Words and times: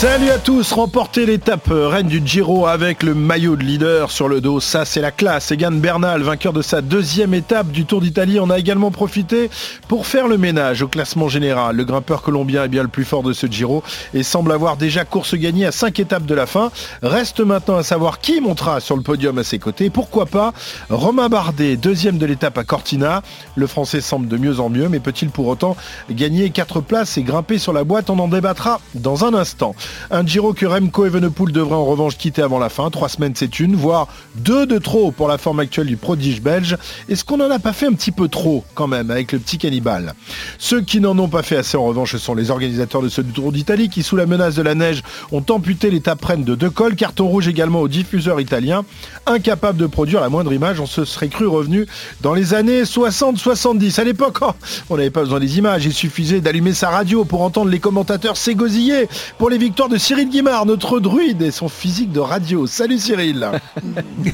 Salut 0.00 0.30
à 0.30 0.38
tous, 0.38 0.70
remporter 0.70 1.26
l'étape 1.26 1.72
euh, 1.72 1.88
reine 1.88 2.06
du 2.06 2.22
Giro 2.24 2.68
avec 2.68 3.02
le 3.02 3.14
maillot 3.14 3.56
de 3.56 3.64
leader 3.64 4.12
sur 4.12 4.28
le 4.28 4.40
dos, 4.40 4.60
ça 4.60 4.84
c'est 4.84 5.00
la 5.00 5.10
classe. 5.10 5.50
Egan 5.50 5.72
Bernal, 5.72 6.22
vainqueur 6.22 6.52
de 6.52 6.62
sa 6.62 6.82
deuxième 6.82 7.34
étape 7.34 7.72
du 7.72 7.84
Tour 7.84 8.00
d'Italie, 8.00 8.38
en 8.38 8.48
a 8.48 8.60
également 8.60 8.92
profité 8.92 9.50
pour 9.88 10.06
faire 10.06 10.28
le 10.28 10.38
ménage 10.38 10.82
au 10.82 10.86
classement 10.86 11.28
général. 11.28 11.74
Le 11.74 11.84
grimpeur 11.84 12.22
colombien 12.22 12.62
est 12.62 12.68
bien 12.68 12.84
le 12.84 12.88
plus 12.88 13.04
fort 13.04 13.24
de 13.24 13.32
ce 13.32 13.48
Giro 13.48 13.82
et 14.14 14.22
semble 14.22 14.52
avoir 14.52 14.76
déjà 14.76 15.04
course 15.04 15.34
gagnée 15.34 15.66
à 15.66 15.72
cinq 15.72 15.98
étapes 15.98 16.26
de 16.26 16.34
la 16.36 16.46
fin. 16.46 16.70
Reste 17.02 17.40
maintenant 17.40 17.78
à 17.78 17.82
savoir 17.82 18.20
qui 18.20 18.40
montera 18.40 18.78
sur 18.78 18.94
le 18.94 19.02
podium 19.02 19.36
à 19.38 19.42
ses 19.42 19.58
côtés. 19.58 19.90
Pourquoi 19.90 20.26
pas 20.26 20.52
Romain 20.90 21.28
Bardet, 21.28 21.76
deuxième 21.76 22.18
de 22.18 22.26
l'étape 22.26 22.56
à 22.56 22.62
Cortina. 22.62 23.24
Le 23.56 23.66
français 23.66 24.00
semble 24.00 24.28
de 24.28 24.36
mieux 24.36 24.60
en 24.60 24.68
mieux, 24.68 24.88
mais 24.88 25.00
peut-il 25.00 25.30
pour 25.30 25.48
autant 25.48 25.76
gagner 26.08 26.50
quatre 26.50 26.80
places 26.80 27.18
et 27.18 27.24
grimper 27.24 27.58
sur 27.58 27.72
la 27.72 27.82
boîte? 27.82 28.10
On 28.10 28.18
en 28.20 28.28
débattra 28.28 28.80
dans 28.94 29.24
un 29.24 29.34
instant. 29.34 29.74
Un 30.10 30.26
Giro 30.26 30.52
que 30.52 30.66
Remco 30.66 31.06
Evenepoel 31.06 31.52
devrait 31.52 31.76
en 31.76 31.84
revanche 31.84 32.16
quitter 32.16 32.42
avant 32.42 32.58
la 32.58 32.68
fin. 32.68 32.90
Trois 32.90 33.08
semaines 33.08 33.32
c'est 33.34 33.60
une, 33.60 33.76
voire 33.76 34.08
deux 34.36 34.66
de 34.66 34.78
trop 34.78 35.10
pour 35.10 35.28
la 35.28 35.38
forme 35.38 35.60
actuelle 35.60 35.86
du 35.86 35.96
prodige 35.96 36.40
belge. 36.40 36.76
Est-ce 37.08 37.24
qu'on 37.24 37.36
n'en 37.36 37.50
a 37.50 37.58
pas 37.58 37.72
fait 37.72 37.86
un 37.86 37.92
petit 37.92 38.12
peu 38.12 38.28
trop 38.28 38.64
quand 38.74 38.86
même 38.86 39.10
avec 39.10 39.32
le 39.32 39.38
petit 39.38 39.58
cannibale? 39.58 40.14
Ceux 40.58 40.80
qui 40.80 41.00
n'en 41.00 41.18
ont 41.18 41.28
pas 41.28 41.42
fait 41.42 41.56
assez 41.56 41.76
en 41.76 41.84
revanche 41.84 42.12
ce 42.12 42.18
sont 42.18 42.34
les 42.34 42.50
organisateurs 42.50 43.02
de 43.02 43.08
ce 43.08 43.20
Tour 43.20 43.52
d'Italie 43.52 43.88
qui 43.88 44.02
sous 44.02 44.16
la 44.16 44.26
menace 44.26 44.54
de 44.54 44.62
la 44.62 44.74
neige 44.74 45.02
ont 45.32 45.44
amputé 45.50 45.90
l'étape 45.90 46.24
reine 46.24 46.44
de 46.44 46.54
deux 46.54 46.70
cols. 46.70 46.96
Carton 46.96 47.26
rouge 47.26 47.48
également 47.48 47.80
aux 47.80 47.88
diffuseurs 47.88 48.40
italiens. 48.40 48.84
Incapables 49.26 49.78
de 49.78 49.86
produire 49.86 50.20
la 50.20 50.28
moindre 50.28 50.52
image, 50.52 50.80
on 50.80 50.86
se 50.86 51.04
serait 51.04 51.28
cru 51.28 51.46
revenu 51.46 51.86
dans 52.22 52.34
les 52.34 52.54
années 52.54 52.82
60-70. 52.82 54.00
À 54.00 54.04
l'époque, 54.04 54.38
oh, 54.40 54.52
on 54.90 54.96
n'avait 54.96 55.10
pas 55.10 55.20
besoin 55.20 55.40
des 55.40 55.58
images, 55.58 55.84
il 55.84 55.92
suffisait 55.92 56.40
d'allumer 56.40 56.72
sa 56.72 56.90
radio 56.90 57.24
pour 57.24 57.42
entendre 57.42 57.70
les 57.70 57.78
commentateurs 57.78 58.36
s'égosiller 58.36 59.08
pour 59.38 59.50
les 59.50 59.58
victoires 59.68 59.90
de 59.90 59.98
Cyril 59.98 60.30
Guimard, 60.30 60.64
notre 60.64 60.98
druide 60.98 61.42
et 61.42 61.50
son 61.50 61.68
physique 61.68 62.10
de 62.10 62.20
radio. 62.20 62.66
Salut 62.66 62.96
Cyril 62.98 63.46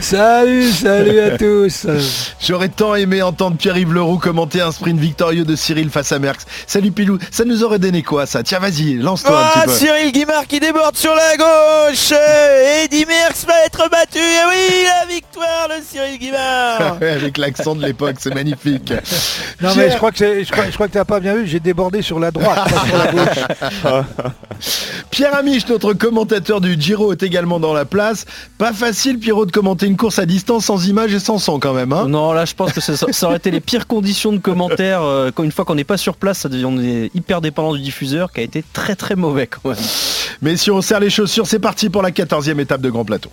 Salut, 0.00 0.70
salut 0.70 1.20
à 1.20 1.36
tous 1.36 1.86
J'aurais 2.40 2.70
tant 2.70 2.94
aimé 2.94 3.20
entendre 3.20 3.56
Pierre-Yves 3.58 3.92
Leroux 3.92 4.16
commenter 4.16 4.62
un 4.62 4.72
sprint 4.72 4.98
victorieux 4.98 5.44
de 5.44 5.54
Cyril 5.54 5.90
face 5.90 6.12
à 6.12 6.18
Merckx. 6.18 6.44
Salut 6.66 6.92
Pilou, 6.92 7.18
ça 7.30 7.44
nous 7.44 7.62
aurait 7.62 7.78
donné 7.78 8.02
quoi 8.02 8.24
ça? 8.24 8.42
Tiens 8.42 8.58
vas-y, 8.58 8.94
lance-toi 8.94 9.38
un 9.38 9.42
Ah, 9.54 9.60
petit 9.60 9.66
peu. 9.66 9.72
Cyril 9.86 10.12
Guimard 10.12 10.46
qui 10.46 10.58
déborde 10.58 10.96
sur 10.96 11.14
la 11.14 11.36
gauche 11.36 12.12
Eddy 12.84 13.04
Merckx 13.04 13.44
va 13.46 13.66
être 13.66 13.90
battu 13.90 14.18
Et 14.18 14.46
oui, 14.48 14.86
la 14.86 15.12
victoire 15.14 15.68
de 15.68 15.74
Cyril 15.86 16.18
Guimard 16.18 16.96
Avec 17.02 17.36
l'accent 17.36 17.74
de 17.74 17.84
l'époque, 17.84 18.16
c'est 18.18 18.34
magnifique. 18.34 18.92
Non 19.60 19.74
mais 19.76 19.90
je 19.90 19.96
crois 19.98 20.10
que 20.10 20.18
c'est- 20.18 20.44
je 20.44 20.50
crois, 20.50 20.64
je 20.70 20.74
crois 20.74 20.88
que 20.88 20.92
t'as 20.94 21.04
pas 21.04 21.20
bien 21.20 21.34
vu, 21.34 21.46
j'ai 21.46 21.60
débordé 21.60 22.00
sur 22.00 22.18
la 22.18 22.30
droite, 22.30 22.70
pas 22.72 22.86
sur 22.86 22.96
la 22.96 23.06
gauche. 23.12 23.41
Pierre 25.10 25.34
Amiche, 25.34 25.68
notre 25.68 25.92
commentateur 25.92 26.60
du 26.60 26.80
Giro, 26.80 27.12
est 27.12 27.22
également 27.22 27.60
dans 27.60 27.72
la 27.72 27.84
place. 27.84 28.24
Pas 28.58 28.72
facile, 28.72 29.18
Pierrot, 29.18 29.46
de 29.46 29.52
commenter 29.52 29.86
une 29.86 29.96
course 29.96 30.18
à 30.18 30.26
distance 30.26 30.66
sans 30.66 30.86
image 30.86 31.12
et 31.14 31.18
sans 31.18 31.38
son 31.38 31.58
quand 31.58 31.74
même. 31.74 31.92
Hein 31.92 32.06
Non, 32.08 32.32
là, 32.32 32.44
je 32.44 32.54
pense 32.54 32.72
que 32.72 32.80
ça, 32.80 32.94
ça 32.96 33.26
aurait 33.26 33.36
été 33.36 33.50
les 33.50 33.60
pires 33.60 33.86
conditions 33.86 34.32
de 34.32 34.38
commentaires. 34.38 35.02
euh, 35.02 35.30
une 35.42 35.52
fois 35.52 35.64
qu'on 35.64 35.74
n'est 35.74 35.84
pas 35.84 35.96
sur 35.96 36.16
place, 36.16 36.38
ça 36.38 36.48
devient 36.48 36.64
on 36.64 36.78
est 36.78 37.10
hyper 37.14 37.40
dépendant 37.40 37.74
du 37.74 37.80
diffuseur, 37.80 38.32
qui 38.32 38.40
a 38.40 38.42
été 38.42 38.64
très 38.72 38.94
très 38.94 39.16
mauvais 39.16 39.46
quand 39.46 39.68
même. 39.68 39.78
Mais 40.40 40.56
si 40.56 40.70
on 40.70 40.80
serre 40.80 41.00
les 41.00 41.10
chaussures, 41.10 41.46
c'est 41.46 41.58
parti 41.58 41.90
pour 41.90 42.02
la 42.02 42.10
14e 42.10 42.58
étape 42.60 42.80
de 42.80 42.90
Grand 42.90 43.04
Plateau. 43.04 43.30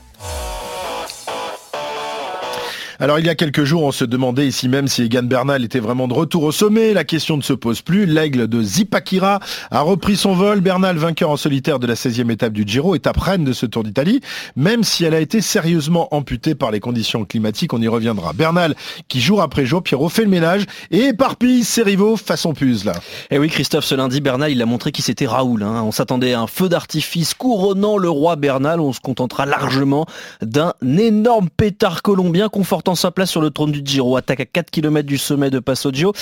Alors 3.02 3.18
il 3.18 3.26
y 3.26 3.30
a 3.30 3.36
quelques 3.36 3.64
jours, 3.64 3.84
on 3.84 3.94
se 3.94 4.04
demandait 4.04 4.46
ici 4.46 4.68
même 4.68 4.90
si 4.90 5.04
Egan 5.04 5.24
Bernal 5.24 5.64
était 5.64 5.80
vraiment 5.80 6.10
de 6.10 6.14
retour 6.14 6.44
au 6.44 6.52
sommet. 6.52 6.94
La 6.94 7.06
question 7.06 7.38
ne 7.38 7.42
se 7.42 7.54
pose 7.54 7.82
plus. 7.82 8.06
L'aigle 8.06 8.50
de 8.50 8.62
Zipakira 8.62 9.40
a 9.72 9.80
repris 9.80 10.18
son 10.18 10.34
vol. 10.34 10.60
Bernal, 10.60 10.98
vainqueur 10.98 11.30
en 11.30 11.38
solitaire 11.38 11.80
de 11.80 11.88
la 11.88 11.94
16e 11.94 12.30
étape 12.30 12.52
du 12.52 12.66
Giro, 12.68 12.96
étape 12.96 13.16
reine 13.16 13.46
de 13.46 13.54
ce 13.54 13.66
Tour 13.66 13.86
d'Italie, 13.86 14.20
même 14.58 14.84
si 14.84 15.06
elle 15.06 15.14
a 15.14 15.22
été 15.22 15.40
sérieusement 15.40 16.14
amputée 16.14 16.56
par 16.56 16.72
les 16.72 16.82
conditions 16.82 17.24
climatiques. 17.24 17.74
On 17.74 17.82
y 17.82 17.88
reviendra. 17.88 18.34
Bernal, 18.34 18.76
qui 19.08 19.22
jour 19.22 19.42
après 19.42 19.66
jour, 19.66 19.82
Pierrot 19.82 20.10
fait 20.10 20.24
le 20.24 20.30
ménage 20.30 20.66
et 20.92 21.06
éparpille 21.06 21.64
ses 21.64 21.84
rivaux 21.84 22.18
façon 22.18 22.54
puce 22.54 22.84
là. 22.84 22.94
Et 23.32 23.40
oui, 23.40 23.48
Christophe, 23.48 23.86
ce 23.86 23.96
lundi, 23.96 24.20
Bernal, 24.20 24.52
il 24.52 24.62
a 24.62 24.66
montré 24.66 24.92
qui 24.92 25.02
c'était 25.02 25.26
Raoul. 25.26 25.64
hein. 25.64 25.84
On 25.86 25.94
s'attendait 25.94 26.34
à 26.34 26.42
un 26.42 26.48
feu 26.48 26.68
d'artifice 26.68 27.34
couronnant 27.34 27.98
le 27.98 28.10
roi 28.10 28.36
Bernal. 28.36 28.82
On 28.82 28.92
se 28.92 29.00
contentera 29.00 29.46
largement 29.46 30.06
d'un 30.42 30.74
énorme 30.98 31.48
pétard 31.50 32.02
colombien 32.02 32.50
confortant 32.50 32.89
sa 32.96 33.12
place 33.12 33.30
sur 33.30 33.42
le 33.42 33.50
trône 33.50 33.72
du 33.72 33.82
Giro. 33.84 34.18
Attaque 34.18 34.40
à 34.40 34.46
4 34.46 34.72
km 34.72 35.08
du 35.08 35.18
sommet 35.18 35.50
de 35.50 35.60
Passoggio. 35.60 36.14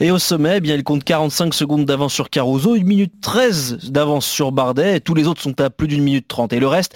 Et 0.00 0.10
au 0.10 0.18
sommet, 0.18 0.54
eh 0.56 0.60
bien, 0.60 0.74
il 0.74 0.84
compte 0.84 1.04
45 1.04 1.54
secondes 1.54 1.84
d'avance 1.84 2.12
sur 2.12 2.30
Caruso, 2.30 2.74
1 2.74 2.84
minute 2.84 3.14
13 3.20 3.90
d'avance 3.90 4.26
sur 4.26 4.52
Bardet. 4.52 4.96
Et 4.96 5.00
tous 5.00 5.14
les 5.14 5.26
autres 5.26 5.42
sont 5.42 5.60
à 5.60 5.70
plus 5.70 5.88
d'une 5.88 6.02
minute 6.02 6.28
30. 6.28 6.52
Et 6.52 6.60
le 6.60 6.68
reste, 6.68 6.94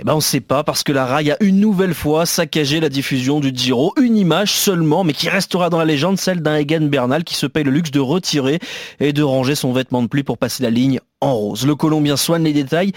eh 0.00 0.04
ben 0.04 0.14
on 0.14 0.20
sait 0.20 0.40
pas 0.40 0.62
parce 0.62 0.84
que 0.84 0.92
la 0.92 1.06
RAI 1.06 1.32
a 1.32 1.36
une 1.40 1.58
nouvelle 1.58 1.92
fois 1.92 2.24
saccagé 2.24 2.78
la 2.78 2.88
diffusion 2.88 3.40
du 3.40 3.50
Giro, 3.52 3.92
une 4.00 4.16
image 4.16 4.52
seulement 4.52 5.02
mais 5.02 5.12
qui 5.12 5.28
restera 5.28 5.70
dans 5.70 5.78
la 5.78 5.84
légende, 5.84 6.18
celle 6.18 6.40
d'un 6.40 6.54
Egan 6.54 6.82
Bernal 6.82 7.24
qui 7.24 7.34
se 7.34 7.46
paye 7.46 7.64
le 7.64 7.72
luxe 7.72 7.90
de 7.90 7.98
retirer 7.98 8.60
et 9.00 9.12
de 9.12 9.24
ranger 9.24 9.56
son 9.56 9.72
vêtement 9.72 10.00
de 10.00 10.06
pluie 10.06 10.22
pour 10.22 10.38
passer 10.38 10.62
la 10.62 10.70
ligne 10.70 11.00
en 11.20 11.34
rose. 11.34 11.66
Le 11.66 11.74
Colombien 11.74 12.16
soigne 12.16 12.44
les 12.44 12.52
détails 12.52 12.92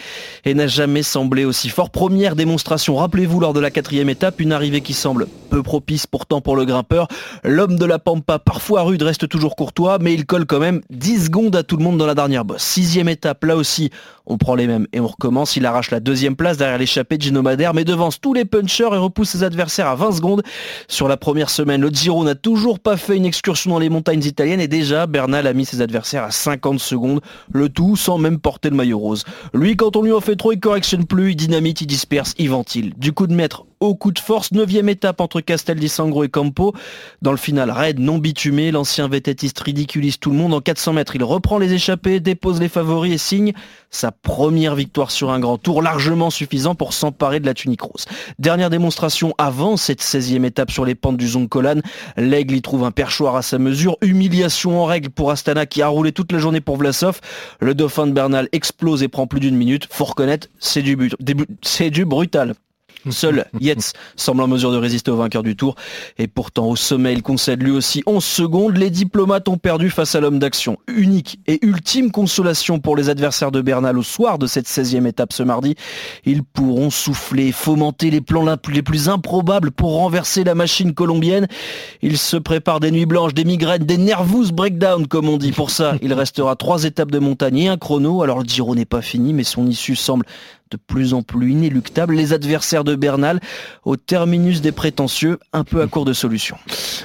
et 0.46 0.54
n'a 0.54 0.68
jamais 0.68 1.04
semblé 1.04 1.46
aussi 1.46 1.70
fort. 1.70 1.90
Première 1.90 2.36
démonstration, 2.36 2.96
rappelez-vous 2.96 3.40
lors 3.40 3.54
de 3.54 3.60
la 3.60 3.72
quatrième 3.72 4.10
étape, 4.10 4.40
une 4.40 4.54
arrivée 4.54 4.82
qui 4.82 4.94
semble 4.94 5.28
peu 5.50 5.64
propice 5.64 6.08
pourtant 6.08 6.40
pour 6.40 6.56
le 6.56 6.66
grimpeur. 6.66 7.08
L'homme 7.44 7.78
de 7.78 7.86
la 7.86 8.00
Pampa, 8.00 8.40
parfois 8.40 8.84
rude, 8.84 9.02
reste 9.02 9.28
toujours 9.28 9.56
courtois, 9.56 9.98
mais 10.00 10.14
il 10.14 10.26
colle 10.26 10.46
quand 10.46 10.60
même 10.60 10.82
10 10.92 11.26
secondes 11.26 11.56
à 11.56 11.64
tout 11.64 11.78
le 11.78 11.84
monde 11.84 11.98
dans 11.98 12.06
la 12.06 12.16
dernière 12.16 12.46
bosse. 12.46 12.62
Sixième 12.62 13.10
étape, 13.10 13.44
là 13.44 13.56
aussi, 13.56 13.90
on 14.28 14.38
prend 14.38 14.56
les 14.56 14.68
mêmes 14.68 14.88
et 14.94 15.00
on 15.00 15.08
recommence. 15.08 15.56
Il 15.56 15.66
arrache 15.66 15.92
la 15.92 16.00
deuxième 16.00 16.36
place 16.36 16.58
derrière 16.58 16.78
l'échappée 16.78 17.18
de 17.18 17.24
Gino 17.24 17.42
Madère, 17.42 17.74
mais 17.74 17.84
devance 17.84 18.22
tous 18.22 18.34
les 18.34 18.46
punchers 18.46 18.94
et 18.94 18.98
repousse 18.98 19.30
ses 19.30 19.44
adversaires 19.44 19.88
à 19.88 19.96
20 19.96 20.12
secondes. 20.12 20.44
Sur 20.88 21.08
la 21.08 21.18
première 21.18 21.50
semaine, 21.50 21.82
le 21.82 21.90
Giro 21.90 22.24
n'a 22.24 22.36
toujours 22.36 22.80
pas 22.80 22.98
fait 22.98 23.18
une 23.18 23.26
excursion 23.26 23.72
dans 23.72 23.80
les 23.80 23.90
montagnes 23.90 24.24
italiennes 24.24 24.62
et 24.62 24.68
déjà, 24.68 25.08
Bernal 25.08 25.48
a 25.48 25.54
mis 25.54 25.66
ses 25.66 25.82
adversaires 25.82 26.24
à 26.24 26.32
50 26.32 26.80
secondes, 26.80 27.22
le 27.52 27.68
tout 27.68 27.96
sans 27.96 28.11
même 28.18 28.40
porter 28.40 28.70
le 28.70 28.76
maillot 28.76 29.00
rose. 29.00 29.24
Lui, 29.54 29.76
quand 29.76 29.96
on 29.96 30.04
lui 30.04 30.12
en 30.12 30.22
fait 30.22 30.36
trop, 30.36 30.52
il 30.52 30.60
correctionne 30.60 31.06
plus, 31.06 31.32
il 31.32 31.36
dynamite, 31.36 31.82
il 31.82 31.88
disperse, 31.88 32.34
il 32.38 32.50
ventile. 32.50 32.94
Du 32.98 33.14
coup 33.14 33.28
de 33.28 33.34
maître 33.34 33.66
au 33.82 33.96
coup 33.96 34.12
de 34.12 34.20
force, 34.20 34.52
neuvième 34.52 34.88
étape 34.88 35.20
entre 35.20 35.42
Castel 35.42 35.80
di 35.80 35.90
Sangro 35.90 36.24
et 36.24 36.30
Campo. 36.30 36.74
Dans 37.22 37.32
le 37.32 37.38
final, 37.38 37.72
raid 37.72 38.00
non 38.00 38.20
bitumé, 38.20 38.72
l'ancien 38.72 39.08
vététiste 39.08 39.60
ridiculise 39.60 40.20
tout 40.20 40.30
le 40.30 40.38
monde. 40.38 40.54
En 40.54 40.62
400 40.62 40.94
mètres, 40.94 41.16
il 41.16 41.24
reprend 41.24 41.58
les 41.58 41.74
échappées, 41.74 42.20
dépose 42.20 42.62
les 42.62 42.70
favoris 42.70 43.14
et 43.14 43.18
signe 43.18 43.54
sa 43.90 44.12
première 44.12 44.76
victoire 44.76 45.12
sur 45.12 45.32
un 45.32 45.40
grand 45.40 45.58
tour, 45.58 45.82
largement 45.82 46.30
suffisant 46.30 46.76
pour 46.76 46.94
s'emparer 46.94 47.40
de 47.40 47.46
la 47.46 47.54
tunique 47.54 47.82
rose. 47.82 48.06
Dernière 48.40 48.70
démonstration 48.70 49.34
avant 49.38 49.76
cette 49.78 50.02
16e 50.02 50.46
étape 50.46 50.72
sur 50.72 50.86
les 50.86 50.96
pentes 50.96 51.18
du 51.18 51.28
Zoncolan. 51.28 51.82
L'aigle 52.16 52.56
y 52.56 52.62
trouve 52.62 52.84
un 52.84 52.92
perchoir 52.92 53.36
à 53.36 53.42
sa 53.42 53.58
mesure. 53.58 53.98
Humiliation 54.02 54.82
en 54.82 54.86
règle 54.86 55.10
pour 55.10 55.32
Astana 55.32 55.66
qui 55.66 55.82
a 55.82 55.88
roulé 55.88 56.12
toute 56.12 56.32
la 56.32 56.38
journée 56.38 56.62
pour 56.62 56.78
Vlasov. 56.78 57.20
Le 57.60 57.74
dauphin 57.74 58.06
de 58.06 58.12
Bernal 58.12 58.48
explose 58.52 59.02
et 59.02 59.08
prend 59.08 59.26
plus 59.26 59.40
d'une 59.40 59.58
minute. 59.58 59.88
Faut 59.90 60.06
reconnaître, 60.06 60.48
c'est 60.60 60.84
du, 60.84 60.96
but, 60.96 61.16
c'est 61.64 61.90
du 61.90 62.06
brutal. 62.06 62.54
Seul 63.10 63.46
Yates 63.60 63.94
semble 64.16 64.42
en 64.42 64.48
mesure 64.48 64.72
de 64.72 64.78
résister 64.78 65.12
au 65.12 65.16
vainqueur 65.16 65.44
du 65.44 65.56
tour. 65.56 65.76
Et 66.18 66.28
pourtant, 66.28 66.68
au 66.68 66.76
sommet, 66.76 67.14
il 67.14 67.24
concède 67.24 67.64
lui 67.64 67.72
aussi 67.72 68.04
11 68.06 68.24
secondes. 68.24 68.78
Les 68.78 68.90
diplomates 68.90 69.48
ont 69.48 69.58
perdu 69.58 69.90
face 69.90 70.16
à 70.16 70.20
l'homme 70.20 70.40
d'action. 70.40 70.78
Unique 70.88 71.40
et 71.48 71.60
ultime 71.66 72.12
consolation 72.12 72.80
pour 72.80 72.96
les 72.96 73.10
adversaires 73.10 73.52
de 73.52 73.62
Bernal 73.62 73.98
au 73.98 74.04
soir 74.04 74.38
de 74.38 74.46
cette 74.46 74.68
16e 74.68 75.08
étape 75.08 75.34
ce 75.34 75.44
mardi. 75.44 75.76
Ils 76.26 76.44
pourront 76.44 76.90
souffler, 76.90 77.52
fomenter 77.52 78.10
les 78.12 78.22
plans 78.22 78.46
les 78.72 78.82
plus 78.82 79.10
improbables 79.10 79.72
pour 79.72 79.96
renverser 79.96 80.44
la 80.44 80.56
machine 80.56 80.94
colombienne. 80.94 81.48
Ils 82.02 82.18
se 82.18 82.38
préparent 82.38 82.80
des 82.80 82.92
nuits 82.92 83.06
blanches, 83.06 83.34
des 83.34 83.46
migraines, 83.46 83.86
des 83.86 83.98
nervous 83.98 84.52
breakdown, 84.52 85.08
comme 85.08 85.30
on 85.30 85.38
dit. 85.38 85.52
Pour 85.52 85.70
ça, 85.70 85.96
il 86.02 86.14
restera 86.14 86.56
trois 86.56 86.84
étapes 86.84 87.12
de 87.12 87.20
montagne 87.20 87.58
et 87.58 87.68
un 87.68 87.78
chrono. 87.78 88.24
Alors 88.24 88.40
le 88.40 88.46
Giro 88.46 88.76
n'est 88.76 88.86
pas 88.86 89.02
fini, 89.02 89.34
mais 89.34 89.44
son 89.44 89.68
issue 89.68 89.96
semble 89.96 90.26
de 90.72 90.78
plus 90.78 91.14
en 91.14 91.22
plus 91.22 91.52
inéluctable. 91.52 92.16
Les 92.16 92.34
adversaires 92.34 92.84
de 92.84 92.96
Bernal, 92.96 93.40
au 93.86 93.98
terminus 93.98 94.62
des 94.62 94.72
prétentieux, 94.72 95.38
un 95.54 95.64
peu 95.64 95.82
à 95.82 95.88
court 95.88 96.06
de 96.06 96.14
solutions. 96.14 96.58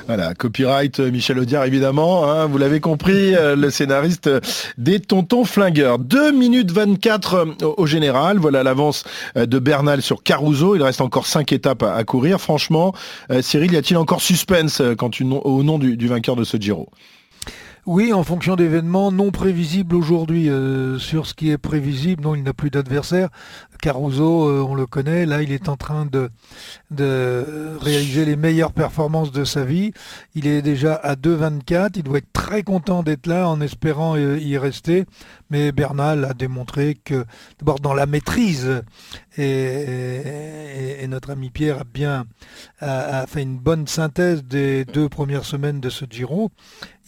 Voilà, 0.07 0.35
copyright 0.35 1.01
euh, 1.01 1.11
Michel 1.11 1.39
Audiard 1.39 1.65
évidemment, 1.65 2.31
hein, 2.31 2.47
vous 2.47 2.59
l'avez 2.59 2.81
compris, 2.81 3.35
euh, 3.35 3.57
le 3.57 3.71
scénariste 3.71 4.31
des 4.79 5.01
Tontons 5.01 5.45
Flingueurs. 5.45 5.99
2 5.99 6.33
minutes 6.33 6.71
24 6.71 7.35
euh, 7.35 7.67
au, 7.77 7.87
général, 7.87 8.39
voilà 8.39 8.63
l'avance 8.63 9.05
de 9.35 9.59
Bernal 9.59 10.01
sur 10.01 10.23
Caruso, 10.23 10.77
il 10.77 10.83
reste 10.83 11.01
encore 11.01 11.27
5 11.27 11.53
étapes 11.53 11.83
à, 11.83 12.05
courir. 12.05 12.41
Franchement, 12.41 12.95
Cyril, 13.41 13.73
y 13.73 13.77
a-t-il 13.77 13.97
encore 13.97 14.21
suspense 14.21 14.81
quand 14.99 15.21
au 15.21 15.63
nom 15.63 15.79
du 15.79 16.07
vainqueur 16.07 16.37
de 16.37 16.45
ce 16.45 16.57
Giro? 16.57 16.89
Oui, 17.87 18.13
en 18.13 18.25
fonction 18.25 18.57
d'événements 18.57 19.13
non 19.13 19.31
prévisibles 19.31 19.95
aujourd'hui. 19.95 20.51
Euh, 20.51 20.99
sur 20.99 21.25
ce 21.25 21.35
qui 21.35 21.51
est 21.51 21.59
prévisible, 21.59 22.21
non, 22.21 22.35
il 22.35 22.43
n'a 22.43 22.53
plus 22.53 22.69
d'adversaire. 22.69 23.29
Caruso, 23.81 24.49
euh, 24.49 24.67
on 24.69 24.75
le 24.75 24.87
connaît, 24.87 25.25
là, 25.25 25.41
il 25.43 25.53
est 25.53 25.69
en 25.69 25.77
train 25.77 26.05
de, 26.05 26.31
de 26.91 27.77
réaliser 27.81 28.25
les 28.25 28.35
meilleures 28.35 28.73
performances 28.73 29.31
de 29.31 29.45
sa 29.45 29.65
vie. 29.65 29.93
Il 30.35 30.49
est 30.49 30.63
déjà 30.63 30.95
à 30.95 31.15
2,24. 31.15 31.93
Il 31.95 32.03
doit 32.03 32.19
être 32.19 32.33
très 32.33 32.65
content 32.65 33.05
d'être 33.05 33.29
là 33.29 33.49
en 33.49 33.61
espérant 33.61 34.17
y 34.17 34.59
rester. 34.59 35.05
Mais 35.51 35.71
Bernal 35.71 36.25
a 36.25 36.35
démontré 36.35 36.97
que, 37.05 37.25
d'abord, 37.61 37.79
dans 37.79 37.95
la 37.95 38.07
maîtrise, 38.07 38.83
et, 39.39 41.07
notre 41.07 41.31
ami 41.31 41.51
Pierre 41.51 41.83
a 41.83 41.85
bien 41.85 42.25
a 42.81 43.27
fait 43.29 43.43
une 43.43 43.59
bonne 43.59 43.87
synthèse 43.87 44.43
des 44.43 44.85
deux 44.85 45.09
premières 45.09 45.45
semaines 45.45 45.81
de 45.81 45.89
ce 45.89 46.05
Giro 46.11 46.51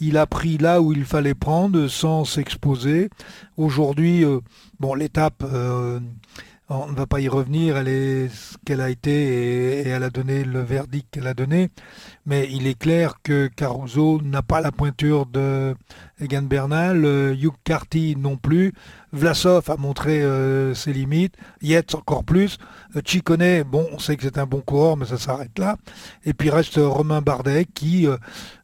il 0.00 0.16
a 0.16 0.26
pris 0.26 0.58
là 0.58 0.80
où 0.80 0.92
il 0.92 1.04
fallait 1.04 1.34
prendre 1.34 1.88
sans 1.88 2.24
s'exposer. 2.24 3.10
Aujourd'hui, 3.56 4.24
euh, 4.24 4.40
bon, 4.80 4.94
l'étape, 4.94 5.42
euh, 5.44 6.00
on 6.70 6.88
ne 6.88 6.94
va 6.94 7.06
pas 7.06 7.20
y 7.20 7.28
revenir, 7.28 7.76
elle 7.76 7.88
est 7.88 8.28
ce 8.28 8.56
qu'elle 8.66 8.80
a 8.80 8.90
été 8.90 9.80
et, 9.80 9.88
elle 9.88 10.02
a 10.02 10.10
donné 10.10 10.44
le 10.44 10.60
verdict 10.60 11.08
qu'elle 11.10 11.26
a 11.26 11.34
donné. 11.34 11.70
Mais 12.26 12.48
il 12.50 12.66
est 12.66 12.78
clair 12.78 13.14
que 13.22 13.46
Caruso 13.46 14.20
n'a 14.22 14.42
pas 14.42 14.60
la 14.60 14.70
pointure 14.70 15.26
de 15.26 15.74
Egan 16.20 16.42
Bernal, 16.42 17.04
euh, 17.04 17.34
Hugh 17.34 17.54
Carty 17.64 18.16
non 18.16 18.36
plus. 18.36 18.72
Vlasov 19.12 19.70
a 19.70 19.76
montré 19.78 20.22
ses 20.74 20.92
limites, 20.92 21.34
Yates 21.62 21.94
encore 21.94 22.24
plus. 22.24 22.58
Chikone, 23.06 23.62
bon, 23.62 23.86
on 23.90 23.98
sait 23.98 24.16
que 24.16 24.22
c'est 24.22 24.36
un 24.36 24.44
bon 24.44 24.60
coureur, 24.60 24.98
mais 24.98 25.06
ça 25.06 25.16
s'arrête 25.16 25.58
là. 25.58 25.76
Et 26.26 26.34
puis 26.34 26.50
reste 26.50 26.76
Romain 26.76 27.22
Bardet 27.22 27.64
qui 27.64 28.06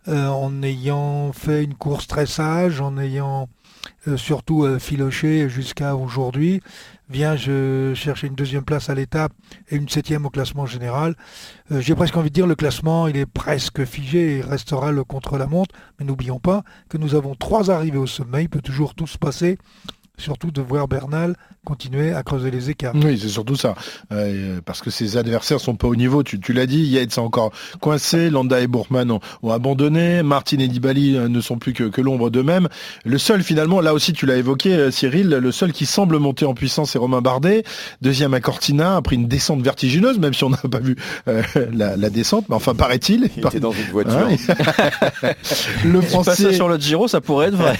euh, 0.06 0.28
en 0.28 0.62
ayant 0.62 1.32
fait 1.32 1.64
une 1.64 1.74
course 1.74 2.06
très 2.06 2.26
sage, 2.26 2.82
en 2.82 2.98
ayant 2.98 3.42
euh, 3.42 3.46
surtout 4.16 4.64
euh, 4.64 4.78
filoché 4.78 5.48
jusqu'à 5.48 5.96
aujourd'hui, 5.96 6.60
vient 7.08 7.36
je 7.36 7.92
chercher 7.94 8.26
une 8.28 8.34
deuxième 8.34 8.64
place 8.64 8.88
à 8.90 8.94
l'étape 8.94 9.32
et 9.70 9.76
une 9.76 9.88
septième 9.88 10.24
au 10.26 10.30
classement 10.30 10.66
général. 10.66 11.14
J'ai 11.70 11.94
presque 11.94 12.16
envie 12.16 12.30
de 12.30 12.34
dire 12.34 12.46
le 12.46 12.54
classement, 12.54 13.08
il 13.08 13.16
est 13.16 13.26
presque 13.26 13.84
figé 13.84 14.38
et 14.38 14.40
restera 14.40 14.90
le 14.90 15.04
contre-la-montre. 15.04 15.74
Mais 15.98 16.06
n'oublions 16.06 16.40
pas 16.40 16.62
que 16.88 16.96
nous 16.96 17.14
avons 17.14 17.34
trois 17.34 17.70
arrivées 17.70 17.98
au 17.98 18.06
sommet, 18.06 18.44
il 18.44 18.48
peut 18.48 18.62
toujours 18.62 18.94
tout 18.94 19.06
se 19.06 19.18
passer 19.18 19.58
surtout 20.16 20.50
de 20.50 20.62
voir 20.62 20.88
Bernal 20.88 21.36
continuer 21.64 22.12
à 22.12 22.22
creuser 22.22 22.50
les 22.50 22.70
écarts. 22.70 22.94
Oui, 22.94 23.18
c'est 23.20 23.28
surtout 23.28 23.56
ça. 23.56 23.74
Euh, 24.12 24.60
parce 24.64 24.80
que 24.80 24.90
ses 24.90 25.16
adversaires 25.16 25.60
sont 25.60 25.74
pas 25.74 25.88
au 25.88 25.96
niveau. 25.96 26.22
Tu, 26.22 26.52
l'as 26.52 26.66
dit, 26.66 26.82
Yates 26.84 27.18
a 27.18 27.22
encore 27.22 27.52
coincé, 27.80 28.30
Landa 28.30 28.60
et 28.60 28.66
Bourgman 28.66 29.10
ont, 29.10 29.50
abandonné, 29.50 30.22
Martin 30.22 30.58
et 30.58 30.68
Dibali 30.68 31.16
euh, 31.16 31.28
ne 31.28 31.40
sont 31.40 31.58
plus 31.58 31.72
que, 31.72 32.00
l'ombre 32.00 32.30
d'eux-mêmes. 32.30 32.68
Le 33.04 33.18
seul 33.18 33.42
finalement, 33.42 33.80
là 33.80 33.94
aussi 33.94 34.12
tu 34.12 34.26
l'as 34.26 34.36
évoqué 34.36 34.74
euh, 34.74 34.90
Cyril, 34.90 35.28
le 35.28 35.52
seul 35.52 35.72
qui 35.72 35.86
semble 35.86 36.18
monter 36.18 36.44
en 36.44 36.54
puissance 36.54 36.90
c'est 36.92 36.98
Romain 36.98 37.22
Bardet. 37.22 37.64
Deuxième 38.02 38.34
à 38.34 38.40
Cortina, 38.40 38.96
après 38.96 39.16
une 39.16 39.26
descente 39.26 39.62
vertigineuse, 39.62 40.18
même 40.18 40.34
si 40.34 40.44
on 40.44 40.50
n'a 40.50 40.58
pas 40.58 40.80
vu 40.80 40.96
la, 41.72 41.96
descente, 42.10 42.44
mais 42.48 42.56
enfin 42.56 42.74
paraît-il. 42.74 43.30
Il 43.36 43.46
était 43.46 43.60
dans 43.60 43.72
une 43.72 43.90
voiture. 43.90 44.28
le 45.84 46.00
français 46.02 46.52
sur 46.52 46.68
le 46.68 46.76
Giro, 46.78 47.08
ça 47.08 47.20
pourrait 47.20 47.48
être 47.48 47.56
vrai. 47.56 47.76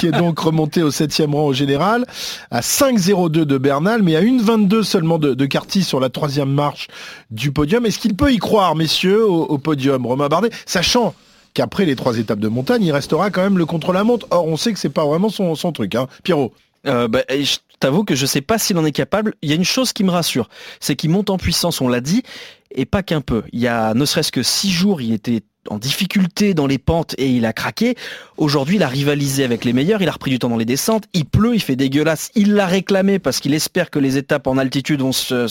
qui 0.00 0.06
est 0.06 0.12
donc 0.12 0.38
remonté 0.38 0.82
au 0.82 0.90
septième 0.90 1.34
rang 1.34 1.46
au 1.46 1.52
général, 1.52 2.06
à 2.50 2.62
5,02 2.96 3.44
de 3.44 3.58
Bernal, 3.58 4.02
mais 4.02 4.16
à 4.16 4.22
1,22 4.22 4.82
seulement 4.82 5.18
de, 5.18 5.34
de 5.34 5.46
Carty 5.46 5.82
sur 5.82 6.00
la 6.00 6.10
troisième 6.10 6.50
marche 6.50 6.88
du 7.30 7.50
podium. 7.50 7.84
Est-ce 7.86 7.98
qu'il 7.98 8.14
peut 8.14 8.32
y 8.32 8.38
croire, 8.38 8.76
messieurs, 8.76 9.26
au, 9.26 9.58
podium 9.58 10.06
Romain 10.06 10.28
Bardet, 10.28 10.50
sachant 10.66 11.14
qu'après 11.54 11.84
les 11.84 11.96
trois 11.96 12.18
étapes 12.18 12.38
de 12.38 12.48
montagne, 12.48 12.84
il 12.84 12.92
restera 12.92 13.30
quand 13.30 13.42
même 13.42 13.58
le 13.58 13.66
contre-la-montre. 13.66 14.26
Or, 14.30 14.46
on 14.46 14.56
sait 14.56 14.72
que 14.72 14.78
c'est 14.78 14.88
pas 14.88 15.04
vraiment 15.04 15.28
son, 15.28 15.54
truc. 15.72 15.94
Hein. 15.94 16.06
Pierrot 16.22 16.52
euh, 16.86 17.08
bah, 17.08 17.22
je 17.30 17.56
t'avoue 17.80 18.04
que 18.04 18.14
je 18.14 18.26
sais 18.26 18.42
pas 18.42 18.58
s'il 18.58 18.76
en 18.78 18.84
est 18.84 18.92
capable. 18.92 19.34
Il 19.42 19.48
y 19.48 19.52
a 19.52 19.56
une 19.56 19.64
chose 19.64 19.92
qui 19.92 20.04
me 20.04 20.10
rassure, 20.10 20.48
c'est 20.80 20.96
qu'il 20.96 21.10
monte 21.10 21.30
en 21.30 21.38
puissance, 21.38 21.80
on 21.80 21.88
l'a 21.88 22.00
dit, 22.00 22.22
et 22.70 22.84
pas 22.84 23.02
qu'un 23.02 23.22
peu. 23.22 23.42
Il 23.52 23.60
y 23.60 23.68
a 23.68 23.94
ne 23.94 24.04
serait-ce 24.04 24.30
que 24.30 24.42
six 24.42 24.70
jours, 24.70 25.00
il 25.00 25.12
était 25.12 25.42
en 25.68 25.78
difficulté 25.78 26.54
dans 26.54 26.66
les 26.66 26.78
pentes 26.78 27.14
et 27.18 27.28
il 27.28 27.46
a 27.46 27.52
craqué. 27.52 27.96
Aujourd'hui, 28.36 28.76
il 28.76 28.82
a 28.82 28.88
rivalisé 28.88 29.44
avec 29.44 29.64
les 29.64 29.72
meilleurs, 29.72 30.02
il 30.02 30.08
a 30.08 30.12
repris 30.12 30.30
du 30.30 30.38
temps 30.38 30.48
dans 30.48 30.56
les 30.56 30.64
descentes, 30.64 31.04
il 31.12 31.24
pleut, 31.24 31.54
il 31.54 31.60
fait 31.60 31.76
dégueulasse, 31.76 32.30
il 32.34 32.54
l'a 32.54 32.66
réclamé 32.66 33.18
parce 33.18 33.40
qu'il 33.40 33.54
espère 33.54 33.90
que 33.90 33.98
les 33.98 34.16
étapes 34.16 34.46
en 34.46 34.58
altitude 34.58 35.00
vont 35.00 35.12
se, 35.12 35.46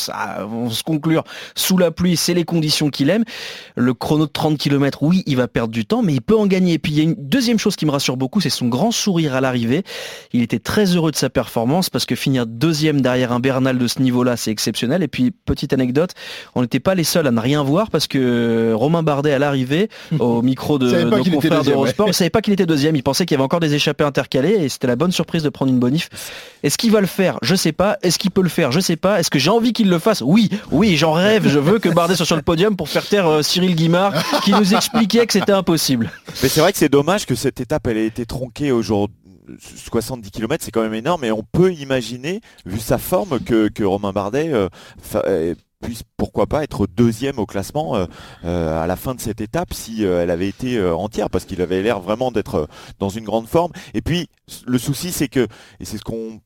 vont 0.46 0.70
se 0.70 0.84
conclure 0.84 1.24
sous 1.56 1.78
la 1.78 1.92
pluie, 1.92 2.18
c'est 2.18 2.34
les 2.34 2.46
conditions 2.46 2.90
qu'il 2.90 3.10
aime. 3.10 3.24
Le 3.76 3.94
chrono 3.94 4.26
de 4.26 4.32
30 4.32 4.58
km, 4.58 5.04
oui, 5.04 5.24
il 5.26 5.38
va 5.38 5.48
perdre 5.48 5.72
du 5.74 5.86
temps, 5.86 6.02
mais 6.02 6.14
il 6.14 6.22
peut 6.22 6.38
en 6.38 6.48
gagner. 6.48 6.74
Et 6.74 6.80
puis 6.80 6.92
il 6.92 6.98
y 6.98 7.02
a 7.02 7.04
une 7.04 7.16
deuxième 7.18 7.60
chose 7.60 7.76
qui 7.76 7.86
me 7.86 7.92
rassure 7.92 8.18
beaucoup, 8.18 8.42
c'est 8.42 8.50
son 8.50 8.68
grand 8.68 8.92
sourire 8.92 9.36
à 9.36 9.42
l'arrivée. 9.42 9.84
Il 10.34 10.42
était 10.42 10.60
très 10.60 10.86
heureux 10.96 11.12
de 11.12 11.16
sa 11.16 11.30
performance 11.30 11.90
parce 11.90 12.06
que 12.06 12.16
finir 12.16 12.46
deuxième 12.46 13.02
derrière 13.02 13.32
un 13.32 13.40
Bernal 13.40 13.78
de 13.78 13.88
ce 13.88 14.02
niveau-là, 14.02 14.38
c'est 14.38 14.52
exceptionnel. 14.52 15.04
Et 15.04 15.08
puis, 15.08 15.32
petite 15.32 15.74
anecdote, 15.74 16.12
on 16.56 16.62
n'était 16.62 16.80
pas 16.80 16.96
les 16.96 17.04
seuls 17.04 17.28
à 17.28 17.32
ne 17.32 17.40
rien 17.40 17.64
voir 17.64 17.90
parce 17.90 18.08
que 18.08 18.74
Romain 18.74 19.04
Bardet 19.04 19.34
à 19.34 19.40
l'arrivée, 19.40 19.90
au 20.20 20.42
micro 20.42 20.80
de 20.80 21.04
nos 21.04 21.24
confrères 21.24 21.64
d'Eurosport. 21.64 22.08
Il 22.08 22.14
savait 22.14 22.30
pas 22.30 22.42
qu'il 22.42 22.54
était 22.54 22.66
deuxième. 22.66 22.96
Il 22.96 23.04
pensait 23.04 23.26
qu'il 23.26 23.36
y 23.36 23.38
avait 23.38 23.44
encore 23.44 23.60
des 23.60 23.74
échappées 23.74 24.04
intercalées 24.04 24.58
et 24.62 24.70
c'était 24.70 24.88
la 24.88 24.96
bonne 24.96 25.12
surprise 25.12 25.44
de 25.44 25.50
prendre 25.50 25.72
une 25.72 25.80
bonif. 25.80 26.10
Est-ce 26.64 26.78
qu'il 26.78 26.92
va 26.92 27.02
le 27.02 27.08
faire? 27.08 27.38
Je 27.42 27.56
sais 27.56 27.72
pas. 27.72 27.98
Est-ce 28.02 28.18
qu'il 28.20 28.32
peut 28.32 28.42
le 28.42 28.50
faire? 28.50 28.72
Je 28.72 28.80
sais 28.80 28.96
pas. 28.96 29.20
Est-ce 29.20 29.30
que 29.30 29.40
j'ai 29.40 29.50
envie 29.50 29.74
qu'il 29.74 29.90
le 29.90 30.00
fasse? 30.00 30.22
Oui, 30.22 30.50
oui, 30.72 30.96
j'en 30.96 31.14
rêve. 31.14 31.48
Je 31.48 31.60
veux 31.60 31.80
que 31.80 31.90
Bardet 31.90 32.16
soit 32.16 32.26
sur 32.26 32.36
le 32.36 32.42
podium 32.42 32.76
pour 32.76 32.90
faire 32.90 33.08
taire 33.08 33.28
euh, 33.28 33.42
Cyril 33.42 33.76
Guimard 33.76 34.14
qui 34.44 34.52
nous 34.52 34.74
expliquait 34.74 35.26
que 35.26 35.34
c'était 35.34 35.52
impossible. 35.52 36.12
Mais 36.42 36.50
c'est 36.50 36.62
vrai 36.62 36.72
que 36.72 36.78
c'est 36.78 36.90
dommage 36.90 37.26
que 37.26 37.36
cette 37.36 37.60
étape 37.60 37.88
elle 37.88 37.98
ait 37.98 38.08
été 38.08 38.26
tronquée 38.26 38.72
aujourd'hui 38.72 39.18
70 39.60 40.32
km, 40.32 40.64
c'est 40.64 40.72
quand 40.72 40.82
même 40.82 40.94
énorme, 40.94 41.24
et 41.26 41.32
on 41.32 41.44
peut 41.44 41.74
imaginer, 41.74 42.42
vu 42.66 42.80
sa 42.80 42.98
forme, 42.98 43.40
que, 43.40 43.84
Romain 43.84 44.12
Bardet 44.12 44.52
euh, 44.54 44.70
euh, 45.16 45.56
puisse 45.84 46.04
pourquoi 46.18 46.48
pas 46.48 46.64
être 46.64 46.88
deuxième 46.88 47.38
au 47.38 47.46
classement 47.46 47.96
euh, 47.96 48.06
euh, 48.46 48.82
à 48.82 48.88
la 48.88 48.96
fin 48.96 49.14
de 49.14 49.20
cette 49.20 49.42
étape 49.42 49.74
si 49.74 50.06
euh, 50.06 50.24
elle 50.24 50.32
avait 50.32 50.48
été 50.48 50.82
entière 50.82 51.30
parce 51.30 51.46
qu'il 51.46 51.62
avait 51.62 51.82
l'air 51.84 52.00
vraiment 52.00 52.32
d'être 52.32 52.68
dans 53.00 53.10
une 53.10 53.26
grande 53.26 53.48
forme. 53.48 53.72
Et 53.94 54.02
puis 54.02 54.28
le 54.66 54.78
souci 54.78 55.12
c'est 55.12 55.28
que 55.28 55.48
et 55.80 55.86
c'est 55.86 55.98
ce 55.98 56.04
qu'on 56.04 56.40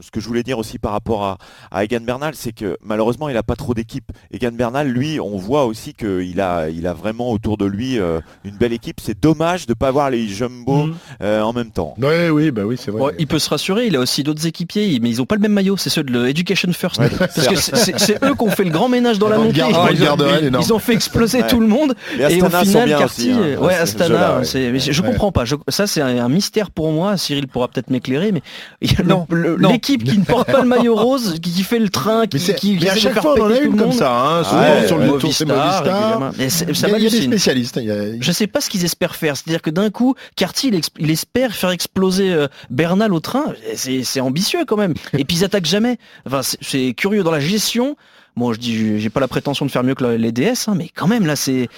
ce 0.00 0.10
que 0.10 0.20
je 0.20 0.26
voulais 0.26 0.42
dire 0.42 0.58
aussi 0.58 0.78
par 0.78 0.92
rapport 0.92 1.24
à, 1.24 1.38
à 1.70 1.84
Egan 1.84 2.00
Bernal, 2.00 2.34
c'est 2.34 2.52
que 2.52 2.76
malheureusement 2.82 3.28
il 3.28 3.34
n'a 3.34 3.42
pas 3.42 3.56
trop 3.56 3.72
d'équipe. 3.72 4.10
Egan 4.32 4.52
Bernal, 4.52 4.88
lui, 4.88 5.20
on 5.20 5.38
voit 5.38 5.64
aussi 5.64 5.94
qu'il 5.94 6.40
a 6.40 6.68
il 6.68 6.86
a 6.86 6.92
vraiment 6.92 7.30
autour 7.30 7.56
de 7.56 7.64
lui 7.64 7.96
une 7.96 8.56
belle 8.58 8.72
équipe. 8.72 9.00
C'est 9.00 9.18
dommage 9.18 9.66
de 9.66 9.72
ne 9.72 9.74
pas 9.74 9.88
avoir 9.88 10.10
les 10.10 10.26
jumbo 10.26 10.86
mm. 10.86 10.94
en 11.20 11.52
même 11.52 11.70
temps. 11.70 11.94
Oui, 11.98 12.28
oui, 12.30 12.50
bah 12.50 12.64
oui, 12.64 12.76
c'est 12.76 12.90
vrai. 12.90 13.14
il 13.18 13.28
peut 13.28 13.38
se 13.38 13.48
rassurer. 13.48 13.86
Il 13.86 13.96
a 13.96 14.00
aussi 14.00 14.24
d'autres 14.24 14.46
équipiers, 14.46 14.98
mais 15.00 15.10
ils 15.10 15.18
n'ont 15.18 15.26
pas 15.26 15.36
le 15.36 15.40
même 15.40 15.52
maillot. 15.52 15.76
C'est 15.76 15.90
ceux 15.90 16.02
de 16.02 16.12
l'Education 16.12 16.72
First. 16.72 17.00
parce 17.18 17.46
que 17.46 17.54
c'est 17.98 18.22
eux 18.24 18.34
qui 18.34 18.42
ont 18.42 18.50
fait 18.64 18.70
le 18.70 18.70
grand 18.70 18.88
ménage 18.88 19.18
dans 19.18 19.28
la 19.28 19.38
montée. 19.38 19.60
ils, 19.60 20.72
ont, 20.72 20.78
fait 20.78 20.94
exploser 20.94 21.42
tout 21.46 21.60
le 21.60 21.66
monde. 21.66 21.94
Et, 22.18 22.42
au 22.42 22.48
final, 22.48 22.88
Carty, 22.88 23.30
hein. 23.32 23.58
ouais, 23.60 23.74
Astana, 23.74 24.42
je 24.42 25.02
comprends 25.02 25.32
pas. 25.32 25.44
ça, 25.68 25.86
c'est 25.86 26.00
un, 26.00 26.28
mystère 26.28 26.70
pour 26.70 26.90
moi. 26.90 27.16
Cyril 27.16 27.46
pourra 27.46 27.68
peut-être 27.68 27.90
m'éclairer, 27.90 28.32
mais 28.32 28.42
l'équipe 28.80 30.04
qui 30.04 30.18
ne 30.18 30.24
porte 30.24 30.50
pas 30.50 30.62
le 30.62 30.68
maillot 30.68 30.96
rose, 30.96 31.38
qui, 31.40 31.62
fait 31.62 31.78
le 31.78 31.88
train, 31.88 32.26
qui, 32.26 32.38
qui, 32.54 32.78
mais 32.80 32.90
à 32.90 32.96
chaque 32.96 33.20
fois 33.20 33.34
on 33.38 33.42
en 33.42 33.50
a 33.50 33.58
une 33.58 33.76
comme 33.76 33.92
ça. 33.92 34.12
Hein, 34.12 34.44
souvent 34.44 34.86
sur 34.86 34.98
le 34.98 35.18
tour, 35.18 35.32
c'est 35.32 35.44
Movistar. 35.44 36.32
Il 36.36 36.42
y 36.42 37.06
a 37.06 37.10
des 37.10 37.10
spécialistes. 37.10 37.80
Je 38.20 38.32
sais 38.32 38.46
pas 38.46 38.60
ce 38.60 38.70
qu'ils 38.70 38.84
espèrent 38.84 39.16
faire. 39.16 39.36
C'est-à-dire 39.36 39.62
que 39.62 39.70
d'un 39.70 39.90
coup, 39.90 40.14
Carty, 40.36 40.70
il 40.98 41.10
espère 41.10 41.52
faire 41.52 41.70
exploser 41.70 42.32
euh, 42.32 42.48
Bernal 42.70 43.12
au 43.12 43.20
train. 43.20 43.44
C'est 43.74 44.20
ambitieux 44.20 44.64
quand 44.66 44.76
même. 44.76 44.94
Et 45.16 45.24
puis 45.24 45.38
ils 45.38 45.44
attaquent 45.44 45.66
jamais. 45.66 45.98
Enfin, 46.26 46.40
c'est 46.42 46.94
curieux 46.94 47.22
dans 47.22 47.30
la 47.30 47.40
gestion. 47.40 47.96
Bon, 48.36 48.52
je 48.52 48.58
dis, 48.58 48.98
j'ai 48.98 49.10
pas 49.10 49.20
la 49.20 49.28
prétention 49.28 49.64
de 49.64 49.70
faire 49.70 49.84
mieux 49.84 49.94
que 49.94 50.04
les 50.04 50.32
DS, 50.32 50.66
hein, 50.66 50.74
mais 50.76 50.90
quand 50.92 51.06
même, 51.06 51.24
là, 51.24 51.36
c'est 51.36 51.68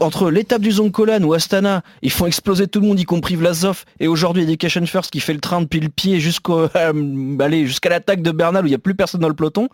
entre 0.00 0.30
l'étape 0.30 0.60
du 0.60 0.72
Zoncolan 0.72 1.22
ou 1.22 1.32
Astana, 1.32 1.82
ils 2.02 2.10
font 2.10 2.26
exploser 2.26 2.66
tout 2.66 2.80
le 2.80 2.88
monde, 2.88 2.98
y 2.98 3.04
compris 3.04 3.36
Vlasov, 3.36 3.84
et 4.00 4.08
aujourd'hui 4.08 4.42
Education 4.42 4.84
First 4.84 5.12
qui 5.12 5.20
fait 5.20 5.32
le 5.32 5.38
train 5.38 5.60
depuis 5.60 5.78
le 5.78 5.88
pied 5.88 6.18
jusqu'au, 6.18 6.68
euh, 6.76 7.64
jusqu'à 7.64 7.88
l'attaque 7.88 8.22
de 8.22 8.32
Bernal 8.32 8.64
où 8.64 8.66
il 8.66 8.70
n'y 8.70 8.74
a 8.74 8.78
plus 8.78 8.96
personne 8.96 9.20
dans 9.20 9.28
le 9.28 9.34
peloton. 9.34 9.68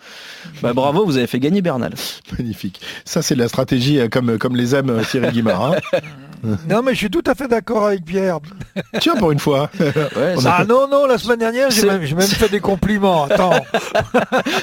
Bah, 0.62 0.74
bravo, 0.74 1.06
vous 1.06 1.16
avez 1.16 1.26
fait 1.26 1.40
gagner 1.40 1.62
Bernal. 1.62 1.94
Magnifique. 2.36 2.82
Ça, 3.06 3.22
c'est 3.22 3.34
la 3.34 3.48
stratégie 3.48 3.98
euh, 3.98 4.08
comme, 4.08 4.36
comme 4.36 4.54
les 4.54 4.74
aime 4.74 4.90
euh, 4.90 5.04
Cyril 5.04 5.30
Guimard. 5.30 5.72
Hein. 5.72 6.00
non, 6.68 6.82
mais 6.82 6.92
je 6.92 6.98
suis 6.98 7.10
tout 7.10 7.24
à 7.26 7.34
fait 7.34 7.48
d'accord 7.48 7.86
avec 7.86 8.04
Pierre. 8.04 8.38
Tiens, 9.00 9.16
pour 9.16 9.32
une 9.32 9.38
fois. 9.38 9.70
ah 10.44 10.64
non, 10.66 10.88
non, 10.88 11.06
la 11.06 11.16
semaine 11.16 11.38
dernière, 11.38 11.70
j'ai 11.70 11.86
même, 11.86 12.02
fait 12.02 12.50
des 12.50 12.60
compliments. 12.60 13.24
Attends. 13.24 13.54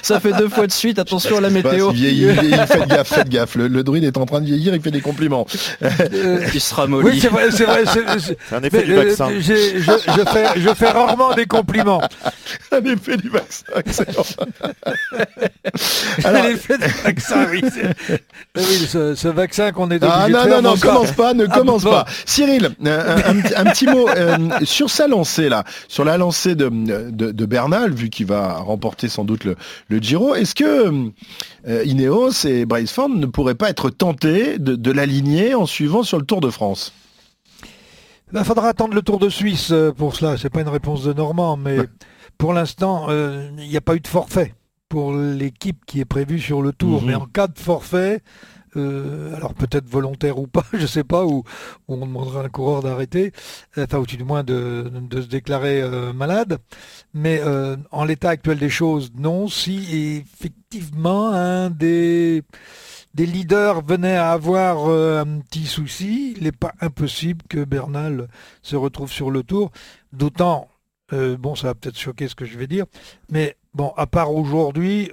ça 0.03 0.19
fait 0.19 0.33
deux 0.33 0.49
fois 0.49 0.67
de 0.67 0.71
suite. 0.71 0.99
Attention 0.99 1.38
sur 1.39 1.41
la 1.41 1.49
météo. 1.49 1.91
faites 2.67 2.87
gaffe, 2.87 3.07
faites 3.07 3.29
gaffe. 3.29 3.55
Le, 3.55 3.83
druide 3.83 4.03
est 4.03 4.17
en 4.17 4.25
train 4.25 4.41
de 4.41 4.45
vieillir, 4.45 4.75
il 4.75 4.81
fait 4.81 4.91
des 4.91 5.01
compliments. 5.01 5.45
il 6.53 6.61
sera 6.61 6.87
molli. 6.87 7.09
Oui, 7.09 7.19
c'est 7.19 7.29
vrai, 7.29 7.51
c'est 7.51 7.65
vrai. 7.65 7.83
C'est 7.85 8.55
un 8.55 8.63
effet 8.63 8.83
du 8.83 8.95
vaccin. 8.95 9.29
Je, 9.39 10.23
fais, 10.31 10.59
je 10.59 10.73
fais 10.73 10.89
rarement 10.89 11.33
des 11.33 11.45
compliments. 11.45 12.01
un 12.71 12.83
effet 12.83 13.17
du 13.17 13.29
vaccin, 13.29 13.65
excellent. 13.75 14.25
Alors... 16.23 16.43
L'effet 16.43 16.77
du 16.77 16.87
vaccin, 17.03 17.47
oui. 17.51 17.61
oui 18.55 18.63
ce, 18.87 19.27
vaccin 19.27 19.71
qu'on 19.71 19.89
est 19.91 20.03
ah, 20.03 20.27
non, 20.27 20.27
de 20.27 20.33
faire. 20.33 20.47
Non, 20.47 20.61
non, 20.61 20.69
non, 20.71 20.77
commence 20.77 21.11
pas, 21.11 21.33
ne 21.33 21.45
ah, 21.49 21.57
commence 21.57 21.83
pas. 21.83 22.05
Cyril, 22.25 22.71
un, 22.85 23.65
petit 23.65 23.87
mot 23.87 24.07
sur 24.63 24.89
sa 24.89 25.07
lancée 25.07 25.49
là, 25.49 25.63
sur 25.87 26.03
la 26.03 26.17
lancée 26.17 26.55
de, 26.55 26.69
de, 26.69 27.45
Bernal, 27.45 27.93
vu 27.93 28.09
qu'il 28.09 28.27
va 28.27 28.55
remporter 28.57 29.09
sans 29.09 29.23
doute 29.23 29.43
le, 29.43 29.55
le 29.89 29.97
Giro. 29.99 30.35
Est-ce 30.35 30.55
que 30.55 31.11
euh, 31.67 31.83
Ineos 31.85 32.45
et 32.45 32.65
Braceford 32.65 33.09
ne 33.09 33.25
pourraient 33.25 33.55
pas 33.55 33.69
être 33.69 33.89
tentés 33.89 34.57
de, 34.59 34.91
l'aligner 34.91 35.55
en 35.55 35.65
suivant 35.65 36.03
sur 36.03 36.17
le 36.17 36.25
Tour 36.25 36.41
de 36.41 36.49
France 36.49 36.93
il 38.31 38.33
ben, 38.33 38.43
faudra 38.43 38.69
attendre 38.69 38.93
le 38.93 39.01
Tour 39.01 39.17
de 39.17 39.27
Suisse 39.27 39.71
euh, 39.71 39.91
pour 39.91 40.15
cela. 40.15 40.37
C'est 40.37 40.51
pas 40.51 40.61
une 40.61 40.67
réponse 40.67 41.03
de 41.03 41.13
Normand, 41.13 41.57
mais 41.57 41.77
pour 42.37 42.53
l'instant, 42.53 43.07
euh, 43.09 43.49
il 43.57 43.67
n'y 43.67 43.77
a 43.77 43.81
pas 43.81 43.95
eu 43.95 44.01
de 44.01 44.07
forfait 44.07 44.53
pour 44.87 45.13
l'équipe 45.13 45.83
qui 45.87 45.99
est 45.99 46.05
prévue 46.05 46.39
sur 46.39 46.61
le 46.61 46.71
Tour. 46.71 47.01
Mhm. 47.01 47.07
Mais 47.07 47.15
en 47.15 47.25
cas 47.25 47.47
de 47.47 47.57
forfait, 47.57 48.21
euh, 48.75 49.35
alors 49.35 49.53
peut-être 49.53 49.87
volontaire 49.87 50.37
ou 50.39 50.47
pas, 50.47 50.65
je 50.73 50.85
sais 50.85 51.03
pas, 51.03 51.25
ou, 51.25 51.43
on 51.87 51.97
demandera 52.05 52.41
à 52.41 52.45
un 52.45 52.49
coureur 52.49 52.81
d'arrêter, 52.83 53.31
enfin 53.77 53.99
ou 53.99 54.05
du 54.05 54.23
moins 54.23 54.43
de, 54.43 54.91
se 55.11 55.27
déclarer 55.27 55.81
euh, 55.81 56.13
malade. 56.13 56.59
Mais 57.13 57.39
euh, 57.41 57.77
en 57.91 58.05
l'état 58.05 58.29
actuel 58.29 58.59
des 58.59 58.69
choses, 58.69 59.11
non. 59.17 59.47
Si 59.47 60.23
effectivement 60.23 61.31
un 61.31 61.69
des 61.69 62.43
des 63.15 63.25
leaders 63.25 63.83
venait 63.83 64.15
à 64.15 64.31
avoir 64.31 64.87
un 64.87 65.39
petit 65.39 65.65
souci, 65.65 66.35
il 66.37 66.43
n'est 66.43 66.51
pas 66.51 66.73
impossible 66.79 67.43
que 67.49 67.63
Bernal 67.63 68.27
se 68.61 68.75
retrouve 68.75 69.11
sur 69.11 69.31
le 69.31 69.41
tour. 69.41 69.71
D'autant, 70.13 70.69
bon, 71.11 71.55
ça 71.55 71.67
va 71.67 71.75
peut-être 71.75 71.97
choquer 71.97 72.27
ce 72.27 72.35
que 72.35 72.45
je 72.45 72.57
vais 72.57 72.67
dire, 72.67 72.85
mais 73.29 73.57
bon, 73.79 73.93
à 73.95 74.07
part 74.07 74.33
aujourd'hui 74.33 75.09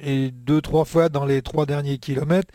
et 0.00 0.32
deux, 0.32 0.60
trois 0.60 0.84
fois 0.84 1.08
dans 1.08 1.24
les 1.24 1.40
trois 1.40 1.66
derniers 1.66 1.98
kilomètres, 1.98 2.52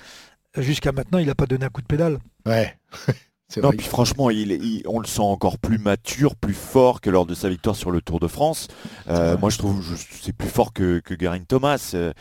jusqu'à 0.57 0.91
maintenant, 0.91 1.19
il 1.19 1.27
n'a 1.27 1.35
pas 1.35 1.45
donné 1.45 1.65
un 1.65 1.69
coup 1.69 1.81
de 1.81 1.87
pédale. 1.87 2.19
Ouais. 2.45 2.77
non, 3.55 3.71
puis 3.71 3.87
franchement, 3.87 4.29
il, 4.29 4.81
on 4.87 4.99
le 4.99 5.07
sent 5.07 5.21
encore 5.21 5.57
plus 5.57 5.77
mature, 5.77 6.35
plus 6.35 6.53
fort 6.53 6.99
que 6.99 7.09
lors 7.09 7.25
de 7.25 7.33
sa 7.33 7.47
victoire 7.47 7.77
sur 7.77 7.91
le 7.91 8.01
Tour 8.01 8.19
de 8.19 8.27
France. 8.27 8.67
Euh, 9.09 9.37
moi, 9.37 9.49
je 9.49 9.57
trouve 9.57 9.81
c'est 10.21 10.33
plus 10.33 10.49
fort 10.49 10.73
que, 10.73 10.99
que 10.99 11.13
Garin 11.13 11.39
Thomas. 11.47 11.91
Euh, 11.93 12.11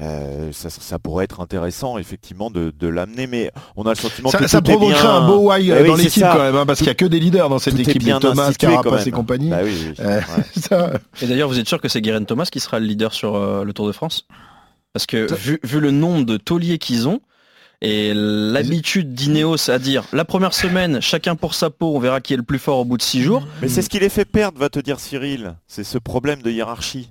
euh, 0.00 0.52
ça, 0.52 0.98
pourrait 1.00 1.24
être 1.24 1.40
intéressant, 1.40 1.98
effectivement, 1.98 2.50
de, 2.50 2.86
l'amener, 2.86 3.26
mais 3.26 3.50
on 3.74 3.82
a 3.84 3.90
le 3.90 3.96
sentiment 3.96 4.30
ça, 4.30 4.38
que 4.38 4.46
ça 4.46 4.62
provoquerait 4.62 5.02
bien... 5.02 5.16
un 5.16 5.26
beau 5.26 5.50
why 5.50 5.70
eh 5.70 5.84
dans 5.84 5.96
l'équipe 5.96 6.22
quand 6.22 6.38
même, 6.38 6.54
hein, 6.54 6.66
parce 6.66 6.78
qu'il 6.78 6.86
n'y 6.86 6.92
a 6.92 6.94
que 6.94 7.04
des 7.04 7.18
leaders 7.18 7.48
dans 7.48 7.58
cette 7.58 7.78
équipe, 7.78 8.04
de 8.04 8.18
Thomas, 8.18 8.52
Carapace 8.52 9.06
et 9.08 9.10
compagnie. 9.10 9.50
Bah 9.50 9.62
oui, 9.64 9.92
Et 11.20 11.26
d'ailleurs, 11.26 11.48
vous 11.48 11.58
êtes 11.58 11.68
sûr 11.68 11.80
que 11.80 11.88
c'est 11.88 12.00
Garin 12.00 12.22
Thomas 12.22 12.46
qui 12.50 12.60
sera 12.60 12.78
le 12.78 12.86
leader 12.86 13.12
sur 13.12 13.64
le 13.64 13.72
Tour 13.72 13.88
de 13.88 13.92
France? 13.92 14.28
Parce 14.92 15.06
que 15.06 15.34
vu, 15.34 15.58
vu 15.62 15.80
le 15.80 15.90
nombre 15.90 16.24
de 16.24 16.36
tauliers 16.36 16.78
qu'ils 16.78 17.08
ont, 17.08 17.20
et 17.82 18.12
l'habitude 18.14 19.12
d'Ineos 19.12 19.70
à 19.70 19.78
dire 19.78 20.04
la 20.12 20.24
première 20.24 20.54
semaine, 20.54 21.00
chacun 21.00 21.36
pour 21.36 21.54
sa 21.54 21.70
peau, 21.70 21.94
on 21.94 21.98
verra 21.98 22.20
qui 22.20 22.34
est 22.34 22.38
le 22.38 22.42
plus 22.42 22.58
fort 22.58 22.78
au 22.78 22.84
bout 22.84 22.96
de 22.96 23.02
six 23.02 23.22
jours. 23.22 23.46
Mais 23.60 23.68
c'est 23.68 23.82
ce 23.82 23.88
qui 23.88 23.98
les 23.98 24.08
fait 24.08 24.24
perdre, 24.24 24.58
va 24.58 24.68
te 24.68 24.78
dire 24.78 25.00
Cyril. 25.00 25.56
C'est 25.66 25.84
ce 25.84 25.98
problème 25.98 26.42
de 26.42 26.50
hiérarchie. 26.50 27.10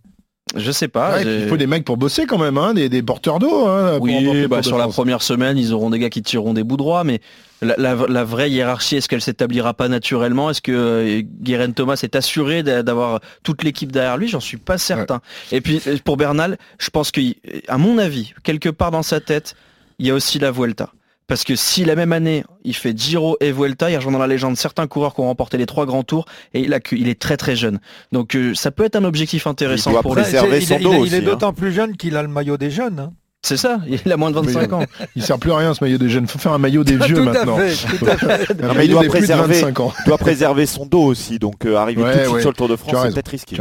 Je 0.55 0.71
sais 0.71 0.87
pas. 0.87 1.21
il 1.23 1.47
faut 1.47 1.57
des 1.57 1.65
mecs 1.67 1.83
pour 1.83 1.97
bosser 1.97 2.27
quand 2.27 2.37
même, 2.37 2.57
hein, 2.57 2.73
des, 2.73 3.01
porteurs 3.01 3.39
d'eau. 3.39 3.65
Hein, 3.67 3.97
oui, 3.99 4.47
bah, 4.47 4.61
sur 4.61 4.77
la 4.77 4.87
première 4.87 5.21
semaine, 5.21 5.57
ils 5.57 5.73
auront 5.73 5.89
des 5.89 5.99
gars 5.99 6.09
qui 6.09 6.21
tireront 6.21 6.53
des 6.53 6.63
bouts 6.63 6.77
droits, 6.77 7.03
mais 7.03 7.19
la, 7.61 8.23
vraie 8.23 8.51
hiérarchie, 8.51 8.97
est-ce 8.97 9.09
qu'elle 9.09 9.21
s'établira 9.21 9.73
pas 9.73 9.87
naturellement? 9.87 10.51
Est-ce 10.51 10.61
que 10.61 10.71
euh, 10.71 11.21
Guérin 11.41 11.71
Thomas 11.71 11.99
est 12.03 12.15
assuré 12.15 12.61
d'avoir 12.61 13.21
toute 13.43 13.63
l'équipe 13.63 13.91
derrière 13.91 14.17
lui? 14.17 14.27
J'en 14.27 14.39
suis 14.39 14.57
pas 14.57 14.77
certain. 14.77 15.19
Et 15.51 15.61
puis 15.61 15.81
euh, 15.87 15.97
pour 16.03 16.15
Bernal, 16.15 16.57
je 16.77 16.89
pense 16.91 17.11
qu'à 17.11 17.77
mon 17.77 17.97
avis, 17.97 18.33
quelque 18.43 18.69
part 18.69 18.91
dans 18.91 19.03
sa 19.03 19.19
tête, 19.19 19.55
il 19.99 20.07
y 20.07 20.11
a 20.11 20.13
aussi 20.13 20.39
la 20.39 20.51
Vuelta. 20.51 20.91
Parce 21.27 21.43
que 21.43 21.55
si 21.55 21.85
la 21.85 21.95
même 21.95 22.13
année, 22.13 22.43
il 22.63 22.75
fait 22.75 22.95
Giro 22.95 23.35
et 23.39 23.51
Vuelta, 23.51 23.89
il 23.89 23.95
rejoint 23.95 24.11
dans 24.11 24.19
la 24.19 24.27
légende 24.27 24.57
certains 24.57 24.85
coureurs 24.85 25.15
qui 25.15 25.21
ont 25.21 25.25
remporté 25.25 25.57
les 25.57 25.65
trois 25.65 25.87
grands 25.87 26.03
tours 26.03 26.25
et 26.53 26.61
il, 26.61 26.73
a, 26.73 26.79
il 26.91 27.07
est 27.07 27.19
très 27.19 27.35
très 27.35 27.55
jeune. 27.55 27.79
Donc 28.11 28.35
euh, 28.35 28.53
ça 28.53 28.69
peut 28.69 28.83
être 28.83 28.95
un 28.95 29.03
objectif 29.05 29.47
intéressant 29.47 29.91
il 29.91 30.01
pour 30.01 30.15
lui. 30.15 30.21
il, 30.23 31.13
est, 31.13 31.17
hein. 31.17 31.21
d'autant 31.21 31.51
plus 31.51 31.71
jeune 31.71 31.97
qu'il 31.97 32.15
a 32.15 32.21
le 32.21 32.27
maillot 32.27 32.57
des 32.57 32.69
jeunes. 32.69 32.99
Hein. 32.99 33.13
C'est 33.45 33.57
ça, 33.57 33.79
il 33.85 34.11
a 34.11 34.17
moins 34.17 34.31
de 34.31 34.39
25 34.39 34.73
ans. 34.73 34.79
Il 35.15 35.21
sert 35.21 35.37
plus 35.37 35.51
à 35.51 35.57
rien 35.57 35.75
ce 35.75 35.83
maillot 35.83 35.99
des 35.99 36.09
jeunes. 36.09 36.23
Il 36.23 36.29
faut 36.29 36.39
faire 36.39 36.53
un 36.53 36.57
maillot 36.57 36.83
des 36.83 36.97
vieux 37.05 37.21
maintenant. 37.21 37.59
il 38.81 38.89
doit 38.89 39.03
préserver, 39.03 39.61
doit 40.07 40.17
préserver 40.17 40.65
son 40.65 40.87
dos 40.87 41.03
aussi. 41.03 41.37
Donc 41.37 41.63
euh, 41.63 41.75
arriver 41.75 42.01
tout 42.01 42.07
de 42.07 42.25
suite 42.25 42.39
sur 42.39 42.49
le 42.49 42.55
Tour 42.55 42.69
de 42.69 42.75
France, 42.75 42.95
c'est 43.03 43.13
peut-être 43.13 43.27
risqué. 43.27 43.57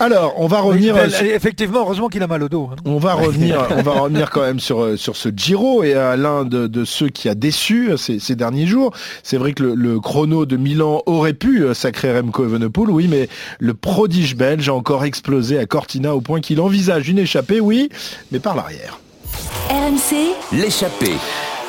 Alors, 0.00 0.32
on 0.38 0.46
va 0.46 0.60
revenir. 0.60 0.96
Effectivement, 0.96 1.80
heureusement 1.80 2.08
qu'il 2.08 2.22
a 2.22 2.26
mal 2.26 2.42
au 2.42 2.48
dos. 2.48 2.70
Hein. 2.72 2.76
On 2.86 2.96
va 2.96 3.12
revenir, 3.12 3.66
on 3.76 3.82
va 3.82 3.92
revenir 3.92 4.30
quand 4.30 4.40
même 4.40 4.60
sur 4.60 4.82
euh, 4.82 4.96
sur 4.96 5.16
ce 5.16 5.28
Giro 5.28 5.82
et 5.82 5.92
à 5.92 6.16
l'un 6.16 6.44
de, 6.44 6.84
ceux 6.86 7.10
qui 7.10 7.28
a 7.28 7.34
déçu 7.34 7.90
euh, 7.90 7.98
ces, 7.98 8.34
derniers 8.34 8.66
jours. 8.66 8.94
C'est 9.22 9.36
vrai 9.36 9.52
que 9.52 9.62
le, 9.62 10.00
chrono 10.00 10.46
de 10.46 10.56
Milan 10.56 11.02
aurait 11.04 11.34
pu 11.34 11.66
sacrer 11.74 12.18
Remco 12.18 12.46
Evenepoel, 12.46 12.88
oui, 12.88 13.08
mais 13.10 13.28
le 13.58 13.74
prodige 13.74 14.36
belge 14.36 14.70
a 14.70 14.74
encore 14.74 15.04
explosé 15.04 15.58
à 15.58 15.66
Cortina 15.66 16.14
au 16.14 16.22
point 16.22 16.40
qu'il 16.40 16.62
envisage 16.62 17.10
une 17.10 17.18
échappée, 17.18 17.60
oui, 17.60 17.90
mais 18.30 18.38
par 18.38 18.56
l'arrière. 18.56 19.01
RMC, 19.70 20.34
l'échappée. 20.52 21.16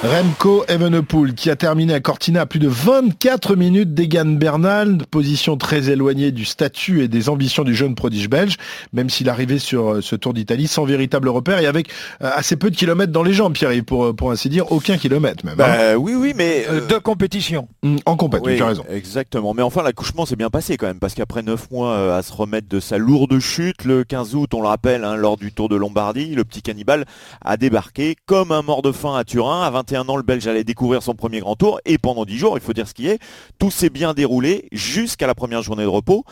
Remco 0.04 0.66
Evenepoel 0.68 1.34
qui 1.34 1.50
a 1.50 1.56
terminé 1.56 1.94
à 1.94 2.02
Cortina 2.02 2.42
à 2.42 2.46
plus 2.46 2.60
de 2.60 2.68
24 2.68 3.56
minutes 3.56 3.94
d'Egan 3.94 4.26
Bernal, 4.26 4.98
position 5.10 5.56
très 5.56 5.90
éloignée 5.90 6.34
du 6.34 6.44
statut 6.44 7.02
et 7.04 7.08
des 7.08 7.30
ambitions 7.30 7.64
du 7.64 7.74
jeune 7.74 7.96
prodige 7.96 8.30
belge, 8.30 8.58
même 8.92 9.10
s'il 9.10 9.30
arrivait 9.30 9.60
sur 9.60 9.94
euh, 9.94 10.02
ce 10.02 10.18
Tour 10.18 10.34
d'Italie 10.34 10.68
sans 10.68 10.84
véritable 10.84 11.30
repère 11.30 11.60
et 11.60 11.68
avec 11.68 11.88
euh, 12.22 12.30
assez 12.36 12.58
peu 12.58 12.70
de 12.70 12.76
kilomètres 12.76 13.14
dans 13.14 13.24
les 13.24 13.32
jambes, 13.32 13.54
Pierre, 13.54 13.72
pour, 13.88 14.04
euh, 14.04 14.14
pour 14.14 14.32
ainsi 14.32 14.50
dire, 14.50 14.74
aucun 14.74 14.98
kilomètre 14.98 15.46
même. 15.46 15.56
Bah, 15.56 15.94
hein. 15.94 15.96
oui, 15.96 16.16
oui, 16.16 16.34
mais... 16.36 16.66
de 16.66 16.98
compétition. 16.98 17.70
Mm, 17.84 17.96
en 18.06 18.18
compétition, 18.18 18.58
tu 18.58 18.64
as 18.64 18.68
raison. 18.68 18.84
Exactement, 18.90 19.54
mais 19.54 19.62
enfin 19.62 19.84
l'accouchement 19.84 20.26
s'est 20.26 20.36
bien 20.36 20.50
passé 20.50 20.76
quand 20.76 20.88
même, 20.88 21.00
parce 21.00 21.14
qu'après 21.14 21.44
9 21.44 21.72
mois 21.72 22.18
à 22.18 22.22
se 22.24 22.34
remettre 22.34 22.68
de 22.68 22.82
sa 22.82 22.98
lourde 22.98 23.40
chute, 23.40 23.86
le 23.86 24.04
15 24.04 24.36
août, 24.36 24.54
on 24.54 24.62
le 24.62 24.68
rappelle, 24.68 25.06
hein, 25.06 25.16
lors 25.16 25.38
du 25.38 25.54
Tour 25.54 25.70
de 25.70 25.78
Lombardie, 25.78 26.36
le 26.36 26.44
petit 26.44 26.62
cannibale 26.62 27.06
a 27.40 27.56
débarqué 27.56 28.18
comme 28.26 28.52
un 28.52 28.64
mort 28.64 28.82
de 28.82 28.92
faim 28.92 29.16
à 29.16 29.24
Turin 29.24 29.62
à 29.62 29.70
21 29.70 29.93
un 29.96 30.08
an, 30.08 30.16
le 30.16 30.24
Belge 30.24 30.48
allait 30.48 30.64
découvrir 30.64 31.04
son 31.04 31.16
premier 31.16 31.40
grand 31.40 31.56
tour. 31.56 31.80
Et 31.86 31.98
pendant 31.98 32.26
10 32.26 32.38
jours, 32.38 32.58
il 32.58 32.62
faut 32.62 32.74
dire 32.74 32.88
ce 32.88 32.94
qui 32.94 33.08
est, 33.08 33.20
tout 33.60 33.72
s'est 33.72 33.90
bien 33.90 34.14
déroulé 34.14 34.68
jusqu'à 34.72 35.28
la 35.28 35.36
première 35.36 35.62
journée 35.62 35.84
de 35.84 35.88
repos. 35.88 36.26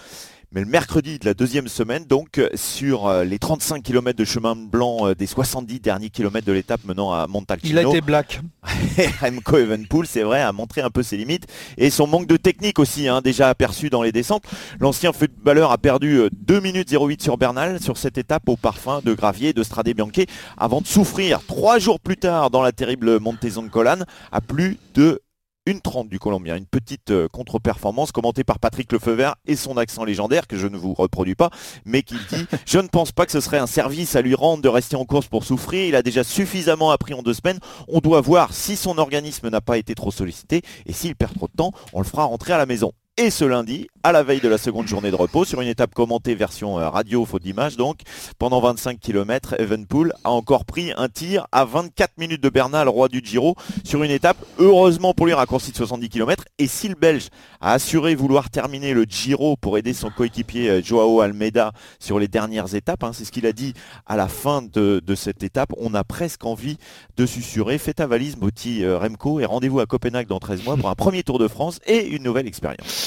Mais 0.54 0.60
le 0.60 0.68
mercredi 0.68 1.18
de 1.18 1.24
la 1.24 1.34
deuxième 1.34 1.70
semaine, 1.70 2.04
donc 2.04 2.42
sur 2.56 3.08
euh, 3.08 3.24
les 3.24 3.40
35 3.40 3.82
km 3.82 4.20
de 4.20 4.26
chemin 4.26 4.54
blanc 4.54 5.08
euh, 5.08 5.16
des 5.16 5.26
70 5.26 5.80
derniers 5.80 6.10
kilomètres 6.10 6.46
de 6.46 6.52
l'étape 6.52 6.82
menant 6.84 7.14
à 7.14 7.26
Montalcino. 7.28 7.72
Il 7.72 7.78
a 7.78 7.88
été 7.88 8.02
black. 8.02 8.42
Remco 9.22 9.58
Evenpool, 9.58 10.06
c'est 10.06 10.24
vrai, 10.24 10.42
a 10.42 10.52
montré 10.52 10.82
un 10.82 10.90
peu 10.90 11.04
ses 11.04 11.16
limites 11.16 11.48
et 11.78 11.90
son 11.90 12.06
manque 12.06 12.28
de 12.28 12.36
technique 12.36 12.80
aussi, 12.80 13.08
hein, 13.08 13.22
déjà 13.22 13.48
aperçu 13.48 13.90
dans 13.90 14.02
les 14.04 14.12
descentes. 14.12 14.44
L'ancien 14.82 15.14
footballeur 15.14 15.72
a 15.72 15.78
perdu 15.78 16.20
2 16.34 16.56
euh, 16.56 16.60
minutes 16.60 16.92
08 16.92 17.24
sur 17.24 17.38
Bernal 17.38 17.80
sur 17.80 17.96
cette 17.96 18.18
étape 18.18 18.50
au 18.50 18.58
parfum 18.58 19.00
de 19.06 19.14
Gravier 19.14 19.50
et 19.50 19.54
de 19.54 19.64
Strade 19.64 19.88
Bianchi 19.94 20.26
avant 20.58 20.82
de 20.82 20.88
souffrir 20.88 21.40
trois 21.48 21.80
jours 21.80 22.02
plus 22.02 22.18
tard 22.18 22.50
dans 22.50 22.62
la 22.62 22.74
terrible 22.74 23.22
Montezon 23.22 23.70
Colane 23.70 24.06
à 24.34 24.42
plus 24.42 24.78
de 24.96 25.22
une 25.68 25.80
30 25.80 26.10
du 26.10 26.18
Colombien, 26.18 26.56
une 26.56 26.66
petite 26.66 27.12
euh, 27.12 27.28
contre-performance 27.28 28.12
commentée 28.12 28.44
par 28.44 28.58
Patrick 28.58 28.92
Lefeuvert 28.92 29.36
et 29.46 29.56
son 29.56 29.78
accent 29.78 30.04
légendaire 30.04 30.48
que 30.48 30.58
je 30.58 30.68
ne 30.68 30.76
vous 30.76 30.94
reproduis 30.94 31.36
pas, 31.36 31.52
mais 31.86 32.02
qui 32.02 32.16
dit 32.30 32.46
Je 32.66 32.80
ne 32.80 32.88
pense 32.88 33.12
pas 33.12 33.26
que 33.26 33.32
ce 33.32 33.40
serait 33.42 33.60
un 33.60 33.68
service 33.68 34.16
à 34.16 34.22
lui 34.22 34.34
rendre 34.34 34.64
de 34.64 34.70
rester 34.70 34.96
en 34.96 35.06
course 35.06 35.28
pour 35.28 35.44
souffrir. 35.44 35.86
Il 35.86 35.96
a 35.96 36.02
déjà 36.02 36.24
suffisamment 36.24 36.90
appris 36.90 37.14
en 37.14 37.22
deux 37.22 37.36
semaines. 37.36 37.60
On 37.88 38.00
doit 38.00 38.22
voir 38.22 38.54
si 38.54 38.76
son 38.76 38.98
organisme 38.98 39.50
n'a 39.50 39.62
pas 39.62 39.78
été 39.78 39.94
trop 39.94 40.12
sollicité 40.12 40.64
et 40.88 40.94
s'il 40.94 41.16
perd 41.16 41.36
trop 41.36 41.48
de 41.48 41.56
temps, 41.56 41.72
on 41.94 42.00
le 42.00 42.06
fera 42.06 42.24
rentrer 42.24 42.54
à 42.54 42.58
la 42.58 42.66
maison 42.66 42.94
et 43.22 43.30
ce 43.30 43.46
lundi, 43.46 43.88
à 44.04 44.12
la 44.12 44.24
veille 44.24 44.40
de 44.40 44.48
la 44.48 44.58
seconde 44.58 44.88
journée 44.88 45.12
de 45.12 45.16
repos, 45.16 45.46
sur 45.46 45.62
une 45.62 45.68
étape 45.68 45.94
commentée 45.94 46.34
version 46.34 46.80
euh, 46.80 46.90
radio, 46.90 47.24
faute 47.24 47.44
d'image 47.44 47.78
donc, 47.78 48.00
pendant 48.40 48.60
25 48.60 49.00
km, 49.00 49.54
Evenpool 49.60 50.14
a 50.24 50.32
encore 50.32 50.66
pris 50.66 50.92
un 50.98 51.08
tir 51.08 51.46
à 51.52 51.64
24 51.66 52.18
minutes 52.18 52.42
de 52.42 52.50
Bernal, 52.50 52.90
roi 52.90 53.10
du 53.10 53.22
Giro, 53.24 53.56
sur 53.84 54.02
une 54.02 54.10
étape, 54.10 54.38
heureusement 54.58 55.14
pour 55.14 55.28
lui, 55.28 55.34
raccourcie 55.34 55.72
de 55.72 55.76
70 55.76 56.10
km. 56.10 56.46
Et 56.58 56.66
si 56.66 56.88
le 56.88 56.96
Belge 56.96 57.28
a 57.60 57.74
assuré 57.74 58.16
vouloir 58.16 58.50
terminer 58.50 58.96
le 58.96 59.04
Giro 59.04 59.56
pour 59.56 59.78
aider 59.78 59.94
son 59.94 60.10
coéquipier 60.10 60.70
euh, 60.70 60.82
Joao 60.82 61.22
Almeida 61.22 61.74
sur 62.00 62.18
les 62.18 62.28
dernières 62.28 62.74
étapes, 62.74 63.04
hein, 63.04 63.12
c'est 63.14 63.26
ce 63.26 63.32
qu'il 63.32 63.46
a 63.46 63.54
dit 63.54 63.76
à 64.08 64.16
la 64.16 64.30
fin 64.30 64.64
de, 64.64 65.00
cette 65.16 65.44
étape, 65.44 65.74
on 65.78 65.94
a 65.94 66.04
presque 66.04 66.44
envie 66.44 66.78
de 67.18 67.28
susurrer. 67.28 67.78
Faites 67.78 67.98
ta 67.98 68.08
valise, 68.08 68.38
Moti 68.38 68.84
euh, 68.84 68.98
Remco, 68.98 69.42
et 69.42 69.46
rendez-vous 69.46 69.80
à 69.80 69.86
Copenhague 69.86 70.28
dans 70.28 70.40
13 70.40 70.64
mois 70.64 70.78
pour 70.78 70.90
un 70.90 70.96
premier 70.96 71.22
Tour 71.22 71.38
de 71.38 71.48
France 71.48 71.80
et 71.86 72.08
une 72.08 72.24
nouvelle 72.24 72.48
expérience. 72.48 73.01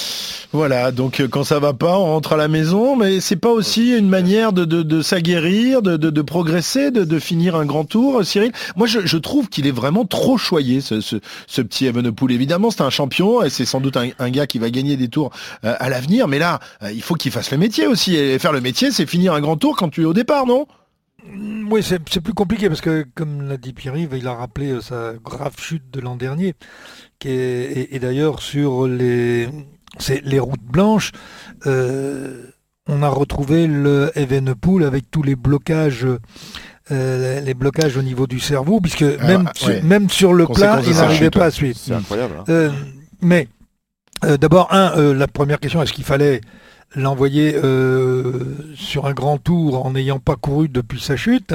Voilà, 0.54 0.92
donc 0.92 1.18
euh, 1.18 1.26
quand 1.26 1.42
ça 1.42 1.58
va 1.58 1.72
pas, 1.72 1.98
on 1.98 2.04
rentre 2.04 2.34
à 2.34 2.36
la 2.36 2.46
maison, 2.46 2.94
mais 2.94 3.18
c'est 3.18 3.34
pas 3.34 3.50
aussi 3.50 3.98
une 3.98 4.08
manière 4.08 4.52
de, 4.52 4.64
de, 4.64 4.84
de 4.84 5.02
s'aguerrir, 5.02 5.82
de, 5.82 6.22
progresser, 6.22 6.92
de, 6.92 7.18
finir 7.18 7.56
un 7.56 7.64
grand 7.64 7.84
tour, 7.84 8.24
Cyril 8.24 8.52
Moi, 8.76 8.86
je, 8.86 9.16
trouve 9.16 9.48
qu'il 9.48 9.66
est 9.66 9.72
vraiment 9.72 10.04
trop 10.04 10.38
choyé, 10.38 10.80
ce, 10.80 11.00
ce, 11.00 11.16
ce 11.48 11.60
petit 11.60 11.86
Evenepoel. 11.86 12.30
Évidemment, 12.30 12.70
c'est 12.70 12.82
un 12.82 12.90
champion, 12.90 13.42
et 13.42 13.50
c'est 13.50 13.64
sans 13.64 13.80
doute 13.80 13.96
un, 13.96 14.30
gars 14.30 14.46
qui 14.46 14.60
va 14.60 14.70
gagner 14.70 14.96
des 14.96 15.08
tours 15.08 15.32
euh, 15.64 15.74
à 15.80 15.88
l'avenir, 15.88 16.28
mais 16.28 16.38
là, 16.38 16.60
euh, 16.84 16.92
il 16.92 17.02
faut 17.02 17.16
qu'il 17.16 17.32
fasse 17.32 17.50
le 17.50 17.58
métier 17.58 17.88
aussi. 17.88 18.14
Et 18.14 18.38
faire 18.38 18.52
le 18.52 18.60
métier, 18.60 18.92
c'est 18.92 19.06
finir 19.06 19.34
un 19.34 19.40
grand 19.40 19.56
tour 19.56 19.74
quand 19.74 19.88
tu 19.88 20.02
es 20.02 20.04
au 20.04 20.14
départ, 20.14 20.46
non? 20.46 20.68
Oui, 21.68 21.82
c'est 21.82 21.98
plus 21.98 22.32
compliqué 22.32 22.68
parce 22.68 22.80
que, 22.80 23.04
comme 23.16 23.48
l'a 23.48 23.56
dit 23.56 23.72
Pierre-Yves, 23.72 24.14
il 24.16 24.28
a 24.28 24.34
rappelé 24.34 24.70
euh, 24.70 24.80
sa 24.80 25.14
grave 25.14 25.54
chute 25.58 25.90
de 25.90 25.98
l'an 25.98 26.14
dernier. 26.14 26.54
Qui 27.18 27.30
est, 27.30 27.88
et 27.90 27.98
d'ailleurs, 27.98 28.40
sur 28.40 28.86
les, 28.86 29.48
les 30.24 30.38
routes 30.38 30.62
blanches, 30.64 31.12
euh, 31.66 32.42
on 32.86 33.02
a 33.02 33.08
retrouvé 33.08 33.66
le 33.66 34.10
Evenepoel 34.14 34.84
avec 34.84 35.10
tous 35.10 35.22
les 35.22 35.36
blocages. 35.36 36.06
Euh, 36.90 37.40
les 37.40 37.54
blocages 37.54 37.96
au 37.96 38.02
niveau 38.02 38.26
du 38.26 38.38
cerveau, 38.40 38.78
puisque 38.78 39.04
Ah, 39.18 39.26
même, 39.26 39.44
ouais. 39.46 39.50
sur, 39.54 39.84
même 39.84 40.10
sur 40.10 40.34
le 40.34 40.46
plat, 40.46 40.80
il 40.86 40.92
n'arrivait 40.94 41.30
pas 41.30 41.46
à 41.46 41.50
suivre. 41.50 41.78
C'est 41.82 41.94
incroyable. 41.94 42.34
hein. 42.40 42.44
Euh, 42.50 42.70
mais 43.22 43.48
euh, 44.24 44.36
d'abord, 44.36 44.68
un, 44.70 44.92
euh, 44.98 45.14
la 45.14 45.26
première 45.26 45.60
question, 45.60 45.80
est-ce 45.82 45.94
qu'il 45.94 46.04
fallait 46.04 46.42
l'envoyer 46.94 47.54
euh, 47.56 48.54
sur 48.76 49.06
un 49.06 49.14
grand 49.14 49.38
tour 49.38 49.86
en 49.86 49.92
n'ayant 49.92 50.18
pas 50.18 50.36
couru 50.36 50.68
depuis 50.68 51.00
sa 51.00 51.16
chute? 51.16 51.54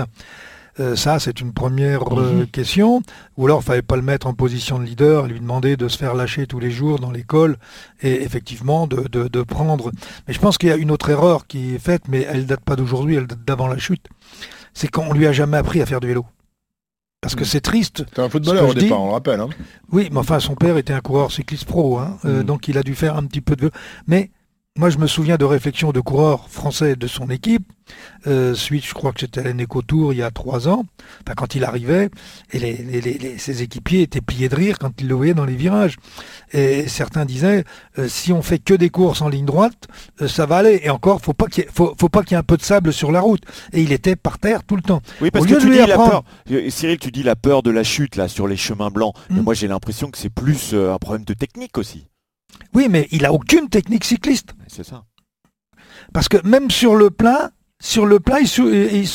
Euh, 0.79 0.95
Ça, 0.95 1.19
c'est 1.19 1.41
une 1.41 1.51
première 1.53 2.03
euh, 2.17 2.45
question. 2.45 3.01
Ou 3.37 3.45
alors, 3.45 3.59
il 3.61 3.65
fallait 3.65 3.81
pas 3.81 3.95
le 3.97 4.01
mettre 4.01 4.27
en 4.27 4.33
position 4.33 4.79
de 4.79 4.85
leader, 4.85 5.27
lui 5.27 5.39
demander 5.39 5.75
de 5.77 5.87
se 5.87 5.97
faire 5.97 6.13
lâcher 6.15 6.47
tous 6.47 6.59
les 6.59 6.71
jours 6.71 6.99
dans 6.99 7.11
l'école 7.11 7.57
et 8.01 8.21
effectivement 8.23 8.87
de, 8.87 9.07
de- 9.09 9.27
de 9.27 9.41
prendre. 9.43 9.91
Mais 10.27 10.33
je 10.33 10.39
pense 10.39 10.57
qu'il 10.57 10.69
y 10.69 10.71
a 10.71 10.75
une 10.77 10.91
autre 10.91 11.09
erreur 11.09 11.47
qui 11.47 11.75
est 11.75 11.79
faite, 11.79 12.03
mais 12.07 12.25
elle 12.29 12.45
date 12.45 12.61
pas 12.61 12.75
d'aujourd'hui, 12.75 13.15
elle 13.15 13.27
date 13.27 13.43
d'avant 13.45 13.67
la 13.67 13.77
chute. 13.77 14.05
C'est 14.73 14.87
qu'on 14.89 15.13
lui 15.13 15.27
a 15.27 15.31
jamais 15.33 15.57
appris 15.57 15.81
à 15.81 15.85
faire 15.85 15.99
du 15.99 16.07
vélo. 16.07 16.25
Parce 17.21 17.35
que 17.35 17.43
c'est 17.43 17.59
triste 17.59 18.05
T'es 18.15 18.21
un 18.21 18.29
footballeur 18.29 18.69
au 18.69 18.73
dis- 18.73 18.81
départ, 18.85 19.01
on 19.01 19.07
le 19.07 19.11
rappelle. 19.13 19.41
Hein. 19.41 19.49
oui, 19.91 20.07
mais 20.13 20.19
enfin, 20.19 20.39
son 20.39 20.55
père 20.55 20.77
était 20.77 20.93
un 20.93 21.01
coureur 21.01 21.33
cycliste 21.33 21.65
pro, 21.65 21.97
hein, 21.99 22.17
euh, 22.23 22.39
Mm. 22.39 22.43
donc 22.45 22.67
il 22.69 22.77
a 22.77 22.83
dû 22.83 22.95
faire 22.95 23.17
un 23.17 23.25
petit 23.25 23.41
peu 23.41 23.57
de 23.57 23.61
vélo. 23.63 23.71
Mais 24.07 24.31
moi, 24.79 24.89
je 24.89 24.97
me 24.97 25.07
souviens 25.07 25.35
de 25.35 25.43
réflexions 25.43 25.91
de 25.91 25.99
coureurs 25.99 26.49
français 26.49 26.95
de 26.95 27.05
son 27.05 27.29
équipe. 27.29 27.67
Euh, 28.27 28.53
suite, 28.55 28.85
je 28.85 28.93
crois 28.93 29.11
que 29.11 29.19
c'était 29.19 29.41
à 29.41 29.43
l'Eneco 29.43 29.81
Tour 29.81 30.13
il 30.13 30.19
y 30.19 30.21
a 30.23 30.31
trois 30.31 30.67
ans, 30.69 30.85
enfin, 31.25 31.33
quand 31.35 31.55
il 31.55 31.63
arrivait, 31.65 32.09
et 32.53 32.59
les, 32.59 32.77
les- 32.77 33.01
les- 33.01 33.17
les- 33.17 33.37
ses 33.37 33.61
équipiers 33.61 34.03
étaient 34.03 34.21
pliés 34.21 34.47
de 34.47 34.55
rire 34.55 34.77
quand 34.79 34.91
ils 35.01 35.07
le 35.07 35.15
voyaient 35.15 35.33
dans 35.33 35.43
les 35.45 35.55
virages. 35.55 35.97
Et 36.53 36.87
certains 36.87 37.25
disaient, 37.25 37.65
euh, 37.97 38.07
si 38.07 38.31
on 38.31 38.41
fait 38.41 38.59
que 38.59 38.73
des 38.73 38.89
courses 38.89 39.21
en 39.21 39.27
ligne 39.27 39.45
droite, 39.45 39.87
euh, 40.21 40.27
ça 40.29 40.45
va 40.45 40.57
aller. 40.57 40.79
Et 40.83 40.89
encore, 40.89 41.19
faut 41.19 41.33
pas 41.33 41.47
qu'il 41.47 41.63
y 41.63 41.67
ait, 41.67 41.69
faut, 41.73 41.93
faut 41.99 42.09
pas 42.09 42.21
qu'il 42.23 42.31
y 42.31 42.35
ait 42.35 42.39
un 42.39 42.43
peu 42.43 42.55
de 42.57 42.61
sable 42.63 42.93
sur 42.93 43.11
la 43.11 43.19
route. 43.19 43.41
Et 43.73 43.81
il 43.81 43.91
était 43.91 44.15
par 44.15 44.39
terre 44.39 44.63
tout 44.63 44.77
le 44.77 44.81
temps. 44.83 45.01
Oui, 45.19 45.29
parce 45.31 45.43
Au 45.45 45.49
que 45.49 45.59
tu 45.59 45.69
dis 45.69 45.77
la 45.77 45.95
peur. 45.97 46.23
Cyril, 46.69 46.99
tu 46.99 47.11
dis 47.11 47.23
la 47.23 47.35
peur 47.35 47.63
de 47.63 47.71
la 47.71 47.83
chute 47.83 48.15
là 48.15 48.27
sur 48.29 48.47
les 48.47 48.55
chemins 48.57 48.91
blancs. 48.91 49.13
Mais 49.29 49.41
Mm. 49.41 49.43
moi, 49.43 49.53
j'ai 49.55 49.67
l'impression 49.67 50.09
que 50.09 50.17
c'est 50.17 50.29
plus 50.29 50.73
un 50.73 50.97
problème 50.99 51.25
de 51.25 51.33
technique 51.33 51.77
aussi. 51.77 52.05
Oui, 52.73 52.87
mais 52.89 53.07
il 53.11 53.25
a 53.25 53.33
aucune 53.33 53.67
technique 53.69 54.03
cycliste. 54.05 54.53
C'est 54.71 54.85
ça. 54.85 55.03
Parce 56.13 56.29
que 56.29 56.37
même 56.45 56.69
sur 56.71 56.95
le 56.95 57.09
plat, 57.09 57.51
sur 57.81 58.05
le 58.05 58.19
plat, 58.19 58.39
il, 58.39 58.47
sou- 58.47 58.69
il. 58.69 59.07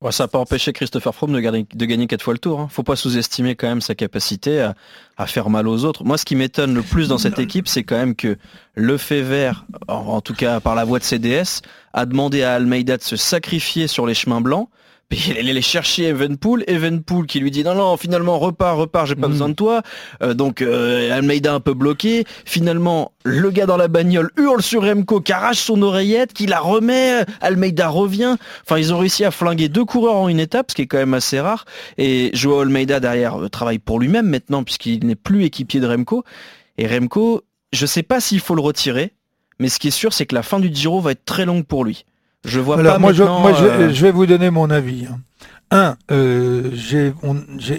Ouais, 0.00 0.12
ça 0.12 0.24
n'a 0.24 0.28
pas 0.28 0.38
empêché 0.38 0.72
Christopher 0.74 1.14
Froome 1.14 1.32
de, 1.32 1.40
gagner- 1.40 1.66
de 1.72 1.84
gagner 1.86 2.06
quatre 2.06 2.22
fois 2.22 2.34
le 2.34 2.38
tour. 2.38 2.60
Hein. 2.60 2.68
Faut 2.70 2.82
pas 2.82 2.96
sous-estimer 2.96 3.54
quand 3.56 3.68
même 3.68 3.80
sa 3.80 3.94
capacité 3.94 4.60
à, 4.60 4.74
à 5.16 5.26
faire 5.26 5.48
mal 5.48 5.66
aux 5.66 5.84
autres. 5.84 6.04
Moi, 6.04 6.18
ce 6.18 6.26
qui 6.26 6.36
m'étonne 6.36 6.74
le 6.74 6.82
plus 6.82 7.08
dans 7.08 7.16
cette 7.16 7.38
équipe, 7.38 7.68
c'est 7.68 7.84
quand 7.84 7.96
même 7.96 8.14
que 8.14 8.36
le 8.74 8.98
fait 8.98 9.22
vert, 9.22 9.64
en, 9.88 9.94
en 9.94 10.20
tout 10.20 10.34
cas 10.34 10.60
par 10.60 10.74
la 10.74 10.84
voix 10.84 10.98
de 10.98 11.04
CDS, 11.04 11.62
a 11.94 12.04
demandé 12.04 12.42
à 12.42 12.54
Almeida 12.54 12.98
de 12.98 13.02
se 13.02 13.16
sacrifier 13.16 13.86
sur 13.86 14.06
les 14.06 14.14
chemins 14.14 14.42
blancs. 14.42 14.68
Puis 15.10 15.26
il 15.38 15.46
est 15.46 15.50
allé 15.50 15.60
chercher 15.62 16.04
Evenpool, 16.08 16.64
Evenpool 16.66 17.26
qui 17.26 17.38
lui 17.38 17.50
dit 17.50 17.62
non 17.62 17.74
non 17.74 17.96
finalement 17.96 18.38
repars 18.38 18.76
repars 18.76 19.06
j'ai 19.06 19.14
pas 19.14 19.26
Mhm. 19.26 19.32
besoin 19.32 19.48
de 19.50 19.54
toi 19.54 19.82
Euh, 20.22 20.32
donc 20.34 20.62
euh, 20.62 21.12
Almeida 21.12 21.52
un 21.54 21.60
peu 21.60 21.74
bloqué 21.74 22.24
finalement 22.46 23.12
le 23.24 23.50
gars 23.50 23.66
dans 23.66 23.76
la 23.76 23.88
bagnole 23.88 24.30
hurle 24.38 24.62
sur 24.62 24.82
Remco 24.82 25.20
qui 25.20 25.32
arrache 25.32 25.58
son 25.58 25.82
oreillette 25.82 26.32
qui 26.32 26.46
la 26.46 26.60
remet 26.60 27.24
Almeida 27.40 27.88
revient 27.88 28.36
Enfin, 28.62 28.78
ils 28.78 28.92
ont 28.94 28.98
réussi 28.98 29.24
à 29.24 29.30
flinguer 29.30 29.68
deux 29.68 29.84
coureurs 29.84 30.16
en 30.16 30.28
une 30.28 30.40
étape, 30.40 30.70
ce 30.70 30.74
qui 30.76 30.82
est 30.82 30.86
quand 30.86 30.98
même 30.98 31.14
assez 31.14 31.38
rare. 31.40 31.64
Et 31.98 32.30
Joao 32.32 32.60
Almeida 32.60 32.98
derrière 33.00 33.42
euh, 33.42 33.48
travaille 33.48 33.78
pour 33.78 34.00
lui-même 34.00 34.26
maintenant 34.28 34.64
puisqu'il 34.64 35.04
n'est 35.06 35.14
plus 35.16 35.44
équipier 35.44 35.80
de 35.80 35.86
Remco. 35.86 36.24
Et 36.78 36.86
Remco, 36.86 37.42
je 37.72 37.86
sais 37.86 38.02
pas 38.02 38.20
s'il 38.20 38.40
faut 38.40 38.54
le 38.54 38.62
retirer, 38.62 39.12
mais 39.58 39.68
ce 39.68 39.78
qui 39.78 39.88
est 39.88 39.92
sûr, 39.92 40.12
c'est 40.12 40.26
que 40.26 40.34
la 40.34 40.42
fin 40.42 40.58
du 40.60 40.74
Giro 40.74 41.00
va 41.00 41.12
être 41.12 41.24
très 41.24 41.44
longue 41.44 41.64
pour 41.64 41.84
lui. 41.84 42.04
Je 42.44 42.60
vois 42.60 42.78
Alors, 42.78 42.94
pas 42.94 42.98
moi, 42.98 43.12
je, 43.12 43.22
maintenant, 43.22 43.40
moi 43.40 43.52
je, 43.54 43.64
euh, 43.64 43.92
je 43.92 44.02
vais 44.06 44.12
vous 44.12 44.26
donner 44.26 44.50
mon 44.50 44.70
avis. 44.70 45.06
hein. 45.10 45.18
Un, 45.70 45.96
euh, 46.10 46.70
j'ai 46.74 47.12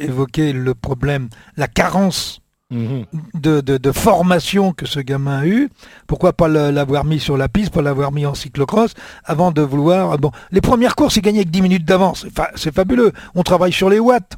évoqué 0.03 0.51
le 0.53 0.73
problème, 0.73 1.29
la 1.55 1.67
carence 1.67 2.41
de, 2.71 3.61
de- 3.61 3.77
de 3.77 3.91
formation 3.91 4.73
que 4.73 4.85
ce 4.87 4.99
gamin 4.99 5.37
a 5.39 5.45
eu. 5.45 5.69
Pourquoi 6.07 6.33
pas 6.33 6.47
l'avoir 6.47 7.05
mis 7.05 7.19
sur 7.19 7.37
la 7.37 7.47
piste, 7.47 7.71
pas 7.71 7.81
l'avoir 7.83 8.11
mis 8.11 8.25
en 8.25 8.33
cyclocross, 8.33 8.95
avant 9.23 9.51
de 9.51 9.61
vouloir... 9.61 10.17
Bon, 10.17 10.31
les 10.51 10.61
premières 10.61 10.95
courses, 10.95 11.15
il 11.15 11.21
gagnait 11.21 11.39
avec 11.39 11.51
10 11.51 11.61
minutes 11.61 11.85
d'avance. 11.85 12.25
C'est 12.55 12.73
fabuleux. 12.73 13.13
On 13.35 13.43
travaille 13.43 13.71
sur 13.71 13.89
les 13.89 13.99
watts. 13.99 14.33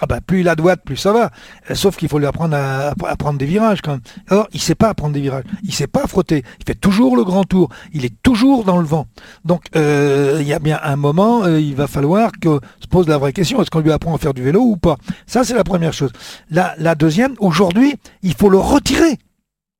Ah 0.00 0.06
bah 0.06 0.20
plus 0.20 0.40
il 0.40 0.48
a 0.48 0.54
de 0.54 0.62
watts, 0.62 0.82
plus 0.84 0.96
ça 0.96 1.12
va. 1.12 1.30
Euh, 1.70 1.74
Sauf 1.74 1.96
qu'il 1.96 2.08
faut 2.08 2.18
lui 2.18 2.26
apprendre 2.26 2.56
à, 2.56 2.90
à 3.06 3.16
prendre 3.16 3.38
des 3.38 3.46
virages 3.46 3.80
quand 3.82 3.92
même. 3.92 4.00
Or, 4.30 4.48
il 4.52 4.60
sait 4.60 4.74
pas 4.74 4.94
prendre 4.94 5.12
des 5.14 5.20
virages. 5.20 5.44
Il 5.64 5.74
sait 5.74 5.86
pas 5.86 6.06
frotter. 6.06 6.44
Il 6.60 6.64
fait 6.66 6.74
toujours 6.74 7.16
le 7.16 7.24
grand 7.24 7.44
tour. 7.44 7.68
Il 7.92 8.04
est 8.04 8.14
toujours 8.22 8.64
dans 8.64 8.78
le 8.78 8.86
vent. 8.86 9.06
Donc 9.44 9.62
euh, 9.76 10.38
il 10.40 10.46
y 10.46 10.52
a 10.52 10.58
bien 10.58 10.78
un 10.82 10.96
moment, 10.96 11.44
euh, 11.44 11.60
il 11.60 11.74
va 11.74 11.86
falloir 11.86 12.30
que 12.40 12.60
se 12.80 12.86
pose 12.86 13.08
la 13.08 13.18
vraie 13.18 13.32
question 13.32 13.60
est-ce 13.60 13.70
qu'on 13.70 13.80
lui 13.80 13.92
apprend 13.92 14.14
à 14.14 14.18
faire 14.18 14.34
du 14.34 14.42
vélo 14.42 14.60
ou 14.62 14.76
pas? 14.76 14.96
Ça 15.26 15.44
c'est 15.44 15.54
la 15.54 15.64
première 15.64 15.92
chose. 15.92 16.12
La, 16.50 16.74
la 16.78 16.94
deuxième, 16.94 17.34
aujourd'hui, 17.40 17.94
il 18.22 18.34
faut 18.34 18.48
le 18.50 18.58
retirer 18.58 19.18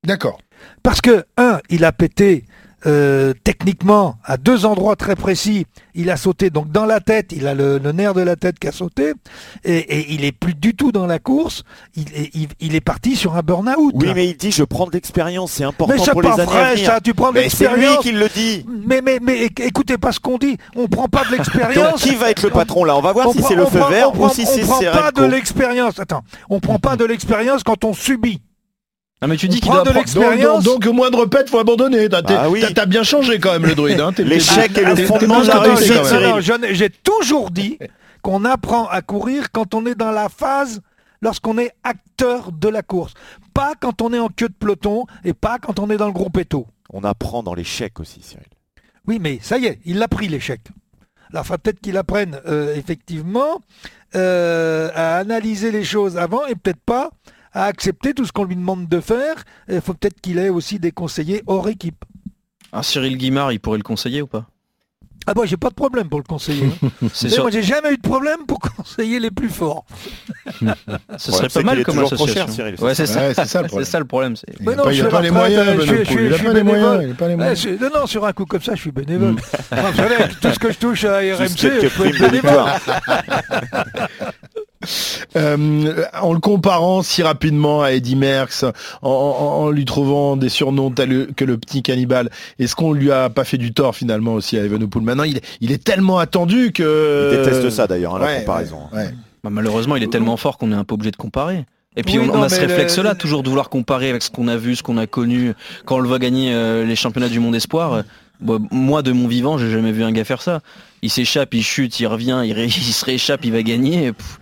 D'accord. 0.07 0.39
parce 0.83 1.01
que 1.01 1.25
un, 1.37 1.61
il 1.71 1.85
a 1.85 1.93
pété 1.93 2.45
euh, 2.87 3.35
techniquement 3.45 4.17
à 4.25 4.37
deux 4.37 4.65
endroits 4.67 4.95
très 4.97 5.17
précis. 5.17 5.67
Il 5.95 6.11
a 6.11 6.17
sauté 6.17 6.51
donc 6.51 6.71
dans 6.71 6.85
la 6.87 7.01
tête. 7.01 7.33
Il 7.33 7.47
a 7.49 7.55
le, 7.55 7.79
le 7.79 7.93
nerf 7.93 8.15
de 8.15 8.21
la 8.21 8.37
tête 8.37 8.59
qui 8.61 8.69
a 8.69 8.73
sauté 8.73 9.15
et, 9.65 9.77
et 9.79 10.13
il 10.15 10.25
est 10.25 10.31
plus 10.33 10.55
du 10.55 10.75
tout 10.75 10.93
dans 10.93 11.07
la 11.07 11.19
course. 11.19 11.65
Il 11.97 12.05
est, 12.15 12.31
il, 12.35 12.49
il 12.61 12.75
est 12.77 12.81
parti 12.81 13.17
sur 13.17 13.37
un 13.37 13.43
burn-out. 13.43 13.93
Oui, 13.95 14.07
là. 14.07 14.15
mais 14.15 14.29
il 14.29 14.37
dit 14.37 14.53
je 14.53 14.63
prends 14.63 14.87
de 14.87 14.93
l'expérience, 14.93 15.53
c'est 15.53 15.65
important 15.65 15.95
Mais 15.99 16.11
pour 16.13 16.23
les 16.23 16.29
années 16.31 16.43
à 16.43 16.45
vrai 16.45 16.75
venir. 16.77 16.87
ça. 16.87 17.01
Tu 17.01 17.15
prends 17.15 17.31
de 17.31 17.35
Mais 17.39 17.49
c'est 17.49 17.65
lui 17.75 17.81
l'expérience. 17.81 18.05
qui 18.05 18.13
le 18.13 18.29
dit. 18.29 18.67
Mais, 18.87 19.01
mais, 19.03 19.19
mais 19.21 19.47
éc- 19.49 19.61
écoutez 19.63 19.99
pas 19.99 20.13
ce 20.13 20.21
qu'on 20.21 20.39
dit. 20.39 20.57
On 20.77 20.87
prend 20.87 21.09
pas 21.09 21.25
de 21.25 21.31
Donc 21.37 21.39
l'expérience. 21.39 22.01
qui 22.03 22.15
va 22.15 22.31
être 22.31 22.43
le 22.45 22.51
patron 22.51 22.85
là? 22.85 22.97
On 22.97 23.01
va 23.01 23.13
voir 23.13 23.29
On 23.29 23.33
si 23.33 23.43
c'est 23.43 23.57
le 23.57 23.67
feu 23.67 23.81
prend- 23.81 23.89
vert 23.91 24.11
on 24.11 24.13
prend- 24.13 24.27
ou 24.27 24.31
si 24.35 24.47
c'est 24.47 24.63
On 24.63 24.67
prend 24.67 24.79
pas 24.93 25.11
de 25.11 25.25
l'expérience. 25.25 25.99
Attends, 25.99 26.23
on 26.49 26.61
prend 26.61 26.79
pas 26.79 26.97
de 26.97 27.05
l'expérience 27.05 27.65
quand 27.65 27.85
on 27.85 27.93
subit. 27.93 28.41
Ah, 29.21 29.27
mais 29.27 29.37
tu 29.37 29.49
dis 29.49 29.61
qu'il 29.61 29.71
doit 29.73 29.83
de 29.83 29.89
apprendre- 29.91 30.15
Donc, 30.15 30.41
donc, 30.41 30.63
donc, 30.85 30.87
moindre 30.95 31.27
pète, 31.27 31.51
faut 31.51 31.59
abandonner. 31.59 32.09
T'as 32.09 32.23
Ah 32.29 32.49
oui. 32.49 32.63
bien 32.87 33.03
changé 33.03 33.39
quand 33.41 33.53
même 33.53 33.67
le 33.67 33.75
druide. 33.75 34.01
Hein. 34.01 34.13
L'échec 34.19 34.77
est 34.79 34.85
le 34.85 35.07
fondement 35.07 35.41
de 35.41 35.47
la 35.49 35.59
réussite. 35.61 36.13
Non, 36.13 36.37
non, 36.37 36.67
J'ai 36.71 36.91
toujours 36.91 37.51
dit 37.51 37.79
qu'on 38.23 38.45
apprend 38.45 38.87
à 38.89 39.03
courir 39.03 39.51
quand 39.51 39.75
on 39.75 39.87
est 39.87 39.97
dans 39.97 40.13
la 40.13 40.29
phase 40.29 40.81
lorsqu'on 41.21 41.59
est 41.59 41.73
acteur 41.83 42.53
de 42.53 42.69
la 42.69 42.83
course. 42.83 43.15
Pas 43.55 43.73
quand 43.81 44.03
on 44.03 44.13
est 44.13 44.19
en 44.21 44.29
queue 44.29 44.49
de 44.49 44.55
peloton 44.55 45.05
et 45.25 45.33
pas 45.33 45.59
quand 45.59 45.81
on 45.81 45.91
est 45.91 45.97
dans 45.97 46.07
le 46.07 46.13
groupe 46.13 46.37
éto. 46.39 46.67
On 46.91 47.03
apprend 47.03 47.43
dans 47.43 47.55
l'échec 47.55 47.99
aussi, 47.99 48.21
Cyril. 48.23 48.47
Oui, 49.09 49.19
mais 49.21 49.41
ça 49.43 49.59
y 49.59 49.67
est, 49.67 49.81
il 49.85 49.99
l'a 49.99 50.07
pris 50.07 50.29
l'échec. 50.29 50.61
Alors, 51.33 51.45
il 51.51 51.59
peut-être 51.59 51.81
qu'il 51.81 51.97
apprenne 51.97 52.41
euh, 52.47 52.75
effectivement 52.77 53.61
euh, 54.15 54.91
à 54.95 55.17
analyser 55.19 55.71
les 55.73 55.85
choses 55.85 56.17
avant 56.17 56.47
et 56.47 56.55
peut-être 56.55 56.81
pas 56.81 57.11
à 57.53 57.65
accepter 57.65 58.15
tout 58.15 58.25
ce 58.25 58.33
qu'on 58.33 58.45
lui 58.45 58.57
demande 58.57 58.89
de 58.89 59.01
faire. 59.01 59.37
Il 59.69 59.81
faut 59.81 59.95
peut-être 59.95 60.21
qu'il 60.21 60.39
ait 60.39 60.49
aussi 60.51 60.79
des 60.79 60.93
conseillers 60.93 61.43
hors 61.47 61.69
équipe. 61.69 62.05
Un 62.73 62.83
Cyril 62.83 63.17
Guimard, 63.17 63.53
il 63.53 63.61
pourrait 63.61 63.79
le 63.79 63.83
conseiller 63.85 64.23
ou 64.23 64.27
pas? 64.27 64.47
Ah 65.27 65.35
bon, 65.35 65.45
j'ai 65.45 65.59
pas 65.59 65.69
de 65.69 65.75
problème 65.75 66.09
pour 66.09 66.21
le 66.21 66.25
conseiller. 66.25 66.71
hein. 67.03 67.09
Sûr, 67.13 67.43
Moi, 67.43 67.51
j'ai 67.51 67.63
jamais 67.63 67.93
eu 67.93 67.97
de 67.99 68.03
problème 68.03 68.47
pour 68.47 68.59
conseiller 68.77 69.21
les 69.21 69.31
plus 69.31 69.51
forts. 69.51 69.85
ce 71.19 71.33
serait 71.33 71.49
c'est 71.51 71.61
pas 71.61 71.67
mal 71.75 71.83
comme 71.85 71.99
association. 71.99 72.27
cher, 72.35 72.49
Cyril, 72.49 72.75
c'est 72.79 72.85
Ouais, 72.85 72.95
c'est 72.95 73.05
ça. 73.07 73.21
Ouais, 73.29 73.35
ça 73.35 73.43
le 73.43 73.47
C'est 73.47 73.69
problème. 73.69 73.85
ça 73.85 73.99
le 73.99 74.05
problème. 74.07 74.37
c'est- 74.37 74.47
Il 74.59 74.65
Mais 74.67 74.71
n'a 74.75 74.77
non, 74.79 74.85
pas, 74.85 74.89
pas 74.89 74.93
les 74.95 75.03
retraite, 75.03 75.33
moyens. 75.33 75.67
Il 77.03 77.15
pas 77.15 77.29
les 77.29 77.77
non, 77.79 77.91
non, 77.95 78.07
sur 78.07 78.25
un 78.25 78.33
coup 78.33 78.47
comme 78.47 78.63
ça, 78.63 78.75
je 78.75 78.81
suis 78.81 78.91
bénévole. 78.93 79.37
Enfin, 79.71 79.91
vous 79.91 79.97
savez, 79.97 80.15
avec 80.15 80.41
tout 80.41 80.51
ce 80.51 80.59
que 80.59 80.73
je 80.73 80.79
touche 80.79 81.05
à 81.05 81.19
RMC, 81.19 81.49
je 81.83 81.89
peux 81.89 82.07
être 82.07 82.19
bénévole. 82.21 82.65
Euh, 85.37 86.05
en 86.21 86.33
le 86.33 86.41
comparant 86.41 87.03
si 87.03 87.23
rapidement 87.23 87.83
à 87.83 87.93
Eddie 87.93 88.17
Merckx, 88.17 88.65
en, 89.03 89.09
en- 89.11 89.11
en 89.65 89.71
lui 89.71 89.85
trouvant 89.85 90.37
des 90.37 90.49
surnoms 90.49 90.91
tels 90.91 91.29
que 91.37 91.45
le 91.45 91.59
petit 91.59 91.83
cannibale, 91.83 92.31
est-ce 92.59 92.75
qu'on 92.75 92.93
lui 92.93 93.13
a 93.13 93.29
pas 93.29 93.45
fait 93.45 93.59
du 93.59 93.73
tort 93.75 93.95
finalement 93.95 94.35
aussi 94.35 94.57
à 94.59 94.65
Evenepoel? 94.65 95.05
Maintenant, 95.05 95.25
il, 95.25 95.37
est- 95.37 95.45
il 95.61 95.71
est 95.73 95.83
tellement 95.85 96.19
attendu 96.19 96.73
que... 96.73 97.31
Il 97.33 97.37
déteste 97.45 97.69
ça 97.71 97.87
d'ailleurs, 97.87 98.17
hein, 98.17 98.21
la 98.21 98.27
Ouais, 98.27 98.39
comparaison. 98.41 98.79
ouais, 98.93 98.99
ouais. 99.05 99.15
Bah, 99.45 99.51
malheureusement, 99.51 99.97
il 99.97 100.03
est 100.03 100.11
tellement 100.11 100.37
fort 100.37 100.57
qu'on 100.59 100.73
est 100.73 100.77
un 100.77 100.85
peu 100.85 100.95
obligé 100.95 101.11
de 101.11 101.17
comparer. 101.17 101.65
Et 101.97 102.03
puis 102.03 102.19
Oui, 102.19 102.25
on, 102.31 102.33
non, 102.35 102.41
on 102.41 102.43
a 102.43 102.49
ce 102.49 102.61
le- 102.61 102.67
réflexe-là, 102.67 103.15
toujours 103.15 103.43
de 103.43 103.49
vouloir 103.49 103.69
comparer 103.69 104.09
avec 104.11 104.23
ce 104.23 104.31
qu'on 104.31 104.49
a 104.49 104.57
vu, 104.57 104.77
ce 104.77 104.83
qu'on 104.83 104.97
a 104.99 105.07
connu, 105.07 105.53
quand 105.85 105.97
on 105.97 106.01
le 106.01 106.09
voit 106.09 106.19
gagner 106.19 106.53
euh, 106.55 106.85
les 106.85 106.97
championnats 106.97 107.29
du 107.29 107.39
monde 107.41 107.55
espoir. 107.55 107.93
euh, 107.93 108.03
bon, 108.41 108.67
moi, 108.71 109.03
de 109.03 109.13
mon 109.13 109.29
vivant, 109.29 109.59
j'ai 109.59 109.71
jamais 109.71 109.93
vu 109.93 110.05
un 110.05 110.13
gars 110.13 110.25
faire 110.25 110.43
ça. 110.43 110.61
Il 111.03 111.11
s'échappe, 111.11 111.53
il 111.55 111.63
chute, 111.63 111.99
il 112.01 112.07
revient, 112.07 112.43
il, 112.45 112.53
ré- 112.53 112.65
il 112.67 112.71
se 112.71 113.05
rééchappe, 113.05 113.45
il 113.45 113.53
va 113.53 113.63
gagner. 113.63 114.13
pff, 114.13 114.39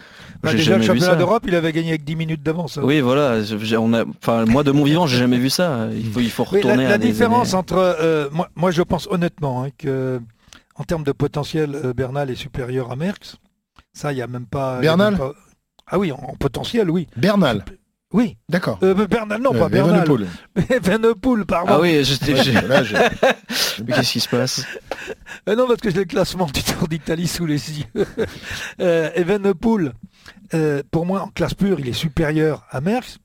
Bah, 0.46 0.50
j'ai 0.52 0.58
déjà, 0.58 0.76
le 0.78 0.82
championnat 0.82 1.16
d'Europe, 1.16 1.44
il 1.46 1.54
avait 1.54 1.72
gagné 1.72 1.90
avec 1.90 2.04
10 2.04 2.16
minutes 2.16 2.42
d'avance. 2.42 2.78
hein. 2.78 2.82
Oui, 2.84 3.00
voilà. 3.00 3.42
j'ai- 3.42 3.76
On 3.76 3.92
a, 3.92 4.04
enfin, 4.22 4.44
moi, 4.46 4.64
de 4.64 4.70
mon 4.72 4.84
vivant, 4.84 5.06
j'ai 5.06 5.18
jamais 5.18 5.38
vu 5.38 5.50
ça. 5.50 5.88
Il 5.94 6.10
faut, 6.10 6.20
il 6.20 6.30
faut 6.30 6.44
Oui, 6.52 6.60
la, 6.62 6.70
retourner 6.70 6.84
la 6.88 6.94
à 6.94 6.98
des 6.98 7.08
différence 7.08 7.48
années- 7.54 7.58
entre 7.60 7.76
euh, 7.78 8.28
moi, 8.32 8.48
moi, 8.56 8.70
je 8.70 8.82
pense 8.82 9.06
honnêtement 9.10 9.64
hein, 9.64 9.68
que 9.76 10.20
en 10.74 10.84
termes 10.84 11.04
de 11.04 11.12
potentiel, 11.12 11.74
euh, 11.74 11.92
Bernal 11.92 12.30
est 12.30 12.34
supérieur 12.36 12.90
à 12.90 12.96
Merckx. 12.96 13.36
Ça, 13.92 14.12
il 14.12 14.18
y 14.18 14.22
a 14.22 14.26
même 14.26 14.46
pas. 14.46 14.80
Bernal 14.80 15.12
même 15.12 15.18
pas- 15.20 15.32
Ah 15.86 15.98
oui, 15.98 16.12
en, 16.12 16.16
en 16.16 16.34
potentiel, 16.36 16.90
oui. 16.90 17.06
Bernal. 17.16 17.64
Oui. 18.12 18.36
D'accord. 18.48 18.78
Euh, 18.84 18.94
Bernal, 19.06 19.42
non, 19.42 19.52
pas 19.52 19.68
Bernal. 19.68 19.96
Evenepoel. 20.04 20.26
Evenepoel, 20.70 21.44
pardon. 21.44 21.72
Ah 21.74 21.80
oui, 21.80 22.04
j'ai- 22.04 22.16
mais 23.84 23.92
qu'est-ce 23.94 24.12
qui 24.12 24.20
se 24.20 24.28
passe? 24.28 24.64
Euh, 25.48 25.56
non, 25.56 25.66
parce 25.66 25.80
que 25.80 25.90
j'ai 25.90 25.98
le 25.98 26.04
classement 26.04 26.46
du 26.46 26.62
Tour 26.62 26.88
d'Italie 26.88 27.26
sous 27.26 27.46
les 27.46 27.80
yeux. 27.80 27.84
euh, 28.80 29.10
Evenepoel, 29.14 29.92
euh, 30.54 30.82
pour 30.90 31.06
moi, 31.06 31.22
en 31.22 31.28
classe 31.28 31.54
pure, 31.54 31.80
il 31.80 31.88
est 31.88 31.92
supérieur 31.92 32.66
à 32.70 32.80
Merckx. 32.80 33.18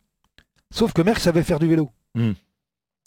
Sauf 0.72 0.94
que 0.94 1.02
Merckx 1.02 1.22
savait 1.22 1.44
faire 1.44 1.60
du 1.60 1.68
vélo. 1.68 1.90
Hmm. 2.16 2.34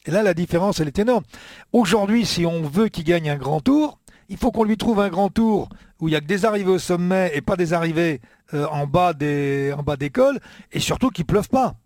Et 0.06 0.10
là, 0.10 0.22
la 0.22 0.34
différence, 0.34 0.80
elle 0.80 0.88
est 0.88 0.98
énorme. 0.98 1.24
Aujourd'hui, 1.72 2.26
si 2.26 2.44
on 2.44 2.62
veut 2.62 2.88
qu'il 2.88 3.04
gagne 3.04 3.30
un 3.30 3.36
grand 3.36 3.60
tour, 3.60 3.98
il 4.28 4.36
faut 4.36 4.50
qu'on 4.50 4.64
lui 4.64 4.76
trouve 4.76 5.00
un 5.00 5.08
grand 5.08 5.30
tour 5.30 5.68
où 6.00 6.08
il 6.08 6.12
n'y 6.12 6.16
a 6.16 6.20
que 6.20 6.26
des 6.26 6.44
arrivées 6.44 6.70
au 6.70 6.78
sommet 6.78 7.32
et 7.34 7.40
pas 7.40 7.56
des 7.56 7.72
arrivées 7.72 8.20
euh, 8.52 8.66
en 8.66 8.86
bas 8.86 9.14
des 9.14 9.72
en 9.76 9.82
bas 9.82 9.96
des 9.96 10.10
cols, 10.10 10.38
et 10.72 10.80
surtout 10.80 11.10
qu'il 11.10 11.24
pleuve 11.24 11.48
pas. 11.48 11.76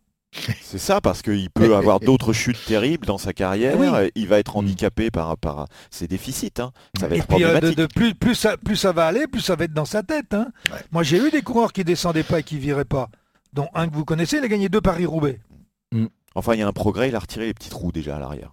C'est 0.62 0.78
ça, 0.78 1.00
parce 1.00 1.22
qu'il 1.22 1.50
peut 1.50 1.74
avoir 1.76 2.00
d'autres 2.00 2.32
chutes 2.32 2.64
terribles 2.66 3.06
dans 3.06 3.18
sa 3.18 3.32
carrière. 3.32 3.76
Oui. 3.78 3.86
Il 4.14 4.28
va 4.28 4.38
être 4.38 4.56
handicapé 4.56 5.10
par, 5.10 5.36
par 5.38 5.66
ses 5.90 6.06
déficits. 6.08 6.52
hein. 6.58 6.72
Ça 6.98 7.08
va 7.08 7.16
Et 7.16 7.18
être 7.18 7.26
puis 7.26 7.44
euh, 7.44 7.48
de, 7.48 7.52
problématique. 7.54 7.78
de 7.78 7.86
plus, 7.86 8.14
plus, 8.14 8.34
ça, 8.34 8.56
plus 8.56 8.76
ça 8.76 8.92
va 8.92 9.06
aller, 9.06 9.26
plus 9.26 9.40
ça 9.40 9.56
va 9.56 9.64
être 9.64 9.72
dans 9.74 9.84
sa 9.84 10.02
tête. 10.02 10.34
hein. 10.34 10.48
Moi 10.92 11.02
j'ai 11.02 11.18
eu 11.18 11.30
des 11.30 11.42
coureurs 11.42 11.72
qui 11.72 11.84
descendaient 11.84 12.22
pas 12.22 12.40
et 12.40 12.42
qui 12.42 12.58
viraient 12.58 12.84
pas. 12.84 13.08
Dont 13.52 13.68
un 13.74 13.88
que 13.88 13.94
vous 13.94 14.04
connaissez, 14.04 14.36
il 14.38 14.44
a 14.44 14.48
gagné 14.48 14.68
deux 14.68 14.80
Paris-Roubaix. 14.80 15.40
Enfin, 16.34 16.54
il 16.54 16.60
y 16.60 16.62
a 16.62 16.68
un 16.68 16.72
progrès, 16.72 17.08
il 17.08 17.16
a 17.16 17.18
retiré 17.18 17.46
les 17.46 17.54
petites 17.54 17.72
roues 17.72 17.90
déjà 17.92 18.16
à 18.16 18.18
l'arrière. 18.18 18.50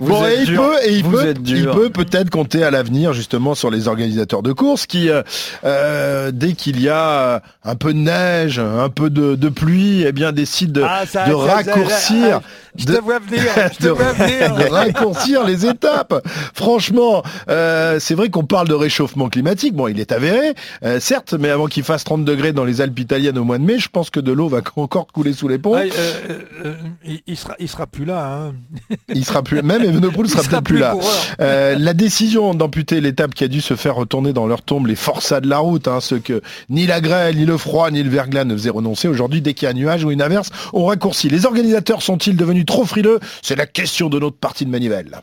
Vous 0.00 0.06
Bon, 0.06 0.24
êtes 0.24 0.38
et 0.38 0.40
il 0.40 0.46
dur. 0.46 0.62
peut, 0.62 0.76
et 0.84 0.92
il 0.94 1.04
Vous 1.04 1.10
peut, 1.12 1.34
il 1.46 1.66
peut 1.68 1.90
peut-être 1.90 2.30
compter 2.30 2.64
à 2.64 2.70
l'avenir 2.70 3.12
justement 3.12 3.54
sur 3.54 3.70
les 3.70 3.88
organisateurs 3.88 4.42
de 4.42 4.52
courses 4.52 4.86
qui, 4.86 5.10
euh, 5.10 5.22
euh, 5.64 6.30
dès 6.32 6.52
qu'il 6.54 6.80
y 6.80 6.88
a 6.88 7.42
un 7.64 7.74
peu 7.76 7.92
de 7.92 7.98
neige, 7.98 8.58
un 8.58 8.88
peu 8.88 9.10
de, 9.10 9.34
de 9.34 9.48
pluie, 9.48 10.04
eh 10.06 10.12
bien 10.12 10.32
décident 10.32 10.80
de, 10.80 10.86
Ah, 10.88 11.04
ça- 11.06 11.26
de 11.28 11.34
ça- 11.34 11.46
ça- 11.46 11.54
raccourcir, 11.54 12.40
Je 12.76 12.86
de- 12.86 12.94
te 12.96 13.00
vois 13.02 13.18
venir, 13.18 13.42
je 13.72 13.76
te 13.78 13.82
de, 13.84 13.88
vois 13.90 14.12
venir. 14.12 14.54
de 14.56 14.64
raccourcir 14.64 15.44
les 15.44 15.66
étapes. 15.66 16.26
Franchement, 16.54 17.22
euh, 17.50 17.98
c'est 18.00 18.14
vrai 18.14 18.30
qu'on 18.30 18.44
parle 18.44 18.68
de 18.68 18.74
réchauffement 18.74 19.28
climatique. 19.28 19.74
Bon, 19.74 19.88
il 19.88 20.00
est 20.00 20.12
avéré, 20.12 20.54
euh, 20.84 20.98
certes, 21.00 21.34
mais 21.38 21.50
avant 21.50 21.66
qu'il 21.66 21.82
fasse 21.82 22.04
30 22.04 22.24
degrés 22.24 22.52
dans 22.52 22.64
les 22.64 22.80
Alpes 22.80 22.98
italiennes 22.98 23.38
au 23.38 23.44
mois 23.44 23.58
de 23.58 23.64
mai, 23.64 23.78
je 23.78 23.88
pense 23.88 24.08
que 24.10 24.20
de 24.20 24.32
l'eau 24.32 24.48
va 24.48 24.60
encore 24.76 25.06
couler 25.08 25.32
sous 25.32 25.48
les 25.48 25.58
ponts. 25.58 25.74
Ah, 25.76 25.80
euh, 25.82 26.38
euh, 26.64 26.74
il, 27.04 27.20
il 27.26 27.36
sera, 27.36 27.49
il 27.58 27.68
sera 27.68 27.86
plus 27.86 28.04
là. 28.04 28.48
hein. 28.48 28.54
Il 29.14 29.24
sera 29.24 29.42
plus, 29.42 29.62
même 29.62 29.82
Evenepoel 29.82 30.26
Il 30.26 30.30
sera 30.30 30.42
peut-être 30.42 30.62
plus 30.62 30.78
là. 30.78 30.94
Euh, 31.40 31.76
la 31.78 31.94
décision 31.94 32.54
d'amputer 32.54 33.00
l'étape 33.00 33.34
qui 33.34 33.44
a 33.44 33.48
dû 33.48 33.60
se 33.60 33.74
faire 33.74 33.94
retourner 33.96 34.32
dans 34.32 34.46
leur 34.46 34.62
tombe 34.62 34.86
les 34.86 34.94
forçats 34.96 35.40
de 35.40 35.48
la 35.48 35.58
route, 35.58 35.88
hein, 35.88 36.00
ceux 36.00 36.18
que 36.18 36.42
ni 36.68 36.86
la 36.86 37.00
grêle, 37.00 37.36
ni 37.36 37.44
le 37.46 37.56
froid, 37.56 37.90
ni 37.90 38.02
le 38.02 38.10
verglas 38.10 38.44
ne 38.44 38.54
faisaient 38.56 38.70
renoncer. 38.70 39.08
Aujourd'hui, 39.08 39.40
dès 39.40 39.54
qu'il 39.54 39.66
y 39.66 39.68
a 39.68 39.70
un 39.70 39.74
nuage 39.74 40.04
ou 40.04 40.10
une 40.10 40.22
averse, 40.22 40.50
on 40.72 40.84
raccourcit. 40.86 41.28
Les 41.28 41.46
organisateurs 41.46 42.02
sont-ils 42.02 42.36
devenus 42.36 42.66
trop 42.66 42.84
frileux? 42.84 43.18
C'est 43.42 43.56
la 43.56 43.66
question 43.66 44.08
de 44.08 44.18
notre 44.18 44.36
partie 44.36 44.64
de 44.64 44.70
manivelle. 44.70 45.20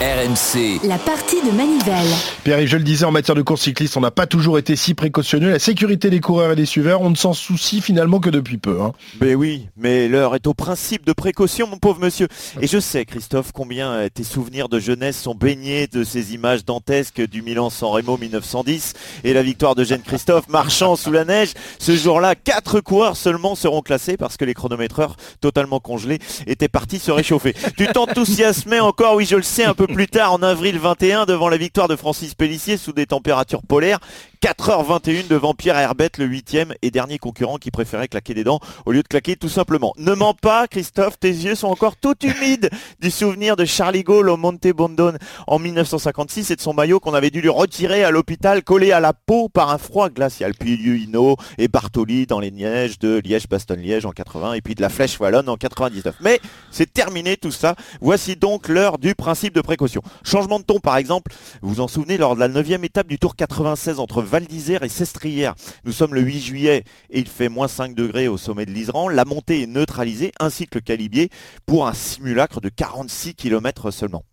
RMC, 0.00 0.80
La 0.86 0.98
partie 0.98 1.36
de 1.40 1.50
Manivelle. 1.56 2.04
Pierre, 2.42 2.66
je 2.66 2.76
le 2.76 2.82
disais, 2.82 3.04
en 3.04 3.12
matière 3.12 3.34
de 3.36 3.42
course 3.42 3.62
cycliste, 3.62 3.96
on 3.96 4.00
n'a 4.00 4.10
pas 4.10 4.26
toujours 4.26 4.58
été 4.58 4.74
si 4.76 4.92
précautionneux. 4.92 5.50
La 5.50 5.58
sécurité 5.60 6.10
des 6.10 6.20
coureurs 6.20 6.50
et 6.52 6.56
des 6.56 6.66
suiveurs, 6.66 7.00
on 7.00 7.10
ne 7.10 7.14
s'en 7.14 7.32
soucie 7.32 7.80
finalement 7.80 8.18
que 8.18 8.28
depuis 8.28 8.58
peu. 8.58 8.82
hein. 8.82 8.92
Mais 9.20 9.34
oui, 9.34 9.68
mais 9.78 10.08
l'heure 10.08 10.34
est 10.34 10.46
au 10.48 10.52
principe 10.52 11.06
de 11.06 11.12
précaution, 11.12 11.53
mon 11.62 11.78
pauvre 11.78 12.00
monsieur. 12.00 12.26
Et 12.60 12.66
je 12.66 12.78
sais, 12.80 13.04
Christophe, 13.04 13.52
combien 13.52 13.92
euh, 13.92 14.08
tes 14.12 14.24
souvenirs 14.24 14.68
de 14.68 14.80
jeunesse 14.80 15.16
sont 15.16 15.34
baignés 15.34 15.86
de 15.86 16.02
ces 16.02 16.34
images 16.34 16.64
dantesques 16.64 17.26
du 17.26 17.42
Milan-San 17.42 17.90
Remo 17.90 18.18
1910 18.18 18.94
et 19.22 19.32
la 19.32 19.42
victoire 19.42 19.76
de 19.76 19.84
Jeanne 19.84 20.02
Christophe 20.02 20.48
marchant 20.48 20.96
sous 20.96 21.12
la 21.12 21.24
neige. 21.24 21.52
Ce 21.78 21.94
jour-là, 21.94 22.34
quatre 22.34 22.80
coureurs 22.80 23.16
seulement 23.16 23.54
seront 23.54 23.82
classés 23.82 24.16
parce 24.16 24.36
que 24.36 24.44
les 24.44 24.54
chronométreurs 24.54 25.16
totalement 25.40 25.78
congelés 25.78 26.18
étaient 26.46 26.68
partis 26.68 26.98
se 26.98 27.12
réchauffer. 27.12 27.54
tu 27.76 27.86
t'enthousiasmais 27.86 28.80
encore, 28.80 29.14
oui, 29.14 29.24
je 29.24 29.36
le 29.36 29.42
sais, 29.42 29.64
un 29.64 29.74
peu 29.74 29.86
plus 29.86 30.08
tard, 30.08 30.32
en 30.32 30.42
avril 30.42 30.78
21, 30.78 31.26
devant 31.26 31.48
la 31.48 31.56
victoire 31.56 31.86
de 31.86 31.96
Francis 31.96 32.34
Pellissier 32.34 32.76
sous 32.76 32.92
des 32.92 33.06
températures 33.06 33.62
polaires. 33.62 34.00
4h21 34.44 35.26
devant 35.26 35.54
Pierre 35.54 35.78
Herbette, 35.78 36.18
le 36.18 36.26
huitième 36.26 36.74
et 36.82 36.90
dernier 36.90 37.16
concurrent 37.16 37.56
qui 37.56 37.70
préférait 37.70 38.08
claquer 38.08 38.34
des 38.34 38.44
dents 38.44 38.60
au 38.84 38.92
lieu 38.92 39.02
de 39.02 39.08
claquer 39.08 39.36
tout 39.36 39.48
simplement. 39.48 39.94
Ne 39.96 40.12
mens 40.12 40.34
pas, 40.34 40.68
Christophe, 40.68 41.18
tes 41.18 41.30
yeux 41.30 41.54
sont 41.54 41.68
encore 41.68 41.96
tout 41.96 42.14
humides 42.22 42.68
du 43.00 43.10
souvenir 43.10 43.56
de 43.56 43.64
Charlie 43.64 44.02
Gaulle 44.02 44.28
au 44.28 44.36
Monte 44.36 44.66
Bondone 44.66 45.16
en 45.46 45.58
1956 45.58 46.50
et 46.50 46.56
de 46.56 46.60
son 46.60 46.74
maillot 46.74 47.00
qu'on 47.00 47.14
avait 47.14 47.30
dû 47.30 47.40
lui 47.40 47.48
retirer 47.48 48.04
à 48.04 48.10
l'hôpital 48.10 48.62
collé 48.62 48.92
à 48.92 49.00
la 49.00 49.14
peau 49.14 49.48
par 49.48 49.70
un 49.70 49.78
froid 49.78 50.10
glacial. 50.10 50.52
Puis 50.52 50.74
Hino 50.74 51.38
et 51.56 51.68
Bartoli 51.68 52.26
dans 52.26 52.38
les 52.38 52.50
neiges 52.50 52.98
de 52.98 53.22
Liège-Bastogne-Liège 53.24 54.04
en 54.04 54.10
80 54.10 54.52
et 54.52 54.60
puis 54.60 54.74
de 54.74 54.82
la 54.82 54.90
Flèche 54.90 55.18
Wallonne 55.18 55.48
en 55.48 55.56
99. 55.56 56.16
Mais 56.20 56.38
c'est 56.70 56.92
terminé 56.92 57.38
tout 57.38 57.50
ça. 57.50 57.76
Voici 58.02 58.36
donc 58.36 58.68
l'heure 58.68 58.98
du 58.98 59.14
principe 59.14 59.54
de 59.54 59.62
précaution. 59.62 60.02
Changement 60.22 60.58
de 60.58 60.64
ton 60.64 60.80
par 60.80 60.98
exemple, 60.98 61.32
vous 61.62 61.76
vous 61.76 61.80
en 61.80 61.88
souvenez 61.88 62.18
lors 62.18 62.34
de 62.34 62.40
la 62.40 62.48
9 62.48 62.72
étape 62.84 63.06
du 63.06 63.18
Tour 63.18 63.36
96 63.36 64.00
entre 64.00 64.20
Val 64.34 64.46
d'Isère 64.46 64.82
et 64.82 64.88
Sestrières. 64.88 65.54
Nous 65.84 65.92
sommes 65.92 66.12
le 66.12 66.20
8 66.20 66.40
juillet 66.40 66.82
et 67.08 67.20
il 67.20 67.28
fait 67.28 67.48
moins 67.48 67.68
5 67.68 67.94
degrés 67.94 68.26
au 68.26 68.36
sommet 68.36 68.66
de 68.66 68.72
l'Iseran. 68.72 69.08
La 69.08 69.24
montée 69.24 69.62
est 69.62 69.68
neutralisée 69.68 70.32
ainsi 70.40 70.66
que 70.66 70.78
le 70.78 70.80
calibier 70.80 71.30
pour 71.66 71.86
un 71.86 71.94
simulacre 71.94 72.60
de 72.60 72.68
46 72.68 73.36
km 73.36 73.92
seulement. 73.92 74.24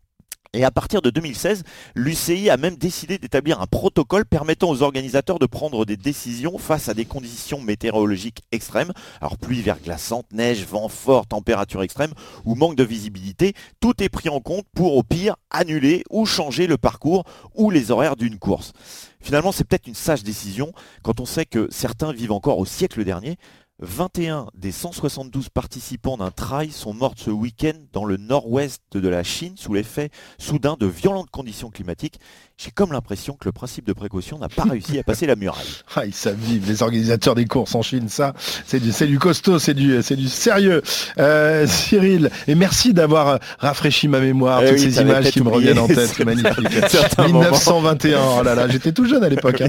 Et 0.53 0.65
à 0.65 0.71
partir 0.71 1.03
de 1.03 1.11
2016, 1.11 1.63
l'UCI 1.93 2.49
a 2.49 2.57
même 2.57 2.77
décidé 2.77 3.19
d'établir 3.19 3.61
un 3.61 3.67
protocole 3.67 4.25
permettant 4.25 4.71
aux 4.71 4.81
organisateurs 4.81 5.37
de 5.37 5.45
prendre 5.45 5.85
des 5.85 5.97
décisions 5.97 6.57
face 6.57 6.89
à 6.89 6.95
des 6.95 7.05
conditions 7.05 7.61
météorologiques 7.61 8.41
extrêmes. 8.51 8.91
Alors 9.21 9.37
pluie 9.37 9.61
verglaçante, 9.61 10.25
neige, 10.33 10.65
vent 10.65 10.89
fort, 10.89 11.27
température 11.27 11.83
extrême 11.83 12.13
ou 12.43 12.55
manque 12.55 12.75
de 12.75 12.83
visibilité. 12.83 13.53
Tout 13.79 14.01
est 14.01 14.09
pris 14.09 14.29
en 14.29 14.39
compte 14.39 14.65
pour 14.75 14.97
au 14.97 15.03
pire 15.03 15.35
annuler 15.51 16.03
ou 16.09 16.25
changer 16.25 16.65
le 16.65 16.77
parcours 16.77 17.23
ou 17.53 17.69
les 17.69 17.91
horaires 17.91 18.15
d'une 18.15 18.39
course. 18.39 18.73
Finalement, 19.21 19.51
c'est 19.51 19.63
peut-être 19.63 19.87
une 19.87 19.95
sage 19.95 20.23
décision 20.23 20.73
quand 21.03 21.19
on 21.19 21.25
sait 21.25 21.45
que 21.45 21.67
certains 21.71 22.11
vivent 22.11 22.31
encore 22.31 22.57
au 22.57 22.65
siècle 22.65 23.03
dernier. 23.03 23.37
21 23.81 24.47
des 24.55 24.71
172 24.71 25.49
participants 25.49 26.17
d'un 26.17 26.29
trail 26.29 26.69
sont 26.71 26.93
morts 26.93 27.15
ce 27.17 27.31
week-end 27.31 27.73
dans 27.93 28.05
le 28.05 28.17
nord-ouest 28.17 28.81
de 28.93 29.07
la 29.09 29.23
Chine 29.23 29.53
sous 29.55 29.73
l'effet 29.73 30.09
soudain 30.37 30.75
de 30.79 30.85
violentes 30.85 31.31
conditions 31.31 31.71
climatiques. 31.71 32.19
J'ai 32.57 32.69
comme 32.69 32.91
l'impression 32.91 33.33
que 33.33 33.45
le 33.45 33.51
principe 33.51 33.87
de 33.87 33.93
précaution 33.93 34.37
n'a 34.37 34.49
pas 34.49 34.63
réussi 34.63 34.99
à 34.99 35.03
passer 35.03 35.25
la 35.25 35.35
muraille. 35.35 35.65
Ah, 35.95 36.05
ils 36.05 36.13
savent 36.13 36.37
vivre, 36.39 36.65
les 36.67 36.83
organisateurs 36.83 37.35
des 37.35 37.45
courses 37.45 37.75
en 37.75 37.81
Chine, 37.81 38.07
ça, 38.07 38.33
c'est 38.65 38.79
du, 38.79 38.91
du 39.07 39.19
costaud, 39.19 39.59
c'est 39.59 39.73
du, 39.73 39.99
du 39.99 40.27
sérieux. 40.29 40.81
Euh, 41.17 41.65
Cyril, 41.67 42.29
et 42.47 42.55
merci 42.55 42.93
d'avoir 42.93 43.39
rafraîchi 43.59 44.07
ma 44.07 44.19
mémoire, 44.19 44.61
Eh 44.63 44.69
toutes 44.69 44.79
oui, 44.79 44.93
ces 44.93 45.01
images 45.01 45.31
qui 45.31 45.41
me 45.41 45.49
reviennent 45.49 45.79
en 45.79 45.87
tête, 45.87 46.11
c'est 46.15 46.23
magnifique. 46.23 46.67
certains 46.87 47.23
moments. 47.27 47.39
1921, 47.41 48.19
oh 48.39 48.43
là 48.43 48.55
là, 48.55 48.67
j'étais 48.69 48.91
tout 48.93 49.05
jeune 49.05 49.23
à 49.23 49.29
l'époque. 49.29 49.61
hein. 49.61 49.67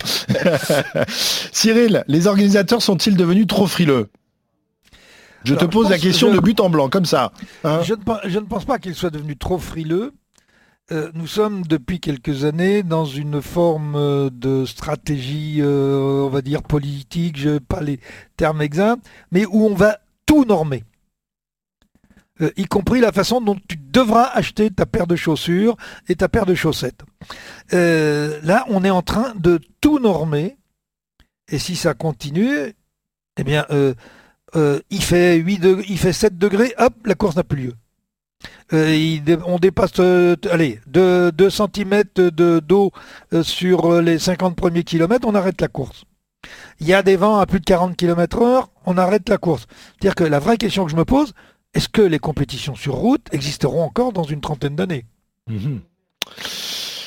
Cyril, 1.53 2.05
les 2.09 2.27
organisateurs 2.27 2.83
sont-ils 2.83 3.17
devenus 3.17 3.47
trop 3.47 3.67
frileux? 3.67 4.02
Je 5.45 5.55
te 5.55 5.61
je 5.61 5.67
pose 5.67 5.91
la 5.91 5.99
question 5.99 6.31
je- 6.31 6.37
de 6.37 6.41
but 6.41 6.61
en 6.61 6.71
blanc, 6.71 6.89
comme 6.89 7.05
ça. 7.05 7.33
hein. 7.65 7.83
Je, 7.83 7.95
ne, 7.95 8.03
pen- 8.03 8.21
je 8.25 8.39
ne 8.39 8.45
pense 8.47 8.65
pas 8.65 8.79
qu'il 8.79 8.95
soit 8.95 9.11
devenu 9.11 9.37
trop 9.37 9.59
frileux. 9.59 10.13
Euh, 10.91 11.11
nous 11.15 11.27
sommes 11.29 11.63
depuis 11.63 12.01
quelques 12.01 12.45
années 12.45 12.83
dans 12.83 13.05
une 13.05 13.41
forme 13.41 13.95
euh, 13.95 14.31
de 14.33 14.65
stratégie, 14.67 15.59
euh, 15.61 16.25
on 16.27 16.29
va 16.29 16.43
dire 16.43 16.63
politique, 16.63 17.39
je 17.39 17.51
n'ai 17.51 17.61
pas 17.61 17.81
les 17.81 18.01
termes 18.37 18.61
exacts, 18.63 19.05
mais 19.31 19.47
où 19.47 19.65
on 19.67 19.75
va 19.75 19.99
tout 20.27 20.45
normer. 20.45 20.85
Euh, 22.41 22.51
y 22.57 22.65
compris 22.65 23.01
la 23.01 23.13
façon 23.13 23.41
dont 23.41 23.57
tu 23.69 23.77
devras 23.77 24.25
acheter 24.35 24.71
ta 24.71 24.85
paire 24.87 25.07
de 25.07 25.17
chaussures 25.17 25.77
et 26.09 26.17
ta 26.17 26.29
paire 26.29 26.47
de 26.47 26.55
chaussettes. 26.55 27.03
Là, 27.71 28.65
on 28.69 28.85
est 28.85 28.91
en 28.91 29.03
train 29.03 29.35
de 29.37 29.61
tout 29.81 29.99
normer, 29.99 30.57
et 31.49 31.59
si 31.59 31.77
ça 31.77 31.95
continue, 31.95 32.75
eh 33.39 33.45
bien, 33.45 33.67
euh, 34.57 34.81
il, 34.91 35.03
fait 35.03 35.37
8 35.37 35.59
degrés, 35.59 35.85
il 35.89 35.99
fait 35.99 36.13
7 36.13 36.39
degrés, 36.39 36.75
hop, 36.79 36.95
la 37.05 37.15
course 37.15 37.37
n'a 37.37 37.45
plus 37.45 37.65
lieu. 37.65 37.75
Euh, 38.73 39.19
on 39.47 39.59
dépasse 39.59 39.93
euh, 40.01 40.37
allez, 40.51 40.81
2, 40.89 41.33
cm 41.49 42.03
de, 42.15 42.61
d'eau 42.61 42.93
sur 43.43 44.01
les 44.01 44.19
50 44.19 44.57
premiers 44.57 44.85
kilomètres, 44.85 45.27
on 45.27 45.35
arrête 45.35 45.61
la 45.61 45.69
course. 45.69 46.05
il 46.81 46.87
y 46.87 46.95
a 46.95 47.03
des 47.03 47.17
vents 47.17 47.39
à 47.39 47.47
plus 47.47 47.61
de 47.61 47.65
40 47.65 47.97
km 47.97 48.43
heure, 48.43 48.71
on 48.85 48.99
arrête 48.99 49.29
la 49.29 49.39
course. 49.39 49.67
C'est-à-dire 49.93 50.15
que 50.15 50.25
la 50.25 50.39
vraie 50.39 50.57
question 50.57 50.85
que 50.85 50.91
je 50.91 50.97
me 50.97 51.05
pose, 51.05 51.35
est-ce 51.75 51.89
que 51.89 52.03
les 52.03 52.19
compétitions 52.19 52.75
sur 52.75 52.95
route 52.95 53.27
existeront 53.33 53.83
encore 53.83 54.13
dans 54.13 54.25
une 54.25 54.41
trentaine 54.41 54.77
d'années? 54.77 55.07
Mhm. 55.49 55.81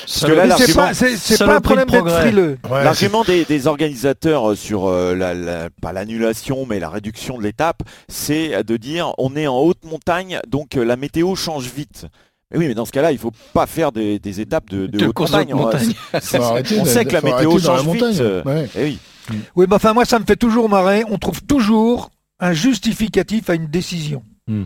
Parce 0.06 0.24
que 0.24 0.32
là, 0.32 0.46
Mais 0.46 0.50
C'est 0.56 0.58
l'argument- 0.74 0.82
pas, 0.86 0.94
c'est- 0.94 1.42
un 1.42 1.60
problème 1.60 1.88
d'être 1.88 2.20
frileux. 2.20 2.58
Ouais, 2.70 2.84
L'argument 2.84 3.24
des, 3.24 3.44
des 3.44 3.66
organisateurs 3.66 4.52
euh, 4.52 4.54
sur 4.54 4.86
euh, 4.86 5.14
la, 5.14 5.34
la- 5.34 5.68
pas 5.82 5.92
l'annulation 5.92 6.64
mais 6.68 6.78
la 6.78 6.88
réduction 6.88 7.38
de 7.38 7.42
l'étape, 7.42 7.82
c'est 8.08 8.62
de 8.62 8.76
dire 8.76 9.12
on 9.18 9.34
est 9.36 9.46
en 9.48 9.58
haute 9.58 9.84
montagne 9.84 10.38
donc 10.48 10.76
euh, 10.76 10.84
la 10.84 10.96
météo 10.96 11.34
change 11.34 11.66
vite. 11.74 12.06
Mais 12.52 12.58
oui, 12.58 12.68
mais 12.68 12.74
dans 12.74 12.84
ce 12.84 12.92
cas-là, 12.92 13.10
il 13.10 13.18
faut 13.18 13.32
pas 13.52 13.66
faire 13.66 13.90
des, 13.90 14.20
des 14.20 14.40
étapes 14.40 14.70
de, 14.70 14.86
de 14.86 14.98
De 14.98 15.06
haute 15.06 15.18
montagne. 15.18 15.52
on 15.52 15.70
sait 16.84 17.04
que 17.04 17.12
la 17.12 17.20
météo 17.20 17.50
arrêter 17.50 17.66
dans 17.66 17.72
la 17.72 17.78
change 17.78 17.86
montagne. 17.86 18.10
vite. 18.12 18.44
Ouais. 18.44 18.68
eh 18.76 18.84
oui. 18.84 18.98
Oui, 19.56 19.66
mais 19.68 19.74
enfin, 19.74 19.92
moi, 19.92 20.04
ça 20.04 20.20
me 20.20 20.24
fait 20.24 20.36
toujours 20.36 20.68
marrer. 20.68 21.02
On 21.10 21.18
trouve 21.18 21.42
toujours 21.42 22.10
un 22.38 22.52
justificatif 22.52 23.50
à 23.50 23.54
une 23.54 23.66
décision. 23.66 24.22
Hmm. 24.48 24.62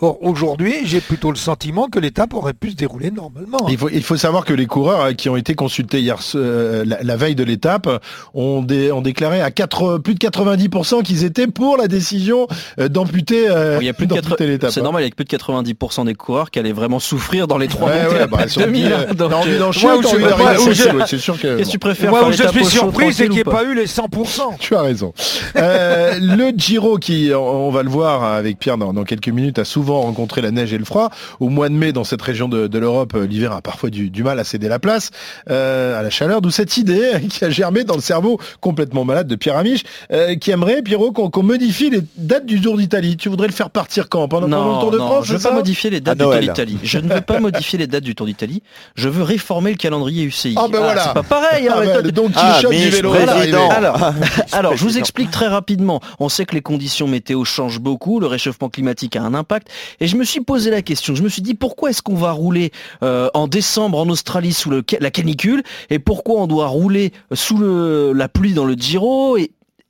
Or, 0.00 0.18
aujourd'hui, 0.22 0.74
j'ai 0.84 1.00
plutôt 1.00 1.30
le 1.30 1.36
sentiment 1.36 1.88
que 1.88 1.98
l'étape 1.98 2.34
aurait 2.34 2.52
pu 2.52 2.70
se 2.72 2.76
dérouler 2.76 3.10
normalement. 3.10 3.66
Il 3.70 3.78
faut, 3.78 3.88
il 3.88 4.02
faut 4.02 4.16
savoir 4.18 4.44
que 4.44 4.52
les 4.52 4.66
coureurs 4.66 5.00
euh, 5.00 5.12
qui 5.12 5.28
ont 5.30 5.36
été 5.36 5.54
consultés 5.54 6.00
hier 6.00 6.18
euh, 6.34 6.84
la, 6.86 7.02
la 7.02 7.16
veille 7.16 7.34
de 7.34 7.42
l'étape 7.44 7.88
ont, 8.34 8.60
dé- 8.62 8.92
ont 8.92 9.00
déclaré 9.00 9.40
à 9.40 9.50
4, 9.50 9.98
plus 9.98 10.14
de 10.14 10.18
90% 10.18 11.02
qu'ils 11.02 11.24
étaient 11.24 11.46
pour 11.46 11.76
la 11.78 11.88
décision 11.88 12.46
euh, 12.78 12.88
d'amputer 12.88 13.48
euh, 13.48 13.78
Il 13.80 13.86
y 13.86 13.88
a 13.88 13.94
plus 13.94 14.06
de 14.06 14.10
d'amputer 14.14 14.30
80 14.36 14.46
l'étape. 14.50 14.70
C'est 14.72 14.82
normal, 14.82 15.02
il 15.02 15.04
y 15.06 15.08
a 15.08 15.10
que 15.10 15.16
plus 15.16 15.24
de 15.24 15.30
90% 15.74 16.04
des 16.04 16.14
coureurs 16.14 16.50
qui 16.50 16.58
allaient 16.58 16.72
vraiment 16.72 16.98
souffrir 16.98 17.46
dans 17.46 17.56
les 17.58 17.68
trois 17.68 17.88
Ouais, 17.88 18.02
montées 18.04 18.14
ouais, 18.16 18.20
à 18.20 18.26
bah, 18.26 18.36
Paris 18.38 18.50
sur 18.50 18.60
le 18.60 18.66
2000, 18.66 18.82
pied, 18.86 19.14
donc, 19.14 19.30
t'as 19.30 19.36
envie 19.36 19.58
d'enchaîner, 19.58 19.86
moi, 19.86 19.96
où 19.96 20.02
t'as 20.02 20.08
je- 20.10 20.14
envie 20.16 20.24
moi, 20.24 20.28
d'arriver 20.30 20.44
où 20.64 20.68
à 20.68 20.72
je- 20.72 20.74
Chelsea, 20.82 20.94
ouais, 20.96 21.04
c'est 21.06 21.18
sûr 21.18 21.40
que... 21.40 21.56
Qu'est-ce 21.56 21.68
que 21.68 21.72
tu 21.72 21.78
préfères 21.78 22.10
Moi, 22.10 22.28
où 22.28 22.32
je 22.32 22.46
suis 22.46 22.64
surpris, 22.66 23.12
c'est 23.14 23.24
qu'il 23.24 23.32
n'y 23.32 23.38
ait 23.40 23.44
pas 23.44 23.64
eu 23.64 23.74
les 23.74 23.86
100%. 23.86 24.40
Tu 24.58 24.74
as 24.76 24.82
raison. 24.82 25.14
Le 25.54 26.50
Giro, 26.56 26.98
qui, 26.98 27.30
on 27.34 27.70
va 27.70 27.82
le 27.82 27.88
voir 27.90 28.22
avec 28.24 28.58
Pierre 28.58 28.76
dans, 28.76 28.92
dans 28.92 29.04
quelques 29.14 29.34
minutes, 29.34 29.58
a 29.58 29.64
souvent 29.64 30.00
rencontré 30.02 30.40
la 30.42 30.50
neige 30.50 30.72
et 30.72 30.78
le 30.78 30.84
froid. 30.84 31.10
Au 31.40 31.48
mois 31.48 31.68
de 31.68 31.74
mai, 31.74 31.92
dans 31.92 32.04
cette 32.04 32.22
région 32.22 32.48
de, 32.48 32.66
de 32.66 32.78
l'Europe, 32.78 33.12
euh, 33.14 33.26
l'hiver 33.26 33.52
a 33.52 33.60
parfois 33.62 33.90
du, 33.90 34.10
du 34.10 34.22
mal 34.22 34.38
à 34.38 34.44
céder 34.44 34.68
la 34.68 34.78
place 34.78 35.10
euh, 35.50 35.98
à 35.98 36.02
la 36.02 36.10
chaleur. 36.10 36.40
D'où 36.40 36.50
cette 36.50 36.76
idée 36.76 37.12
qui 37.30 37.44
a 37.44 37.50
germé 37.50 37.84
dans 37.84 37.94
le 37.94 38.00
cerveau 38.00 38.40
complètement 38.60 39.04
malade 39.04 39.26
de 39.28 39.36
Pierre 39.36 39.56
Amiche, 39.56 39.82
euh, 40.12 40.34
qui 40.36 40.50
aimerait, 40.50 40.82
Pierrot, 40.82 41.12
qu'on 41.12 41.30
qu'on 41.30 41.42
modifie 41.42 41.90
les 41.90 42.00
dates 42.16 42.46
du 42.46 42.60
Tour 42.60 42.76
d'Italie. 42.76 43.16
Tu 43.16 43.28
voudrais 43.28 43.46
le 43.46 43.52
faire 43.52 43.70
partir 43.70 44.08
quand? 44.08 44.26
Pendant, 44.28 44.48
pendant 44.48 44.64
le 44.66 44.72
Non, 44.74 44.80
Tour 44.80 44.90
de 44.90 44.98
non, 44.98 45.06
France 45.06 45.26
je 45.26 45.32
ne 45.34 45.38
veux 45.38 45.42
pas 45.42 45.54
modifier 45.54 45.90
les 45.90 46.00
dates 46.00 46.18
du 46.18 46.24
Tour 46.24 46.38
d'Italie. 46.38 46.78
Je 46.82 46.98
ne 46.98 47.12
veux 47.14 47.20
pas 47.20 47.38
modifier 47.46 47.78
les 47.78 47.86
dates 47.86 48.04
du 48.04 48.14
Tour 48.14 48.26
d'Italie. 48.26 48.62
Je 48.96 49.08
veux 49.08 49.22
réformer 49.22 49.70
le 49.70 49.76
calendrier 49.76 50.24
UCI. 50.24 50.54
Ah 50.56 50.66
ben 50.70 50.78
voilà. 50.80 51.04
C'est 51.04 51.14
pas 51.14 51.22
pareil. 51.22 51.68
hein, 51.68 51.74
Ah, 51.96 52.02
Don 52.02 52.30
Ah, 52.36 52.60
du 52.70 52.88
vélo 52.90 53.12
président. 53.12 53.68
Alors, 53.70 54.12
alors, 54.52 54.76
je 54.76 54.84
vous 54.84 54.98
explique 54.98 55.30
très 55.30 55.48
rapidement. 55.48 56.00
On 56.18 56.28
sait 56.28 56.44
que 56.46 56.54
les 56.54 56.62
conditions 56.62 57.06
météo 57.06 57.44
changent 57.44 57.80
beaucoup, 57.80 58.20
le 58.20 58.26
réchauffement 58.26 58.68
climatique 58.68 59.03
a 59.14 59.22
un 59.22 59.34
impact, 59.34 59.68
et 60.00 60.06
je 60.06 60.16
me 60.16 60.24
suis 60.24 60.40
posé 60.40 60.70
la 60.70 60.82
question. 60.82 61.14
Je 61.14 61.22
me 61.22 61.28
suis 61.28 61.42
dit 61.42 61.54
pourquoi 61.54 61.90
est-ce 61.90 62.02
qu'on 62.02 62.14
va 62.14 62.32
rouler 62.32 62.72
euh, 63.02 63.28
en 63.34 63.48
décembre 63.48 63.98
en 63.98 64.08
Australie 64.08 64.52
sous 64.52 64.70
la 64.70 65.10
canicule, 65.10 65.62
et 65.90 65.98
pourquoi 65.98 66.40
on 66.40 66.46
doit 66.46 66.66
rouler 66.66 67.12
sous 67.32 67.58
le, 67.58 68.12
la 68.12 68.28
pluie 68.28 68.54
dans 68.54 68.64
le 68.64 68.74
Giro? 68.74 69.36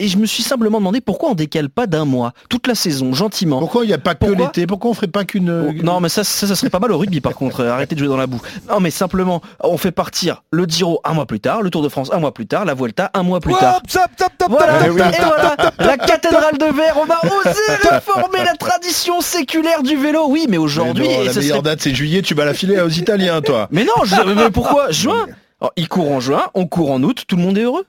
Et 0.00 0.08
je 0.08 0.18
me 0.18 0.26
suis 0.26 0.42
simplement 0.42 0.78
demandé 0.78 1.00
pourquoi 1.00 1.30
on 1.30 1.34
décale 1.34 1.68
pas 1.70 1.86
d'un 1.86 2.04
mois, 2.04 2.32
toute 2.48 2.66
la 2.66 2.74
saison, 2.74 3.12
gentiment. 3.12 3.60
Pourquoi 3.60 3.84
il 3.84 3.88
n'y 3.88 3.94
a 3.94 3.98
pas 3.98 4.14
que 4.14 4.26
Pourquoi 4.26 4.46
l'été? 4.46 4.66
Pourquoi 4.66 4.90
on 4.90 4.94
ferait 4.94 5.06
pas 5.06 5.24
qu'une... 5.24 5.50
Oh, 5.50 5.72
Non, 5.84 6.00
mais 6.00 6.08
ça, 6.08 6.24
ça, 6.24 6.46
ça 6.48 6.56
serait 6.56 6.68
pas 6.70 6.80
mal 6.80 6.90
au 6.90 6.98
rugby 6.98 7.20
par 7.20 7.34
contre. 7.34 7.60
euh, 7.60 7.70
Arrêtez 7.70 7.94
de 7.94 8.00
jouer 8.00 8.08
dans 8.08 8.16
la 8.16 8.26
boue. 8.26 8.40
Non, 8.68 8.80
mais 8.80 8.90
simplement, 8.90 9.40
on 9.60 9.76
fait 9.78 9.92
partir 9.92 10.42
le 10.50 10.64
Giro 10.64 11.00
un 11.04 11.12
mois 11.14 11.26
plus 11.26 11.38
tard, 11.40 11.62
le 11.62 11.70
Tour 11.70 11.82
de 11.82 11.88
France 11.88 12.10
un 12.12 12.18
mois 12.18 12.34
plus 12.34 12.46
tard, 12.46 12.64
la 12.64 12.74
Vuelta 12.74 13.10
un 13.14 13.22
mois 13.22 13.38
plus 13.40 13.54
tard. 13.54 13.76
Hop, 13.76 13.88
top, 13.88 14.02
top, 14.16 14.32
top, 14.38 14.50
Voilà, 14.50 14.78
top, 14.78 14.86
et 14.86 14.90
voilà, 14.90 15.56
la 15.78 15.96
cathédrale 15.96 16.58
de 16.58 16.76
verre, 16.76 16.96
on 16.96 17.10
a 17.10 17.18
osé 17.50 17.88
réformer 17.88 18.38
la 18.44 18.54
tradition 18.56 19.20
séculaire 19.20 19.82
du 19.84 19.96
vélo. 19.96 20.26
Oui, 20.28 20.46
mais 20.48 20.58
aujourd'hui, 20.58 21.06
la 21.06 21.32
meilleure 21.32 21.34
serait- 21.58 21.62
date 21.62 21.80
c'est 21.82 21.94
juillet, 21.94 22.22
tu 22.22 22.34
vas 22.34 22.44
la 22.44 22.54
filer 22.54 22.80
aux 22.80 22.88
Italiens 22.88 23.40
toi. 23.42 23.68
Mais 23.70 23.84
non, 23.84 24.04
je- 24.04 24.34
mais 24.34 24.50
pourquoi? 24.50 24.90
Juin? 24.90 25.26
Alors, 25.60 25.72
Il 25.76 25.88
court 25.88 26.10
en 26.10 26.18
juin, 26.20 26.42
on 26.54 26.66
court 26.66 26.90
en 26.90 27.02
aut, 27.04 27.12
tout 27.12 27.36
le 27.36 27.42
monde 27.42 27.56
est 27.56 27.62
heureux. 27.62 27.84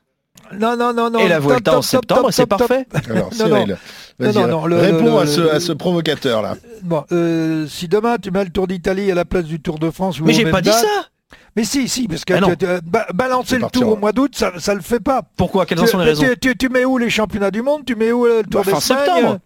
Non, 0.59 0.77
non, 0.77 0.93
non, 0.93 1.09
non. 1.09 1.19
et 1.19 1.27
la 1.27 1.39
Vuelta 1.39 1.71
top, 1.71 1.79
en 1.79 1.81
septembre, 1.81 2.29
c'est 2.31 2.45
parfait. 2.45 2.85
Alors 3.09 3.29
Non, 3.39 3.47
non. 3.49 3.55
Cyril, 3.65 3.77
Non, 4.19 4.47
non, 4.47 4.65
le- 4.67 4.77
réponds 4.77 5.15
le- 5.15 5.17
à, 5.21 5.25
ce, 5.27 5.41
le- 5.41 5.53
à 5.53 5.59
ce 5.59 5.71
provocateur 5.71 6.41
là. 6.41 6.55
Bon, 6.83 7.03
euh, 7.11 7.65
si 7.67 7.87
demain 7.87 8.17
tu 8.21 8.31
mets 8.31 8.43
le 8.43 8.51
Tour 8.51 8.67
d'Italie 8.67 9.11
à 9.11 9.15
la 9.15 9.25
place 9.25 9.45
du 9.45 9.59
Tour 9.59 9.79
de 9.79 9.89
France, 9.89 10.19
ou 10.19 10.25
Mais 10.25 10.33
j'ai 10.33 10.49
pas 10.49 10.61
dit 10.61 10.71
ça. 10.71 10.87
Mais 11.55 11.63
si, 11.63 11.87
si, 11.87 12.07
parce 12.07 12.25
que 12.25 12.33
Ah 12.33 12.41
non. 12.41 12.49
tu- 12.49 12.57
tu- 12.57 12.65
ba- 12.83 13.07
balancer 13.13 13.57
le 13.57 13.65
Tour 13.71 13.87
on- 13.87 13.91
au 13.93 13.95
mois 13.95 14.11
d'août, 14.11 14.33
ça, 14.35 14.51
ça 14.59 14.73
le 14.73 14.81
fait 14.81 14.99
pas. 14.99 15.21
Pourquoi? 15.37 15.65
Quelles 15.65 15.77
Tu, 15.77 15.83
en 15.85 15.87
sont 15.87 15.97
les 15.99 16.05
raisons? 16.05 16.23
tu- 16.23 16.37
tu- 16.49 16.57
tu 16.57 16.69
mets 16.69 16.83
où 16.85 16.97
les 16.97 17.09
championnats 17.09 17.51
du 17.51 17.61
monde? 17.61 17.83
Tu 17.85 17.95
mets 17.95 18.11
où 18.11 18.25
euh, 18.25 18.41
le 18.43 18.49
Tour 18.49 18.63
Bah, 18.63 18.71
fin 18.71 18.77
d'Espagne? 18.77 18.97
septembre. 19.15 19.39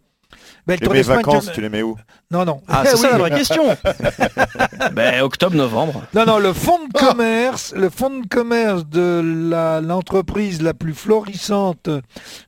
Ben, 0.70 0.76
le 0.76 0.84
Et 0.84 0.86
Tour 0.86 0.94
mes 0.94 1.00
d'Espagne, 1.00 1.18
vacances, 1.18 1.46
tu- 1.48 1.52
tu 1.54 1.62
les 1.62 1.70
mets 1.70 1.82
où 1.82 1.96
Non, 2.32 2.46
non. 2.46 2.62
Ah, 2.68 2.84
Eh 2.86 2.90
c'est 2.90 2.98
ça 2.98 3.08
oui. 3.08 3.12
la 3.14 3.18
vraie 3.18 3.32
question. 3.32 3.64
ben, 4.94 5.22
octobre, 5.22 5.56
novembre. 5.56 6.04
Non, 6.14 6.26
non, 6.26 6.38
le 6.40 6.54
fonds 6.54 6.80
de 6.88 6.94
commerce, 6.94 7.74
le 7.76 7.90
fonds 7.90 8.20
de 8.20 8.28
commerce 8.28 8.86
de 8.88 9.22
la- 9.50 9.82
l'entreprise 9.82 10.62
la, 10.62 10.74
plus 10.74 10.94
florissante 10.94 11.90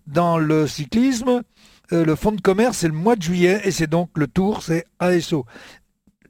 dans 0.08 0.38
le 0.38 0.68
cyclisme, 0.68 1.42
euh, 1.94 2.06
le 2.06 2.16
fonds 2.16 2.32
de 2.32 2.42
commerce, 2.42 2.78
c'est 2.78 2.88
le 2.88 2.94
mois 2.94 3.16
de 3.16 3.22
juillet 3.24 3.62
et 3.64 3.72
c'est 3.72 3.88
donc 3.88 4.10
le 4.16 4.28
tour, 4.28 4.62
c'est 4.64 4.86
ASO. 5.00 5.46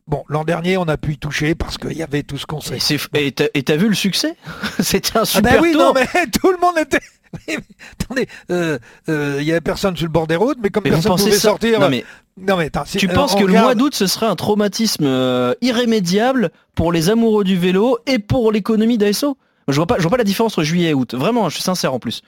Bon, 0.07 0.23
l'an 0.27 0.43
dernier, 0.43 0.77
on 0.77 0.87
a 0.87 0.97
pu 0.97 1.13
y 1.13 1.17
toucher 1.17 1.55
parce 1.55 1.77
qu'il 1.77 1.93
y 1.93 2.03
avait 2.03 2.23
tout 2.23 2.37
ce 2.37 2.45
qu'on 2.45 2.61
sait. 2.61 2.77
Et 3.13 3.31
t'as 3.31 3.75
vu 3.75 3.87
le 3.87 3.95
succès 3.95 4.35
C'était 4.79 5.17
un 5.17 5.21
Ah 5.21 5.25
super 5.25 5.53
ben 5.53 5.61
oui, 5.61 5.71
tour. 5.71 5.81
non, 5.81 5.93
mais 5.93 6.07
tout 6.41 6.51
le 6.51 6.57
monde 6.57 6.77
était... 6.77 6.99
Mais 7.47 7.57
attendez, 7.93 8.27
euh, 8.51 8.77
euh, 9.07 9.37
il 9.39 9.45
y 9.45 9.51
avait 9.51 9.61
personne 9.61 9.95
sur 9.95 10.05
le 10.05 10.11
bord 10.11 10.27
des 10.27 10.35
routes, 10.35 10.57
mais 10.61 10.69
comme 10.69 10.83
Mais 10.83 10.89
personne 10.89 11.15
pouvait 11.15 11.31
ça 11.31 11.39
sortir... 11.39 11.79
Non, 11.79 11.87
mais 11.89 12.03
Non, 12.37 12.57
mais 12.57 12.65
attends, 12.65 12.83
Tu 12.83 13.09
euh, 13.09 13.13
penses 13.13 13.35
que 13.35 13.45
le 13.45 13.53
mois 13.53 13.73
d'août, 13.73 13.95
ce 13.95 14.05
serait 14.05 14.25
un 14.25 14.35
traumatisme 14.35 15.05
euh, 15.05 15.53
irrémédiable 15.61 16.51
pour 16.75 16.91
les 16.91 17.09
amoureux 17.09 17.45
du 17.45 17.57
vélo 17.57 17.99
et 18.05 18.19
pour 18.19 18.51
l'économie 18.51 18.97
d'ASO 18.97 19.37
je 19.69 19.75
vois, 19.77 19.87
pas, 19.87 19.95
je 19.97 20.01
vois 20.01 20.11
pas 20.11 20.17
la 20.17 20.25
différence 20.25 20.53
entre 20.53 20.63
juillet 20.63 20.89
et 20.89 20.93
août. 20.93 21.13
Vraiment, 21.13 21.47
je 21.47 21.53
suis 21.55 21.63
sincère 21.63 21.93
en 21.93 21.99
plus. 21.99 22.21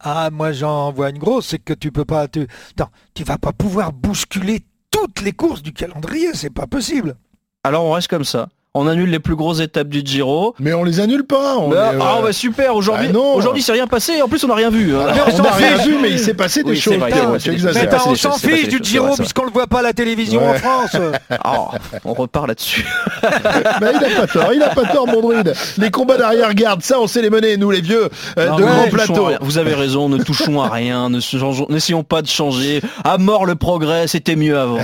Ah, 0.00 0.30
moi 0.32 0.50
j'en 0.50 0.90
vois 0.92 1.10
une 1.10 1.18
grosse, 1.18 1.46
c'est 1.48 1.58
que 1.58 1.74
tu 1.74 1.92
peux 1.92 2.04
pas... 2.04 2.26
Tu... 2.26 2.48
Attends, 2.72 2.90
tu 3.14 3.22
vas 3.22 3.38
pas 3.38 3.52
pouvoir 3.52 3.92
bousculer 3.92 4.64
toutes 4.90 5.20
les 5.20 5.32
courses 5.32 5.62
du 5.62 5.72
calendrier, 5.72 6.34
c'est 6.34 6.52
pas 6.52 6.66
possible. 6.66 7.16
Alors 7.64 7.84
on 7.84 7.92
reste 7.92 8.08
comme 8.08 8.24
ça. 8.24 8.48
On 8.74 8.86
annule 8.86 9.10
les 9.10 9.18
plus 9.18 9.34
grosses 9.34 9.60
étapes 9.60 9.88
du 9.88 10.02
Giro. 10.04 10.54
Mais 10.60 10.72
on 10.74 10.84
les 10.84 11.00
annule 11.00 11.24
pas. 11.24 11.56
On 11.56 11.68
Bah, 11.68 11.92
les, 11.92 11.98
ah 12.00 12.16
euh, 12.18 12.22
bah 12.22 12.32
super, 12.32 12.76
aujourd'hui 12.76 13.08
bah 13.08 13.18
aujourd'hui 13.34 13.62
c'est 13.62 13.72
rien 13.72 13.86
passé, 13.86 14.20
en 14.22 14.28
plus 14.28 14.44
on 14.44 14.48
n'a 14.48 14.54
rien 14.54 14.70
vu. 14.70 14.94
hein. 14.94 15.00
alors, 15.08 15.26
Mais 15.26 15.34
on 15.40 15.42
n'a 15.42 15.50
rien 15.52 15.76
vu, 15.78 15.96
mais 16.00 16.10
il 16.10 16.18
s'est 16.18 16.34
passé 16.34 16.62
des 16.62 16.70
Oui, 16.72 16.76
choses. 16.80 16.94
vrai, 16.96 17.10
Mais 17.12 17.88
on 18.06 18.14
s'en 18.14 18.32
fiche 18.32 18.68
du 18.68 18.78
Giro 18.82 19.16
puisqu'on 19.16 19.44
le 19.44 19.50
voit 19.50 19.66
pas 19.66 19.78
à 19.80 19.82
la 19.82 19.92
télévision 19.92 20.46
en 20.46 20.50
Ouais. 20.52 20.58
France. 20.58 20.96
Ah, 21.44 21.68
on 22.04 22.12
repart 22.14 22.46
là-dessus. 22.46 22.86
Il 23.22 23.26
a 23.26 24.20
pas 24.20 24.26
tort, 24.26 24.52
il 24.52 24.62
a 24.62 24.68
pas 24.74 24.84
tort, 24.84 25.06
mon 25.06 25.20
druide. 25.20 25.54
Les 25.78 25.90
combats 25.90 26.16
d'arrière-garde, 26.16 26.82
ça, 26.82 27.00
on 27.00 27.06
sait 27.06 27.22
les 27.22 27.30
mener, 27.30 27.56
nous, 27.56 27.70
les 27.70 27.80
vieux, 27.80 28.08
euh, 28.38 28.48
Non, 28.48 28.56
de 28.58 28.64
à 28.64 28.86
plateaux. 28.90 29.24
rien. 29.26 29.38
Vous 29.40 29.58
avez 29.58 29.74
raison, 29.74 30.08
ne 30.08 30.18
touchons 30.22 30.60
à 30.62 30.68
rien, 30.68 31.10
n'essayons 31.10 32.02
pas 32.04 32.22
de 32.22 32.26
changer. 32.28 32.80
À 33.04 33.18
mort 33.18 33.46
le 33.46 33.54
progrès, 33.54 34.06
c'était 34.06 34.36
mieux 34.36 34.58
avant. 34.58 34.78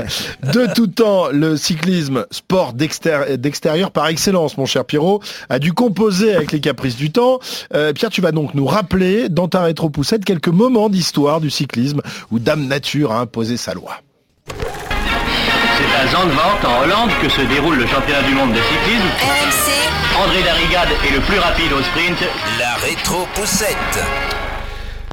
De 0.52 0.66
tout 0.74 0.86
temps, 0.86 1.26
le 1.32 1.56
cyclisme, 1.56 2.26
sport 2.30 2.72
d'extér- 2.72 3.35
d'extérieur 3.36 3.90
par 3.90 4.06
excellence, 4.08 4.56
mon 4.56 4.66
cher 4.66 4.84
Pierrot, 4.84 5.20
a 5.48 5.58
dû 5.58 5.72
composer 5.72 6.34
avec 6.34 6.52
les 6.52 6.60
caprices 6.60 6.96
du 6.96 7.10
temps. 7.10 7.38
Euh, 7.74 7.92
Pierre, 7.92 8.10
tu 8.10 8.20
vas 8.20 8.32
donc 8.32 8.54
nous 8.54 8.66
rappeler, 8.66 9.28
dans 9.28 9.48
ta 9.48 9.62
rétro-poussette, 9.62 10.24
quelques 10.24 10.48
moments 10.48 10.88
d'histoire 10.88 11.40
du 11.40 11.50
cyclisme 11.50 12.00
où 12.30 12.38
Dame 12.38 12.66
Nature 12.66 13.12
a 13.12 13.20
imposé 13.20 13.56
sa 13.56 13.74
loi. 13.74 14.00
C'est 14.48 15.94
à 16.00 16.06
Zandvoort, 16.08 16.58
en 16.64 16.84
Hollande, 16.84 17.10
que 17.22 17.28
se 17.28 17.42
déroule 17.42 17.76
le 17.76 17.86
championnat 17.86 18.22
du 18.22 18.34
monde 18.34 18.52
de 18.52 18.60
cyclisme. 18.60 19.08
RMC, 19.20 20.24
André 20.24 20.42
Darrigade 20.42 20.88
est 21.06 21.14
le 21.14 21.20
plus 21.20 21.38
rapide 21.38 21.72
au 21.72 21.82
sprint. 21.82 22.18
la 22.58 22.74
rétro-poussette. 22.76 24.45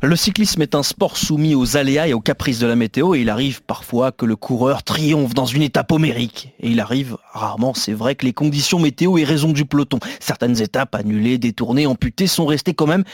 Le 0.06 0.18
cyclisme 0.18 0.62
est 0.62 0.76
un 0.76 0.84
sport 0.84 1.16
soumis 1.16 1.56
aux 1.56 1.78
aléas 1.78 2.10
et 2.10 2.13
aux 2.13 2.20
caprices 2.20 2.60
de 2.60 2.68
la 2.68 2.76
météo 2.76 3.16
et 3.16 3.22
il 3.22 3.30
arrive 3.30 3.63
parfois 3.63 4.12
que 4.12 4.26
le 4.26 4.36
coureur 4.36 4.84
triomphe 4.84 5.34
dans 5.34 5.46
une 5.46 5.62
étape 5.62 5.94
homérique. 5.94 6.54
Et 6.60 6.72
il 6.72 6.82
arrive 6.82 7.16
rarement, 7.32 7.74
c'est 7.74 7.94
vrai, 7.94 8.16
que 8.16 8.26
les 8.26 8.34
conditions 8.34 8.80
météo 8.80 9.18
aient 9.18 9.24
raison 9.24 9.54
du 9.54 9.63
peloton. 9.63 10.00
Certaines 10.20 10.62
étapes 10.62 10.94
annulées, 10.94 11.38
détournées, 11.38 11.88
amputées 11.88 12.28
sont 12.28 12.46
restées 12.46 12.74
quand 12.74 12.86
même 12.86 13.06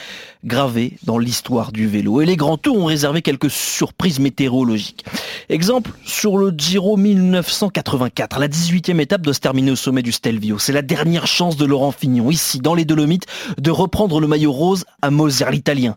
gravées 0.44 0.96
dans 1.04 1.18
l'histoire 1.18 1.70
du 1.70 1.86
vélo. 1.86 2.22
Et 2.22 2.26
les 2.26 2.34
grands 2.34 2.56
tours 2.56 2.76
ont 2.76 2.86
réservé 2.86 3.22
quelques 3.22 3.50
surprises 3.50 4.18
météorologiques. 4.18 5.04
Exemple, 5.48 5.92
sur 6.04 6.38
le 6.38 6.50
Giro 6.50 6.96
1984, 6.96 8.40
la 8.40 8.48
18e 8.48 8.98
étape 8.98 9.22
doit 9.22 9.34
se 9.34 9.38
terminer 9.38 9.70
au 9.70 9.76
sommet 9.76 10.02
du 10.02 10.10
Stelvio. 10.10 10.58
C'est 10.58 10.72
la 10.72 10.82
dernière 10.82 11.28
chance 11.28 11.56
de 11.56 11.66
Laurent 11.66 11.92
Fignon, 11.92 12.32
ici 12.32 12.58
dans 12.58 12.74
les 12.74 12.84
Dolomites, 12.84 13.26
de 13.58 13.70
reprendre 13.70 14.18
le 14.18 14.26
maillot 14.26 14.50
rose 14.50 14.84
à 15.02 15.12
Moser 15.12 15.52
l'italien. 15.52 15.96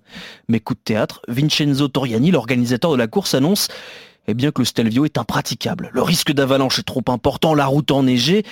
Théâtre, 0.83 1.21
Vincenzo 1.27 1.87
Toriani, 1.87 2.31
l'organisateur 2.31 2.91
de 2.91 2.97
la 2.97 3.07
course, 3.07 3.33
annonce 3.33 3.67
eh 4.27 4.33
bien 4.33 4.51
que 4.51 4.61
le 4.61 4.65
Stelvio 4.65 5.05
est 5.05 5.17
impraticable. 5.17 5.89
Le 5.93 6.01
risque 6.01 6.31
d'avalanche 6.31 6.79
est 6.79 6.83
trop 6.83 7.03
important, 7.07 7.53
la 7.53 7.65
route 7.65 7.91
enneigée. 7.91 8.43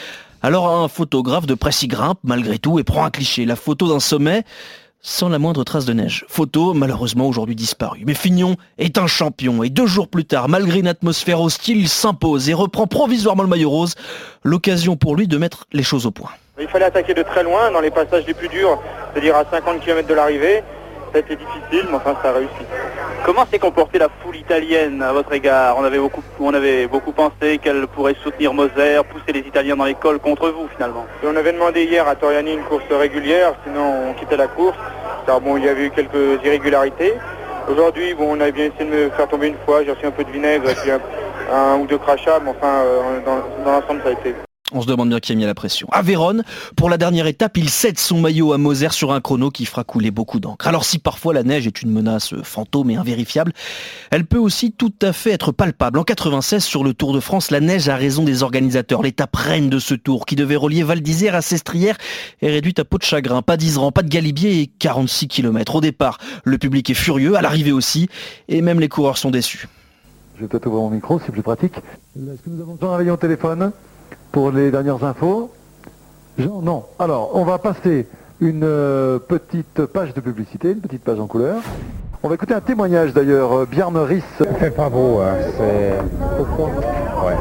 Alors 0.42 0.70
un 0.70 0.88
photographe 0.88 1.46
de 1.46 1.54
presse 1.54 1.84
y 1.84 1.88
grimpe 1.88 2.20
malgré 2.24 2.58
tout 2.58 2.80
et 2.80 2.84
prend 2.84 3.06
un 3.06 3.12
cliché, 3.12 3.46
la 3.46 3.56
photo 3.56 3.88
d'un 3.88 4.00
sommet 4.00 4.44
sans 5.04 5.30
la 5.30 5.40
moindre 5.40 5.64
trace 5.64 5.86
de 5.86 5.94
neige. 5.94 6.26
Photo 6.28 6.74
malheureusement 6.74 7.28
aujourd'hui 7.28 7.56
disparue. 7.56 8.04
Mais 8.06 8.14
Fignon 8.14 8.56
est 8.78 8.98
un 8.98 9.08
champion 9.08 9.64
et 9.64 9.70
deux 9.70 9.88
jours 9.88 10.08
plus 10.08 10.26
tard, 10.26 10.48
malgré 10.48 10.80
une 10.80 10.88
atmosphère 10.88 11.42
hostile, 11.42 11.78
il 11.78 11.90
s'impose 11.90 12.50
et 12.50 12.54
reprend 12.54 12.86
provisoirement 12.86 13.44
le 13.44 13.50
maillot 13.50 13.70
rose. 13.70 13.96
L'occasion 14.44 14.96
pour 14.98 15.16
lui 15.16 15.28
de 15.28 15.38
mettre 15.38 15.66
les 15.74 15.84
choses 15.84 16.06
au 16.06 16.12
point. 16.12 16.30
Il 16.60 16.68
fallait 16.68 16.86
attaquer 16.86 17.16
de 17.16 17.24
très 17.24 17.44
loin 17.44 17.72
dans 17.72 17.82
les 17.82 17.90
passages 17.90 18.26
les 18.28 18.36
plus 18.36 18.50
durs, 18.50 18.80
c'est-à-dire 19.12 19.36
à 19.36 19.46
50 19.50 19.80
km 19.80 20.08
de 20.08 20.14
l'arrivée. 20.14 20.64
Ça 21.12 21.18
a 21.18 21.20
été 21.20 21.36
difficile, 21.36 21.88
mais 21.90 21.96
enfin 21.96 22.16
ça 22.24 22.30
a 22.30 22.34
réussi. 22.34 22.66
Comment 23.26 23.46
s'est 23.46 23.60
comportée 23.60 24.00
la 24.00 24.08
foule 24.24 24.38
italienne 24.38 25.02
à 25.02 25.12
votre 25.12 25.34
égard? 25.34 25.76
On 25.78 25.84
avait, 25.84 26.00
beaucoup, 26.00 26.24
on 26.40 26.54
avait 26.54 26.88
beaucoup 26.88 27.12
pensé 27.12 27.58
qu'elle 27.58 27.86
pourrait 27.88 28.16
soutenir 28.24 28.54
Moser, 28.54 29.02
pousser 29.10 29.34
les 29.34 29.42
Italiens 29.42 29.76
dans 29.76 29.86
l'école 29.86 30.20
contre 30.20 30.50
vous 30.50 30.68
finalement. 30.76 31.06
On 31.24 31.36
avait 31.36 31.52
demandé 31.54 31.84
hier 31.84 32.08
à 32.08 32.16
Toriani 32.16 32.54
une 32.54 32.64
course 32.64 32.86
régulière, 32.90 33.54
sinon 33.66 34.10
on 34.10 34.14
quittait 34.14 34.38
la 34.38 34.48
course. 34.48 34.78
Car 35.26 35.42
bon, 35.42 35.58
il 35.58 35.66
y 35.66 35.70
avait 35.70 35.86
eu 35.86 35.92
quelques 35.92 36.44
irrégularités. 36.44 37.14
Aujourd'hui, 37.70 38.14
bon, 38.14 38.38
on 38.38 38.42
a 38.42 38.50
bien 38.50 38.66
essayé 38.66 38.90
de 38.90 38.96
me 38.96 39.10
faire 39.12 39.28
tomber 39.28 39.48
une 39.48 39.58
fois, 39.66 39.84
j'ai 39.84 39.92
reçu 39.92 40.06
un 40.06 40.12
peu 40.12 40.24
de 40.24 40.32
vinaigre 40.32 40.70
et 40.70 40.76
puis 40.76 40.92
un, 40.92 41.78
ou 41.78 41.86
deux 41.86 42.00
crachats, 42.00 42.40
mais 42.44 42.50
enfin, 42.50 42.84
euh, 42.86 43.20
dans 43.64 43.72
l'ensemble, 43.72 44.02
ça 44.04 44.10
a 44.10 44.14
été. 44.14 44.34
On 44.74 44.82
se 44.82 44.88
demande 44.88 45.10
bien 45.10 45.20
qui 45.20 45.34
a 45.34 45.36
mis 45.36 45.44
la 45.44 45.54
pression. 45.54 45.88
À 45.92 46.02
Vérone, 46.02 46.44
pour 46.78 46.90
la 46.90 46.98
dernière 46.98 47.28
étape, 47.28 47.58
il 47.58 47.70
cède 47.70 48.00
son 48.00 48.22
maillot 48.22 48.54
à 48.54 48.58
Moser 48.58 48.90
sur 48.92 49.12
un 49.12 49.20
chrono 49.20 49.52
qui 49.52 49.66
fera 49.66 49.84
couler 49.84 50.12
beaucoup 50.12 50.40
d'encre. 50.40 50.66
Alors 50.66 50.86
si 50.86 50.98
parfois 50.98 51.34
la 51.34 51.44
neige 51.44 51.68
est 51.68 51.82
une 51.82 51.92
menace 51.92 52.34
fantôme 52.44 52.90
et 52.90 52.96
invérifiable, 52.96 53.52
elle 54.12 54.26
peut 54.26 54.38
aussi 54.38 54.72
tout 54.72 54.94
à 55.02 55.12
fait 55.12 55.32
être 55.32 55.52
palpable. 55.52 56.00
En 56.00 56.04
96, 56.04 56.64
sur 56.64 56.86
le 56.86 56.94
Tour 56.94 57.14
de 57.14 57.20
France, 57.20 57.52
la 57.52 57.60
neige 57.60 57.90
a 57.90 57.98
raison 57.98 58.24
des 58.24 58.44
organisateurs. 58.44 59.02
L'étape 59.02 59.36
reine 59.36 59.70
de 59.70 59.80
ce 59.80 59.94
tour, 59.94 60.26
qui 60.26 60.38
devait 60.38 60.56
relier 60.56 60.84
Val 60.84 61.02
d'Isère 61.02 61.36
à 61.36 61.42
Sestrières, 61.42 61.98
est 62.42 62.50
réduite 62.50 62.80
à 62.80 62.86
peau 62.86 62.98
de 62.98 63.04
chagrin. 63.04 63.42
Pas 63.42 63.58
d'Isran, 63.58 63.92
pas 63.92 64.04
de 64.04 64.10
Galibier 64.10 64.62
et 64.62 64.68
46 64.68 65.28
km. 65.28 65.76
Au 65.76 65.82
départ, 65.82 66.18
le 66.46 66.58
public 66.58 66.90
est 66.90 66.94
furieux, 66.94 67.36
à 67.36 67.42
l'arrivée 67.42 67.74
aussi, 67.74 68.08
et 68.48 68.62
même 68.62 68.80
les 68.80 68.90
coureurs 68.90 69.18
sont 69.18 69.32
déçus. 69.32 69.68
Je 70.38 70.42
vais 70.44 70.48
peut-être 70.48 70.68
ouvrir 70.68 70.84
mon 70.84 70.90
micro, 70.92 71.20
c'est 71.26 71.32
plus 71.32 71.44
pratique. 71.44 71.76
Est-ce 71.76 72.42
que 72.42 72.50
nous 72.50 72.62
avons 72.62 72.78
Jean 72.82 72.92
Réveillon 72.92 73.16
au 73.16 73.18
téléphone? 73.18 73.72
Pour 74.32 74.52
les 74.52 74.72
dernières 74.72 75.04
infos 75.04 75.52
Jean, 76.38 76.62
non. 76.62 76.86
Alors, 76.98 77.32
on 77.34 77.44
va 77.44 77.58
passer 77.58 78.08
une 78.40 78.64
euh, 78.64 79.20
petite 79.20 79.86
page 79.86 80.14
de 80.14 80.22
publicité, 80.22 80.72
une 80.72 80.80
petite 80.80 81.04
page 81.04 81.20
en 81.20 81.28
couleur. 81.28 81.62
On 82.24 82.30
va 82.30 82.36
écouter 82.36 82.54
un 82.54 82.62
témoignage 82.62 83.14
d'ailleurs, 83.14 83.52
euh, 83.52 83.66
Bjarne 83.66 83.98
Riss. 83.98 84.24
C'est 84.60 84.76
pas 84.76 84.90
beau, 84.90 85.20
hein. 85.20 85.34
c'est... 85.58 85.94
Ouais. 87.26 87.36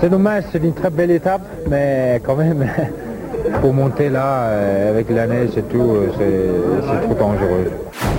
C'est 0.00 0.08
dommage, 0.08 0.44
c'est 0.52 0.62
une 0.62 0.74
très 0.74 0.90
belle 0.90 1.12
étape, 1.12 1.42
mais 1.68 2.20
quand 2.24 2.36
même, 2.36 2.68
pour 3.60 3.72
monter 3.72 4.08
là, 4.08 4.48
euh, 4.48 4.90
avec 4.90 5.08
la 5.10 5.26
neige 5.26 5.56
et 5.56 5.62
tout, 5.62 5.92
euh, 5.92 6.12
c'est, 6.18 6.88
c'est 6.88 7.06
trop 7.06 7.14
dangereux. 7.14 7.70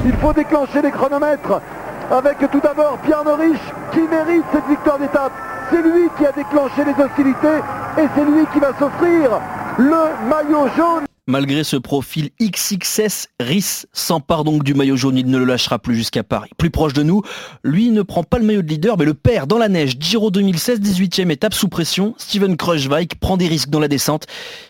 Il 0.05 0.13
faut 0.13 0.33
déclencher 0.33 0.81
les 0.81 0.91
chronomètres 0.91 1.61
avec 2.09 2.37
tout 2.49 2.61
d'abord 2.61 2.97
Bjarne 3.05 3.27
Riss 3.27 3.59
qui 3.91 4.01
mérite 4.01 4.45
cette 4.53 4.67
victoire 4.67 4.97
d'étape. 4.97 5.33
C'est 5.71 5.81
lui 5.81 6.07
qui 6.17 6.25
a 6.25 6.31
déclenché 6.31 6.83
les 6.85 7.03
hostilités 7.03 7.59
et 7.97 8.07
c'est 8.15 8.25
lui 8.25 8.45
qui 8.53 8.59
va 8.59 8.71
s'offrir 8.77 9.39
le 9.77 10.29
maillot 10.29 10.67
jaune. 10.75 11.05
Malgré 11.27 11.63
ce 11.63 11.75
profil 11.75 12.29
XXS, 12.39 13.29
Riss 13.39 13.87
s'empare 13.93 14.43
donc 14.43 14.63
du 14.63 14.75
maillot 14.75 14.95
jaune, 14.95 15.17
il 15.17 15.25
ne 15.25 15.39
le 15.39 15.45
lâchera 15.45 15.79
plus 15.79 15.95
jusqu'à 15.95 16.23
Paris. 16.23 16.51
Plus 16.57 16.69
proche 16.69 16.93
de 16.93 17.01
nous, 17.01 17.23
lui 17.63 17.89
ne 17.89 18.03
prend 18.03 18.23
pas 18.23 18.37
le 18.37 18.45
maillot 18.45 18.61
de 18.61 18.67
leader, 18.67 18.95
mais 18.95 19.05
le 19.05 19.15
perd 19.15 19.49
dans 19.49 19.57
la 19.57 19.67
neige. 19.67 19.95
Giro 19.99 20.29
2016, 20.29 20.81
18e 20.81 21.31
étape 21.31 21.55
sous 21.55 21.67
pression. 21.67 22.13
Steven 22.19 22.55
Kruijswijk 22.57 23.19
prend 23.19 23.37
des 23.37 23.47
risques 23.47 23.69
dans 23.69 23.79
la 23.79 23.87
descente 23.87 24.27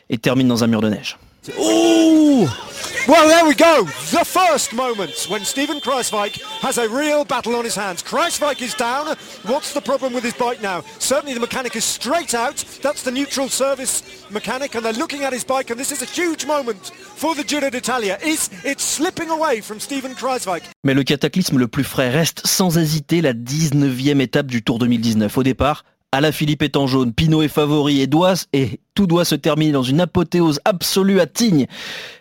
et 0.09 0.17
termine 0.17 0.47
dans 0.47 0.63
un 0.63 0.67
mur 0.67 0.79
de 0.79 0.89
neige. 0.89 1.17
Ooh! 1.59 2.47
Well, 3.07 3.27
there 3.27 3.45
we 3.45 3.53
go. 3.53 3.83
The 4.11 4.25
first 4.25 4.73
moment 4.73 5.27
when 5.29 5.45
Stephen 5.45 5.79
Kreiswijk 5.79 6.41
has 6.61 6.77
a 6.77 6.89
real 6.89 7.23
battle 7.23 7.55
on 7.55 7.63
his 7.63 7.75
hands. 7.75 8.01
Kreiswijk 8.01 8.61
is 8.61 8.73
down. 8.73 9.15
What's 9.43 9.73
the 9.73 9.81
problem 9.81 10.13
with 10.13 10.23
his 10.23 10.33
bike 10.33 10.61
now? 10.61 10.83
Certainly 10.99 11.35
the 11.35 11.39
mechanic 11.39 11.75
is 11.75 11.85
straight 11.85 12.33
out. 12.33 12.63
That's 12.81 13.03
the 13.03 13.11
neutral 13.11 13.47
service 13.49 14.01
mechanic, 14.31 14.75
and 14.75 14.83
they're 14.83 14.93
looking 14.93 15.23
at 15.23 15.33
his 15.33 15.43
bike, 15.43 15.69
and 15.69 15.79
this 15.79 15.91
is 15.91 16.01
a 16.01 16.05
huge 16.05 16.45
moment 16.45 16.91
for 16.95 17.35
the 17.35 17.43
Giro 17.43 17.69
d'Italia. 17.69 18.17
Is 18.23 18.49
it's 18.63 18.83
slipping 18.83 19.29
away 19.29 19.61
from 19.61 19.79
Stephen 19.79 20.15
Kreiswijk? 20.15 20.63
Mais 20.83 20.95
le 20.95 21.03
cataclysme 21.03 21.59
le 21.59 21.67
plus 21.67 21.83
frais 21.83 22.09
reste 22.09 22.45
sans 22.45 22.77
hésiter 22.77 23.21
la 23.21 23.33
19e 23.33 24.19
étape 24.19 24.47
du 24.47 24.63
Tour 24.63 24.79
2019. 24.79 25.37
Au 25.37 25.43
départ, 25.43 25.83
Alain 26.15 26.31
Philippe 26.31 26.61
est 26.61 26.77
en 26.77 26.87
jaune, 26.87 27.11
Pinot 27.11 27.41
est 27.41 27.49
favori 27.49 27.99
et, 27.99 28.07
doit, 28.07 28.35
et 28.53 28.79
tout 28.93 29.05
doit 29.05 29.25
se 29.25 29.35
terminer 29.35 29.73
dans 29.73 29.83
une 29.83 29.99
apothéose 29.99 30.61
absolue 30.63 31.19
à 31.19 31.27
Tignes. 31.27 31.67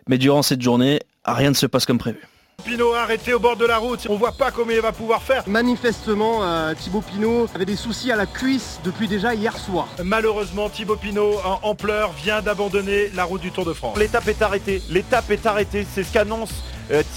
Mais 0.08 0.18
durant 0.18 0.42
cette 0.42 0.62
journée, 0.62 0.98
rien 1.24 1.50
ne 1.50 1.54
se 1.54 1.66
passe 1.66 1.86
comme 1.86 1.98
prévu. 1.98 2.18
Pinot 2.64 2.92
arrêté 2.94 3.34
au 3.34 3.38
bord 3.38 3.56
de 3.56 3.64
la 3.64 3.78
route, 3.78 4.06
on 4.10 4.16
voit 4.16 4.32
pas 4.32 4.50
comment 4.50 4.72
il 4.72 4.80
va 4.80 4.90
pouvoir 4.90 5.22
faire. 5.22 5.44
Manifestement, 5.46 6.42
euh, 6.42 6.74
Thibaut 6.74 7.02
Pinot 7.02 7.46
avait 7.54 7.66
des 7.66 7.76
soucis 7.76 8.10
à 8.10 8.16
la 8.16 8.26
cuisse 8.26 8.80
depuis 8.82 9.06
déjà 9.06 9.32
hier 9.32 9.56
soir. 9.56 9.86
Malheureusement, 10.02 10.68
Thibaut 10.68 10.96
Pinot, 10.96 11.34
en, 11.44 11.60
en 11.62 11.74
pleurs, 11.76 12.12
vient 12.14 12.42
d'abandonner 12.42 13.10
la 13.14 13.22
route 13.22 13.42
du 13.42 13.52
Tour 13.52 13.64
de 13.64 13.74
France. 13.74 13.96
L'étape 13.96 14.26
est 14.26 14.42
arrêtée, 14.42 14.82
l'étape 14.90 15.30
est 15.30 15.46
arrêtée, 15.46 15.86
c'est 15.88 16.02
ce 16.02 16.12
qu'annonce 16.12 16.64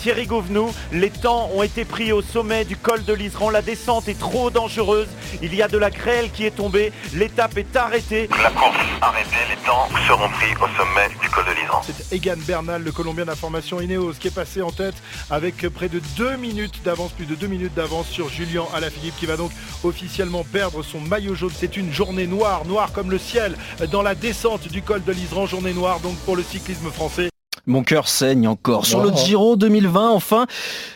Thierry 0.01 0.25
Gouvenou. 0.25 0.73
Les 0.91 1.09
temps 1.09 1.49
ont 1.53 1.63
été 1.63 1.85
pris 1.85 2.11
au 2.11 2.21
sommet 2.21 2.65
du 2.65 2.77
col 2.77 3.03
de 3.03 3.13
l'Isran, 3.13 3.49
la 3.49 3.61
descente 3.61 4.07
est 4.07 4.19
trop 4.19 4.49
dangereuse, 4.49 5.07
il 5.41 5.53
y 5.53 5.61
a 5.61 5.67
de 5.67 5.77
la 5.77 5.89
grêle 5.89 6.31
qui 6.31 6.45
est 6.45 6.51
tombée, 6.51 6.91
l'étape 7.13 7.57
est 7.57 7.75
arrêtée. 7.75 8.29
La 8.41 8.51
course 8.51 8.77
arrêtée, 9.01 9.35
les 9.49 9.65
temps 9.65 9.87
seront 10.07 10.29
pris 10.29 10.53
au 10.55 10.67
sommet 10.77 11.09
du 11.21 11.29
col 11.29 11.45
de 11.45 11.51
l'Isran. 11.59 11.81
C'est 11.83 12.13
Egan 12.13 12.37
Bernal, 12.47 12.83
le 12.83 12.91
Colombien 12.91 13.25
d'information 13.25 13.81
Ineos, 13.81 14.13
qui 14.19 14.27
est 14.27 14.35
passé 14.35 14.61
en 14.61 14.71
tête 14.71 14.95
avec 15.29 15.67
près 15.69 15.89
de 15.89 16.01
2 16.17 16.37
minutes 16.37 16.81
d'avance, 16.83 17.11
plus 17.11 17.25
de 17.25 17.35
2 17.35 17.47
minutes 17.47 17.73
d'avance 17.73 18.07
sur 18.07 18.29
Julien 18.29 18.63
Alaphilippe 18.73 19.17
qui 19.19 19.25
va 19.25 19.37
donc 19.37 19.51
officiellement 19.83 20.43
perdre 20.43 20.83
son 20.83 20.99
maillot 20.99 21.35
jaune. 21.35 21.51
C'est 21.55 21.77
une 21.77 21.91
journée 21.91 22.27
noire, 22.27 22.65
noire 22.65 22.91
comme 22.93 23.11
le 23.11 23.17
ciel 23.17 23.57
dans 23.91 24.01
la 24.01 24.15
descente 24.15 24.67
du 24.67 24.81
col 24.81 25.03
de 25.03 25.11
l'Isran, 25.11 25.45
journée 25.45 25.73
noire 25.73 25.99
donc 25.99 26.15
pour 26.19 26.35
le 26.35 26.43
cyclisme 26.43 26.89
français. 26.91 27.29
Mon 27.67 27.83
cœur 27.83 28.07
saigne 28.07 28.47
encore. 28.47 28.85
Sur 28.85 29.03
le 29.03 29.11
Giro 29.11 29.57
2020, 29.57 30.11
enfin, 30.11 30.47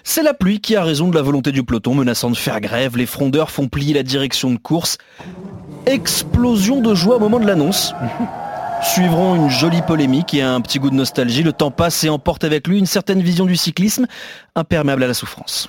c'est 0.05 0.23
la 0.23 0.33
pluie 0.33 0.61
qui 0.61 0.77
a 0.77 0.83
raison 0.85 1.09
de 1.09 1.15
la 1.15 1.21
volonté 1.21 1.51
du 1.51 1.63
peloton 1.63 1.93
menaçant 1.93 2.29
de 2.29 2.37
faire 2.37 2.61
grève. 2.61 2.95
Les 2.95 3.05
frondeurs 3.05 3.51
font 3.51 3.67
plier 3.67 3.93
la 3.93 4.03
direction 4.03 4.51
de 4.51 4.57
course. 4.57 4.97
Explosion 5.85 6.79
de 6.79 6.95
joie 6.95 7.17
au 7.17 7.19
moment 7.19 7.39
de 7.39 7.45
l'annonce. 7.45 7.93
Suivront 8.83 9.35
une 9.35 9.49
jolie 9.49 9.81
polémique 9.81 10.33
et 10.33 10.41
un 10.41 10.61
petit 10.61 10.79
goût 10.79 10.89
de 10.89 10.95
nostalgie. 10.95 11.43
Le 11.43 11.51
temps 11.51 11.71
passe 11.71 12.05
et 12.05 12.09
emporte 12.09 12.45
avec 12.45 12.65
lui 12.69 12.79
une 12.79 12.85
certaine 12.85 13.21
vision 13.21 13.45
du 13.45 13.57
cyclisme, 13.57 14.07
imperméable 14.55 15.03
à 15.03 15.07
la 15.07 15.13
souffrance. 15.13 15.67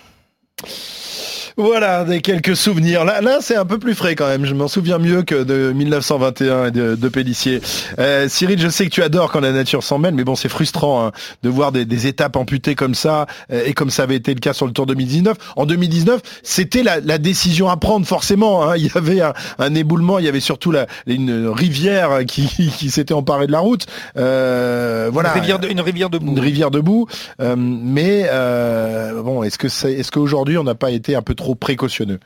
Voilà, 1.56 2.04
des 2.04 2.22
quelques 2.22 2.56
souvenirs. 2.56 3.04
Là, 3.04 3.20
là 3.20 3.38
c'est 3.40 3.56
un 3.56 3.66
peu 3.66 3.78
plus 3.78 3.94
frais 3.94 4.14
quand 4.14 4.26
même. 4.26 4.46
Je 4.46 4.54
m'en 4.54 4.68
souviens 4.68 4.98
mieux 4.98 5.22
que 5.22 5.42
de 5.44 5.72
1921 5.72 6.66
et 6.66 6.70
de, 6.70 6.94
de 6.94 7.08
Pellissier. 7.08 7.60
Euh, 7.98 8.26
Cyril, 8.28 8.58
je 8.58 8.68
sais 8.68 8.86
que 8.86 8.90
tu 8.90 9.02
adores 9.02 9.30
quand 9.30 9.40
la 9.40 9.52
nature 9.52 9.82
s'en 9.82 9.98
mêle, 9.98 10.14
mais 10.14 10.24
bon, 10.24 10.34
c'est 10.34 10.48
frustrant 10.48 11.06
hein, 11.06 11.12
de 11.42 11.50
voir 11.50 11.70
des, 11.70 11.84
des, 11.84 12.06
étapes 12.06 12.36
amputées 12.36 12.74
comme 12.74 12.94
ça, 12.94 13.26
euh, 13.52 13.62
et 13.66 13.74
comme 13.74 13.90
ça 13.90 14.04
avait 14.04 14.16
été 14.16 14.32
le 14.32 14.40
cas 14.40 14.54
sur 14.54 14.66
le 14.66 14.72
Tour 14.72 14.86
2019. 14.86 15.36
En 15.56 15.66
2019, 15.66 16.22
c'était 16.42 16.82
la, 16.82 17.00
la, 17.00 17.18
décision 17.18 17.68
à 17.68 17.76
prendre 17.76 18.06
forcément. 18.06 18.64
Hein. 18.64 18.76
Il 18.76 18.86
y 18.86 18.90
avait 18.94 19.20
un, 19.20 19.34
un, 19.58 19.74
éboulement, 19.74 20.18
il 20.18 20.24
y 20.24 20.28
avait 20.28 20.40
surtout 20.40 20.70
la, 20.70 20.86
une 21.06 21.48
rivière 21.48 22.24
qui, 22.26 22.46
qui 22.78 22.90
s'était 22.90 23.14
emparée 23.14 23.46
de 23.46 23.52
la 23.52 23.60
route. 23.60 23.86
Euh, 24.16 25.10
voilà, 25.12 25.34
une 25.34 25.40
rivière 25.40 25.58
de, 25.58 25.68
une 25.68 25.80
rivière 25.80 26.08
de 26.08 26.18
boue. 26.18 26.32
Une 26.32 26.40
rivière 26.40 26.70
de 26.70 26.80
boue. 26.80 27.06
Euh, 27.40 27.56
mais 27.58 28.22
bon, 29.22 29.42
est-ce 29.42 29.58
que 29.58 29.68
c'est, 29.68 29.92
est-ce 29.92 30.10
qu'aujourd'hui 30.10 30.56
on 30.56 30.64
n'a 30.64 30.74
pas 30.74 30.90
été 30.90 31.14
un 31.14 31.22
peu 31.22 31.34
trop 31.34 31.41
précautionneux 31.54 32.20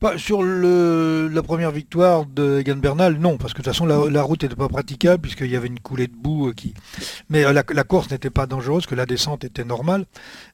bah, 0.00 0.14
sur 0.16 0.42
le, 0.42 1.28
la 1.28 1.42
première 1.42 1.70
victoire 1.70 2.24
de 2.24 2.60
Egan 2.60 2.76
Bernal, 2.76 3.18
non, 3.18 3.36
parce 3.36 3.52
que 3.52 3.58
de 3.58 3.64
toute 3.64 3.72
façon 3.74 3.84
la, 3.84 4.22
route 4.22 4.42
n'était 4.42 4.56
pas 4.56 4.68
praticable 4.68 5.20
puisqu'il 5.20 5.50
y 5.50 5.56
avait 5.56 5.66
une 5.66 5.80
coulée 5.80 6.06
de 6.06 6.16
boue 6.16 6.48
euh, 6.48 6.52
qui. 6.54 6.72
Mais 7.28 7.44
euh, 7.44 7.52
la, 7.52 7.62
la, 7.68 7.84
course 7.84 8.10
n'était 8.10 8.30
pas 8.30 8.46
dangereuse, 8.46 8.86
que 8.86 8.94
la 8.94 9.04
descente 9.04 9.44
était 9.44 9.64
normale. 9.64 10.06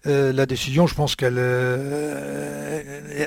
Euh, 0.07 0.33
la 0.33 0.47
décision, 0.47 0.89
je 0.89 0.95
pense 0.97 1.15
qu'elle 1.15 1.39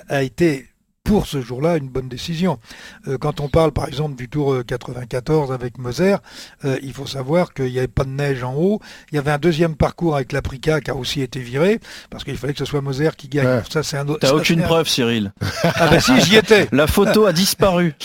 a 0.10 0.24
été 0.24 0.69
pour 1.04 1.26
ce 1.26 1.42
jour-là 1.42 1.78
une 1.78 1.90
bonne 1.90 2.10
décision. 2.10 2.60
Euh, 3.08 3.18
quand 3.18 3.40
on 3.40 3.50
parle 3.50 3.72
par 3.72 3.88
exemple 3.88 4.16
du 4.16 4.30
Tour 4.30 4.58
94 4.66 5.52
avec 5.52 5.78
Moser, 5.78 6.18
euh, 6.66 6.78
il 6.84 6.94
faut 6.94 7.08
savoir 7.08 7.54
qu'il 7.54 7.72
n'y 7.72 7.80
avait 7.80 7.88
pas 7.88 8.04
de 8.04 8.10
neige 8.10 8.44
en 8.44 8.54
haut. 8.56 8.80
Il 9.12 9.16
y 9.16 9.18
avait 9.18 9.32
un 9.32 9.38
deuxième 9.38 9.76
parcours 9.76 10.16
avec 10.16 10.32
l'Aprica 10.32 10.82
qui 10.82 10.92
a 10.92 10.96
aussi 10.96 11.22
été 11.22 11.40
viré 11.40 11.80
parce 12.10 12.24
qu'il 12.24 12.38
fallait 12.38 12.54
que 12.54 12.60
ce 12.60 12.66
soit 12.66 12.82
Moser 12.82 13.10
qui 13.18 13.28
gagne. 13.28 13.48
Ouais. 13.48 13.62
Ça 13.70 13.84
c'est 13.84 13.98
un 13.98 14.08
autre. 14.08 14.20
T'as 14.22 14.34
aucune 14.34 14.62
preuve, 14.62 14.88
Cyril. 14.88 15.34
ah 15.64 15.88
ben 15.90 16.00
si, 16.00 16.20
j'y 16.22 16.36
étais. 16.36 16.68
La 16.72 16.88
photo 16.88 17.26
a 17.26 17.34
disparu. 17.34 17.96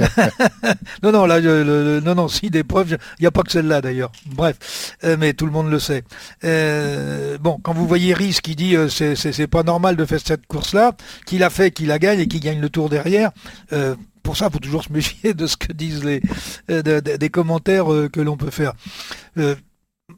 non, 1.02 1.12
non, 1.12 1.26
là, 1.26 1.40
le, 1.40 1.62
le, 1.62 2.00
non, 2.00 2.14
non, 2.14 2.28
si 2.28 2.50
des 2.50 2.64
preuves, 2.64 2.96
il 3.18 3.22
n'y 3.22 3.26
a 3.26 3.30
pas 3.30 3.42
que 3.42 3.52
celle-là 3.52 3.80
d'ailleurs. 3.80 4.12
Bref, 4.26 4.96
euh, 5.04 5.16
mais 5.18 5.32
tout 5.32 5.46
le 5.46 5.52
monde 5.52 5.70
le 5.70 5.78
sait. 5.78 6.04
Euh, 6.44 7.38
bon, 7.38 7.58
quand 7.62 7.72
vous 7.72 7.86
voyez 7.86 8.14
Rhys 8.14 8.38
qui 8.42 8.56
dit 8.56 8.76
euh, 8.76 8.88
c'est 8.88 9.46
pas 9.46 9.62
normal 9.62 9.96
de 9.96 10.04
faire 10.04 10.20
cette 10.24 10.46
course-là, 10.46 10.96
qu'il 11.26 11.42
a 11.42 11.50
fait, 11.50 11.70
qu'il 11.70 11.88
la 11.88 11.98
gagne 11.98 12.20
et 12.20 12.26
gagne 12.40 12.60
le 12.60 12.68
tour 12.70 12.88
derrière. 12.88 13.30
Euh, 13.72 13.94
pour 14.22 14.36
ça, 14.36 14.46
il 14.48 14.52
faut 14.52 14.58
toujours 14.58 14.84
se 14.84 14.92
méfier 14.92 15.32
de 15.34 15.46
ce 15.46 15.56
que 15.56 15.72
disent 15.72 16.04
les 16.04 16.20
de, 16.68 16.82
de, 16.82 17.16
des 17.16 17.28
commentaires 17.30 17.86
que 18.12 18.20
l'on 18.20 18.36
peut 18.36 18.50
faire 18.50 18.72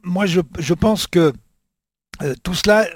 moi, 0.03 0.25
je, 0.25 0.41
je 0.59 0.73
pense 0.73 1.05
que 1.07 1.33
euh, 2.21 2.33
tout 2.43 2.53
cela, 2.55 2.87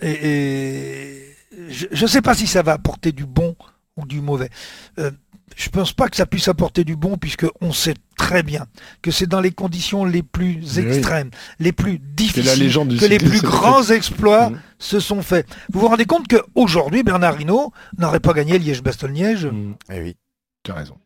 est- 0.00 0.26
est- 0.26 1.36
je 1.70 2.02
ne 2.02 2.06
sais 2.06 2.22
pas 2.22 2.34
si 2.34 2.46
ça 2.46 2.62
va 2.62 2.72
apporter 2.72 3.12
du 3.12 3.24
bon 3.26 3.56
ou 3.96 4.06
du 4.06 4.20
mauvais. 4.20 4.50
Euh, 4.98 5.10
je 5.56 5.68
pense 5.68 5.92
pas 5.92 6.08
que 6.08 6.16
ça 6.16 6.24
puisse 6.26 6.48
apporter 6.48 6.82
du 6.84 6.96
bon, 6.96 7.18
puisque 7.18 7.46
on 7.60 7.72
sait 7.72 7.94
très 8.16 8.42
bien 8.42 8.66
que 9.02 9.10
c'est 9.10 9.26
dans 9.26 9.40
les 9.40 9.50
conditions 9.50 10.04
les 10.06 10.22
plus 10.22 10.78
Oui. 10.78 10.86
extrêmes, 10.86 11.30
les 11.58 11.72
plus 11.72 11.98
difficiles, 11.98 12.44
la 12.46 12.54
légende 12.56 12.96
que 12.98 13.04
les 13.04 13.18
plus 13.18 13.42
grands 13.42 13.84
exploits 13.90 14.50
Mm. 14.50 14.60
Se 14.82 15.00
sont 15.00 15.22
faits. 15.22 15.46
Vous 15.72 15.80
vous 15.80 15.88
rendez 15.88 16.04
compte 16.04 16.26
qu'aujourd'hui, 16.28 17.02
Bernard 17.02 17.40
Hinault 17.40 17.72
n'aurait 17.98 18.20
pas 18.20 18.32
gagné 18.32 18.58
Liège-Bastogne-Liège 18.58 19.48
Eh 19.92 20.00
oui. 20.00 20.16
Tu 20.64 20.70
as 20.70 20.74
raison. 20.74 20.96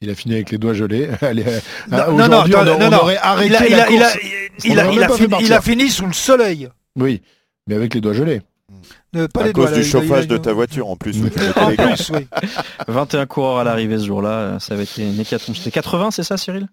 Il 0.00 0.08
a 0.10 0.14
fini 0.14 0.34
avec 0.36 0.50
les 0.50 0.58
doigts 0.58 0.72
gelés. 0.74 1.10
Allez, 1.20 1.44
euh, 1.46 1.60
Non, 1.90 1.98
ah, 1.98 2.06
non, 2.10 2.16
non, 2.16 2.24
aujourd'hui, 2.24 2.54
attends, 2.54 2.62
on, 2.74 2.78
non, 2.78 2.86
on 2.86 2.90
non. 2.90 2.96
aurait 2.98 3.16
arrêté 3.18 3.48
il 3.50 3.56
a, 3.56 3.66
il 3.68 3.76
la 3.76 3.84
a- 3.84 3.90
il 3.90 4.02
a- 4.02 4.10
course. 4.10 4.24
il 4.64 4.72
On 4.72 4.78
a- 4.78 4.82
l'aurait 4.84 4.94
il 4.94 4.98
a 4.98 5.00
même 5.00 5.08
pas 5.08 5.16
fait 5.16 5.22
fini, 5.24 5.26
il 5.26 5.30
partir. 5.30 5.56
a 5.56 5.60
fini 5.60 5.88
sous 5.90 6.06
le 6.06 6.12
soleil. 6.12 6.68
Oui, 6.96 7.22
mais 7.66 7.74
avec 7.74 7.94
les 7.94 8.00
doigts 8.00 8.14
gelés. 8.14 8.40
Euh, 9.16 9.26
pas 9.28 9.42
À 9.42 9.46
les 9.48 9.52
cause 9.52 9.70
doigts, 9.70 9.78
du 9.78 9.84
chauffage 9.84 10.28
de 10.28 10.36
ta 10.38 10.52
voiture 10.52 10.88
en 10.88 10.96
plus. 10.96 11.16
En 11.56 11.74
plus, 11.74 12.10
oui. 12.14 12.26
21 12.88 13.26
coureurs 13.26 13.58
à 13.58 13.64
l'arrivée 13.64 13.98
ce 13.98 14.06
jour-là, 14.06 14.58
ça 14.60 14.74
avait 14.74 14.84
été 14.84 15.02
une 15.02 15.18
hécatombe. 15.20 15.56
C'était 15.56 15.72
80, 15.72 16.12
c'est 16.12 16.22
ça 16.22 16.36
Cyril? 16.36 16.68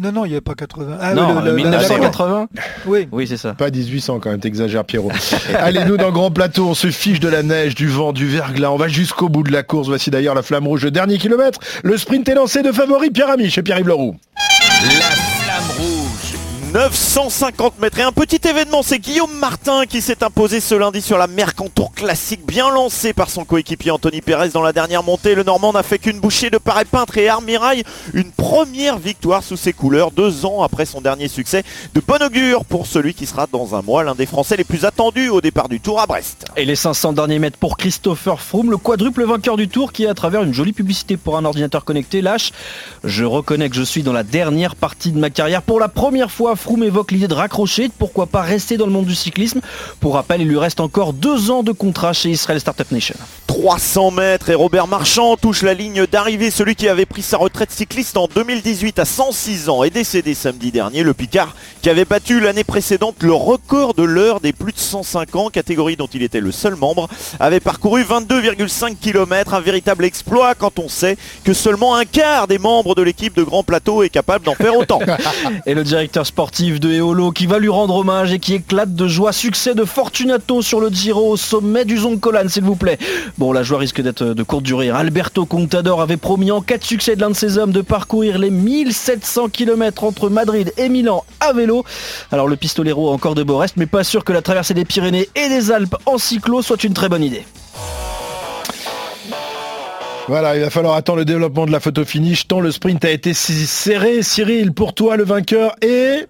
Non, 0.00 0.12
non, 0.12 0.24
il 0.24 0.28
n'y 0.28 0.34
avait 0.34 0.40
pas 0.40 0.54
80. 0.54 0.98
Ah, 1.00 1.14
Non, 1.14 1.34
oui, 1.36 1.42
le- 1.44 1.50
le- 1.50 1.56
1980 1.56 2.48
Oui. 2.86 3.08
Oui, 3.12 3.26
c'est 3.26 3.36
ça. 3.36 3.54
Pas 3.54 3.70
1800 3.70 4.20
quand 4.20 4.30
même, 4.30 4.40
t'exagères 4.40 4.84
Pierrot. 4.84 5.10
Allez, 5.58 5.84
nous 5.84 5.96
dans 5.96 6.10
Grand 6.12 6.30
Plateau, 6.30 6.68
on 6.68 6.74
se 6.74 6.88
fiche 6.90 7.20
de 7.20 7.28
la 7.28 7.42
neige, 7.42 7.74
du 7.74 7.88
vent, 7.88 8.12
du 8.12 8.26
verglas. 8.26 8.70
On 8.70 8.76
va 8.76 8.88
jusqu'au 8.88 9.28
bout 9.28 9.42
de 9.42 9.52
la 9.52 9.62
course. 9.62 9.88
Voici 9.88 10.10
d'ailleurs 10.10 10.34
la 10.34 10.42
flamme 10.42 10.66
rouge, 10.66 10.84
le 10.84 10.90
dernier 10.90 11.18
kilomètre. 11.18 11.60
Le 11.82 11.96
sprint 11.96 12.28
est 12.28 12.34
lancé 12.34 12.62
de 12.62 12.72
favori 12.72 13.10
Pierre 13.10 13.30
Amiche 13.30 13.58
et 13.58 13.62
Pierre-Yves 13.62 13.88
Leroux. 13.88 14.16
La. 14.98 15.45
950 16.76 17.78
mètres 17.78 18.00
et 18.00 18.02
un 18.02 18.12
petit 18.12 18.46
événement, 18.46 18.82
c'est 18.82 18.98
Guillaume 18.98 19.32
Martin 19.38 19.86
qui 19.86 20.02
s'est 20.02 20.22
imposé 20.22 20.60
ce 20.60 20.74
lundi 20.74 21.00
sur 21.00 21.16
la 21.16 21.26
Mercantour 21.26 21.90
classique, 21.92 22.44
bien 22.46 22.70
lancé 22.70 23.14
par 23.14 23.30
son 23.30 23.46
coéquipier 23.46 23.92
Anthony 23.92 24.20
Pérez 24.20 24.50
dans 24.50 24.60
la 24.60 24.74
dernière 24.74 25.02
montée. 25.02 25.34
Le 25.34 25.42
Normand 25.42 25.72
n'a 25.72 25.82
fait 25.82 25.98
qu'une 25.98 26.20
bouchée 26.20 26.50
de 26.50 26.58
pareil 26.58 26.84
peintre 26.84 27.16
et 27.16 27.30
Armirail, 27.30 27.82
une 28.12 28.30
première 28.30 28.98
victoire 28.98 29.42
sous 29.42 29.56
ses 29.56 29.72
couleurs, 29.72 30.10
deux 30.10 30.44
ans 30.44 30.62
après 30.62 30.84
son 30.84 31.00
dernier 31.00 31.28
succès. 31.28 31.64
De 31.94 32.02
bon 32.06 32.22
augure 32.22 32.66
pour 32.66 32.86
celui 32.86 33.14
qui 33.14 33.24
sera 33.24 33.46
dans 33.50 33.74
un 33.74 33.80
mois 33.80 34.04
l'un 34.04 34.14
des 34.14 34.26
Français 34.26 34.58
les 34.58 34.64
plus 34.64 34.84
attendus 34.84 35.30
au 35.30 35.40
départ 35.40 35.70
du 35.70 35.80
Tour 35.80 35.98
à 35.98 36.06
Brest. 36.06 36.44
Et 36.58 36.66
les 36.66 36.76
500 36.76 37.14
derniers 37.14 37.38
mètres 37.38 37.58
pour 37.58 37.78
Christopher 37.78 38.38
Froome, 38.38 38.70
le 38.70 38.76
quadruple 38.76 39.24
vainqueur 39.24 39.56
du 39.56 39.68
Tour 39.68 39.94
qui, 39.94 40.06
à 40.06 40.12
travers 40.12 40.42
une 40.42 40.52
jolie 40.52 40.74
publicité 40.74 41.16
pour 41.16 41.38
un 41.38 41.46
ordinateur 41.46 41.86
connecté, 41.86 42.20
lâche 42.20 42.52
Je 43.02 43.24
reconnais 43.24 43.70
que 43.70 43.76
je 43.76 43.82
suis 43.82 44.02
dans 44.02 44.12
la 44.12 44.24
dernière 44.24 44.76
partie 44.76 45.10
de 45.10 45.18
ma 45.18 45.30
carrière. 45.30 45.62
Pour 45.62 45.80
la 45.80 45.88
première 45.88 46.30
fois, 46.30 46.54
Froome 46.66 46.82
évoque 46.82 47.12
l'idée 47.12 47.28
de 47.28 47.34
raccrocher, 47.34 47.86
de 47.86 47.92
pourquoi 47.96 48.26
pas 48.26 48.42
rester 48.42 48.76
dans 48.76 48.86
le 48.86 48.90
monde 48.90 49.06
du 49.06 49.14
cyclisme. 49.14 49.60
Pour 50.00 50.14
rappel, 50.14 50.40
il 50.40 50.48
lui 50.48 50.58
reste 50.58 50.80
encore 50.80 51.12
deux 51.12 51.52
ans 51.52 51.62
de 51.62 51.70
contrat 51.70 52.12
chez 52.12 52.28
Israel 52.28 52.58
Startup 52.58 52.90
Nation. 52.90 53.14
300 53.46 54.10
mètres 54.10 54.50
et 54.50 54.56
Robert 54.56 54.88
Marchand 54.88 55.36
touche 55.36 55.62
la 55.62 55.74
ligne 55.74 56.06
d'arrivée. 56.10 56.50
Celui 56.50 56.74
qui 56.74 56.88
avait 56.88 57.06
pris 57.06 57.22
sa 57.22 57.36
retraite 57.36 57.70
cycliste 57.70 58.16
en 58.16 58.26
2018 58.26 58.98
à 58.98 59.04
106 59.04 59.68
ans 59.68 59.84
est 59.84 59.90
décédé 59.90 60.34
samedi 60.34 60.72
dernier. 60.72 61.04
Le 61.04 61.14
Picard 61.14 61.54
qui 61.82 61.88
avait 61.88 62.04
battu 62.04 62.40
l'année 62.40 62.64
précédente 62.64 63.22
le 63.22 63.32
record 63.32 63.94
de 63.94 64.02
l'heure 64.02 64.40
des 64.40 64.52
plus 64.52 64.72
de 64.72 64.78
105 64.78 65.36
ans, 65.36 65.50
catégorie 65.50 65.94
dont 65.94 66.08
il 66.12 66.24
était 66.24 66.40
le 66.40 66.50
seul 66.50 66.74
membre, 66.74 67.08
avait 67.38 67.60
parcouru 67.60 68.02
22,5 68.02 68.96
km. 68.96 69.54
Un 69.54 69.60
véritable 69.60 70.04
exploit 70.04 70.56
quand 70.56 70.80
on 70.80 70.88
sait 70.88 71.16
que 71.44 71.52
seulement 71.52 71.94
un 71.94 72.06
quart 72.06 72.48
des 72.48 72.58
membres 72.58 72.96
de 72.96 73.02
l'équipe 73.02 73.36
de 73.36 73.44
Grand 73.44 73.62
Plateau 73.62 74.02
est 74.02 74.08
capable 74.08 74.44
d'en 74.44 74.56
faire 74.56 74.76
autant. 74.76 74.98
Et 75.66 75.74
le 75.74 75.84
directeur 75.84 76.26
sportif 76.26 76.45
de 76.52 76.92
Eolo 76.92 77.32
qui 77.32 77.46
va 77.46 77.58
lui 77.58 77.68
rendre 77.68 77.96
hommage 77.96 78.32
et 78.32 78.38
qui 78.38 78.54
éclate 78.54 78.94
de 78.94 79.08
joie. 79.08 79.32
Succès 79.32 79.74
de 79.74 79.84
Fortunato 79.84 80.62
sur 80.62 80.80
le 80.80 80.88
Giro 80.88 81.32
au 81.32 81.36
sommet 81.36 81.84
du 81.84 81.98
Zoncolan, 81.98 82.48
s'il 82.48 82.62
vous 82.62 82.76
plaît. 82.76 82.98
Bon, 83.36 83.52
la 83.52 83.62
joie 83.62 83.78
risque 83.78 84.00
d'être 84.00 84.24
de 84.24 84.42
courte 84.42 84.62
durée. 84.62 84.90
Alberto 84.90 85.44
Contador 85.44 86.00
avait 86.00 86.16
promis 86.16 86.50
en 86.50 86.62
cas 86.62 86.78
de 86.78 86.84
succès 86.84 87.16
de 87.16 87.20
l'un 87.20 87.30
de 87.30 87.34
ses 87.34 87.58
hommes 87.58 87.72
de 87.72 87.80
parcourir 87.80 88.38
les 88.38 88.50
1700 88.50 89.48
km 89.48 90.04
entre 90.04 90.28
Madrid 90.28 90.72
et 90.76 90.88
Milan 90.88 91.24
à 91.40 91.52
vélo. 91.52 91.84
Alors 92.30 92.46
le 92.46 92.56
pistolero 92.56 93.10
a 93.10 93.12
encore 93.12 93.34
de 93.34 93.42
beaux 93.42 93.58
restes, 93.58 93.76
mais 93.76 93.86
pas 93.86 94.04
sûr 94.04 94.24
que 94.24 94.32
la 94.32 94.42
traversée 94.42 94.74
des 94.74 94.84
Pyrénées 94.84 95.28
et 95.34 95.48
des 95.48 95.70
Alpes 95.72 95.96
en 96.06 96.18
cyclo 96.18 96.62
soit 96.62 96.84
une 96.84 96.94
très 96.94 97.08
bonne 97.08 97.24
idée. 97.24 97.44
Voilà, 100.28 100.56
il 100.56 100.62
va 100.62 100.70
falloir 100.70 100.96
attendre 100.96 101.18
le 101.18 101.24
développement 101.24 101.66
de 101.66 101.70
la 101.70 101.78
photo 101.78 102.04
finish, 102.04 102.48
tant 102.48 102.58
le 102.58 102.72
sprint 102.72 103.04
a 103.04 103.10
été 103.10 103.32
si 103.32 103.66
serré. 103.66 104.22
Cyril, 104.22 104.72
pour 104.72 104.92
toi, 104.92 105.16
le 105.16 105.24
vainqueur 105.24 105.76
est... 105.82 106.26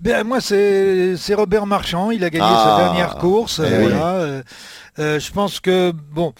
Ben, 0.00 0.24
moi, 0.24 0.40
c'est 0.40 1.16
Robert 1.34 1.66
Marchand. 1.66 2.10
Il 2.10 2.24
a 2.24 2.30
gagné 2.30 2.44
Ah. 2.48 2.76
sa 2.78 2.84
dernière 2.84 3.16
course. 3.18 3.60
Eh 3.62 3.66
euh, 3.72 3.78
oui. 3.78 3.82
voilà, 3.92 4.06
euh, 4.14 4.42
euh, 4.98 5.20
je 5.20 5.32
pense 5.32 5.60
que, 5.60 5.92
bon, 5.92 6.32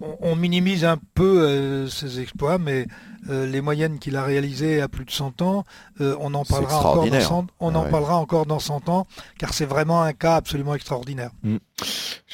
on, 0.00 0.16
on 0.20 0.36
minimise 0.36 0.84
un 0.84 0.98
peu 1.14 1.42
euh, 1.42 1.88
ses 1.88 2.20
exploits, 2.20 2.58
mais 2.58 2.86
euh, 3.28 3.46
les 3.46 3.60
moyennes 3.60 3.98
qu'il 3.98 4.16
a 4.16 4.22
réalisées 4.22 4.80
à 4.80 4.88
plus 4.88 5.04
de 5.04 5.10
100 5.10 5.42
ans, 5.42 5.64
on 5.98 6.32
en 6.34 6.44
parlera 6.44 6.78
encore 6.78 6.94
dans 6.96 7.04
extraordinaire. 7.04 7.26
100, 7.28 7.46
on 7.60 7.74
Ah 7.74 7.78
en 7.78 7.84
parlera 7.84 8.16
encore 8.16 8.46
dans 8.46 8.58
100 8.60 8.88
ans, 8.88 9.06
car 9.38 9.52
c'est 9.54 9.66
vraiment 9.66 10.02
un 10.02 10.12
cas 10.12 10.36
absolument 10.36 10.74
extraordinaire. 10.74 11.30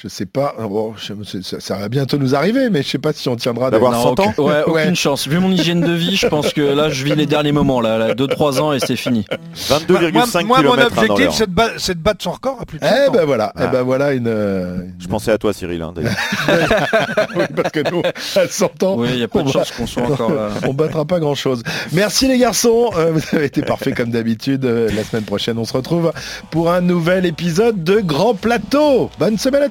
Je 0.02 0.08
sais 0.08 0.26
pas, 0.26 0.54
bon, 0.60 0.92
je- 0.98 1.40
ça, 1.40 1.58
ça 1.58 1.76
va 1.76 1.88
bientôt 1.88 2.18
nous 2.18 2.34
arriver, 2.34 2.68
mais 2.68 2.82
je 2.82 2.88
sais 2.90 2.98
pas 2.98 3.14
si 3.14 3.30
on 3.30 3.36
tiendra 3.36 3.70
D'avoir 3.70 3.92
Non, 3.92 4.02
100 4.14 4.20
ans 4.20 4.34
aucun- 4.36 4.42
Ouais, 4.42 4.62
aucune 4.66 4.74
Ouais. 4.90 4.94
chance. 4.94 5.26
Vu 5.26 5.38
mon 5.38 5.50
hygiène 5.50 5.80
de 5.80 5.92
vie, 5.92 6.16
je 6.16 6.26
pense 6.26 6.52
que 6.52 6.60
là, 6.60 6.90
je 6.90 7.02
vis 7.02 7.14
les 7.14 7.24
derniers 7.24 7.52
moments, 7.52 7.80
là, 7.80 8.14
2-3 8.14 8.60
ans 8.60 8.74
et 8.74 8.78
c'est 8.78 8.94
fini. 8.96 9.24
22,5 9.54 10.44
moi, 10.44 10.60
moi, 10.62 10.76
mon 10.76 10.82
objectif, 10.82 11.30
c'est 11.32 11.46
de, 11.48 11.54
ba- 11.54 11.70
c'est 11.78 11.94
de 11.94 12.02
battre 12.02 12.22
son 12.22 12.32
record 12.32 12.58
à 12.60 12.66
plus 12.66 12.78
de 12.78 12.84
100 12.84 12.90
Eh 13.06 13.10
ben 13.10 13.24
voilà, 13.24 13.52
eh 13.56 13.60
Ah. 13.62 13.66
ben 13.68 13.80
voilà 13.82 14.12
une... 14.12 14.26
euh, 14.28 14.82
une- 14.82 14.92
Je 14.98 15.08
pensais 15.08 15.32
à 15.32 15.38
toi 15.38 15.54
Cyril. 15.54 15.80
hein, 15.80 15.94
d'ailleurs. 15.96 16.12
oui, 17.36 17.44
parce 17.56 17.70
que 17.72 17.90
nous, 17.90 18.02
à 18.36 18.46
100 18.48 18.82
ans, 18.82 18.96
Oui, 18.98 19.08
il 19.14 19.18
y 19.20 19.22
a 19.22 19.28
peu 19.28 19.42
de 19.44 19.48
chances 19.48 19.70
qu'on 19.70 19.86
soit 19.86 20.02
encore 20.02 20.30
là. 20.34 20.50
on 20.68 20.74
battra 20.74 21.06
pas 21.06 21.20
grand 21.20 21.34
chose. 21.34 21.62
Merci 21.92 22.28
les 22.28 22.36
garçons, 22.36 22.90
Euh, 22.98 23.12
vous 23.12 23.22
avez 23.34 23.46
été 23.46 23.62
parfaits 23.62 23.94
comme 23.94 24.10
d'habitude. 24.10 24.66
Euh, 24.66 24.90
La 24.94 25.04
semaine 25.04 25.24
prochaine, 25.24 25.56
on 25.56 25.64
se 25.64 25.72
retrouve 25.72 26.12
pour 26.50 26.70
un 26.70 26.82
nouvel 26.82 27.24
épisode 27.24 27.82
de 27.82 28.00
Grand 28.00 28.34
Plateau. 28.34 29.10
Bonne 29.18 29.38
semaine 29.38 29.62
à 29.62 29.70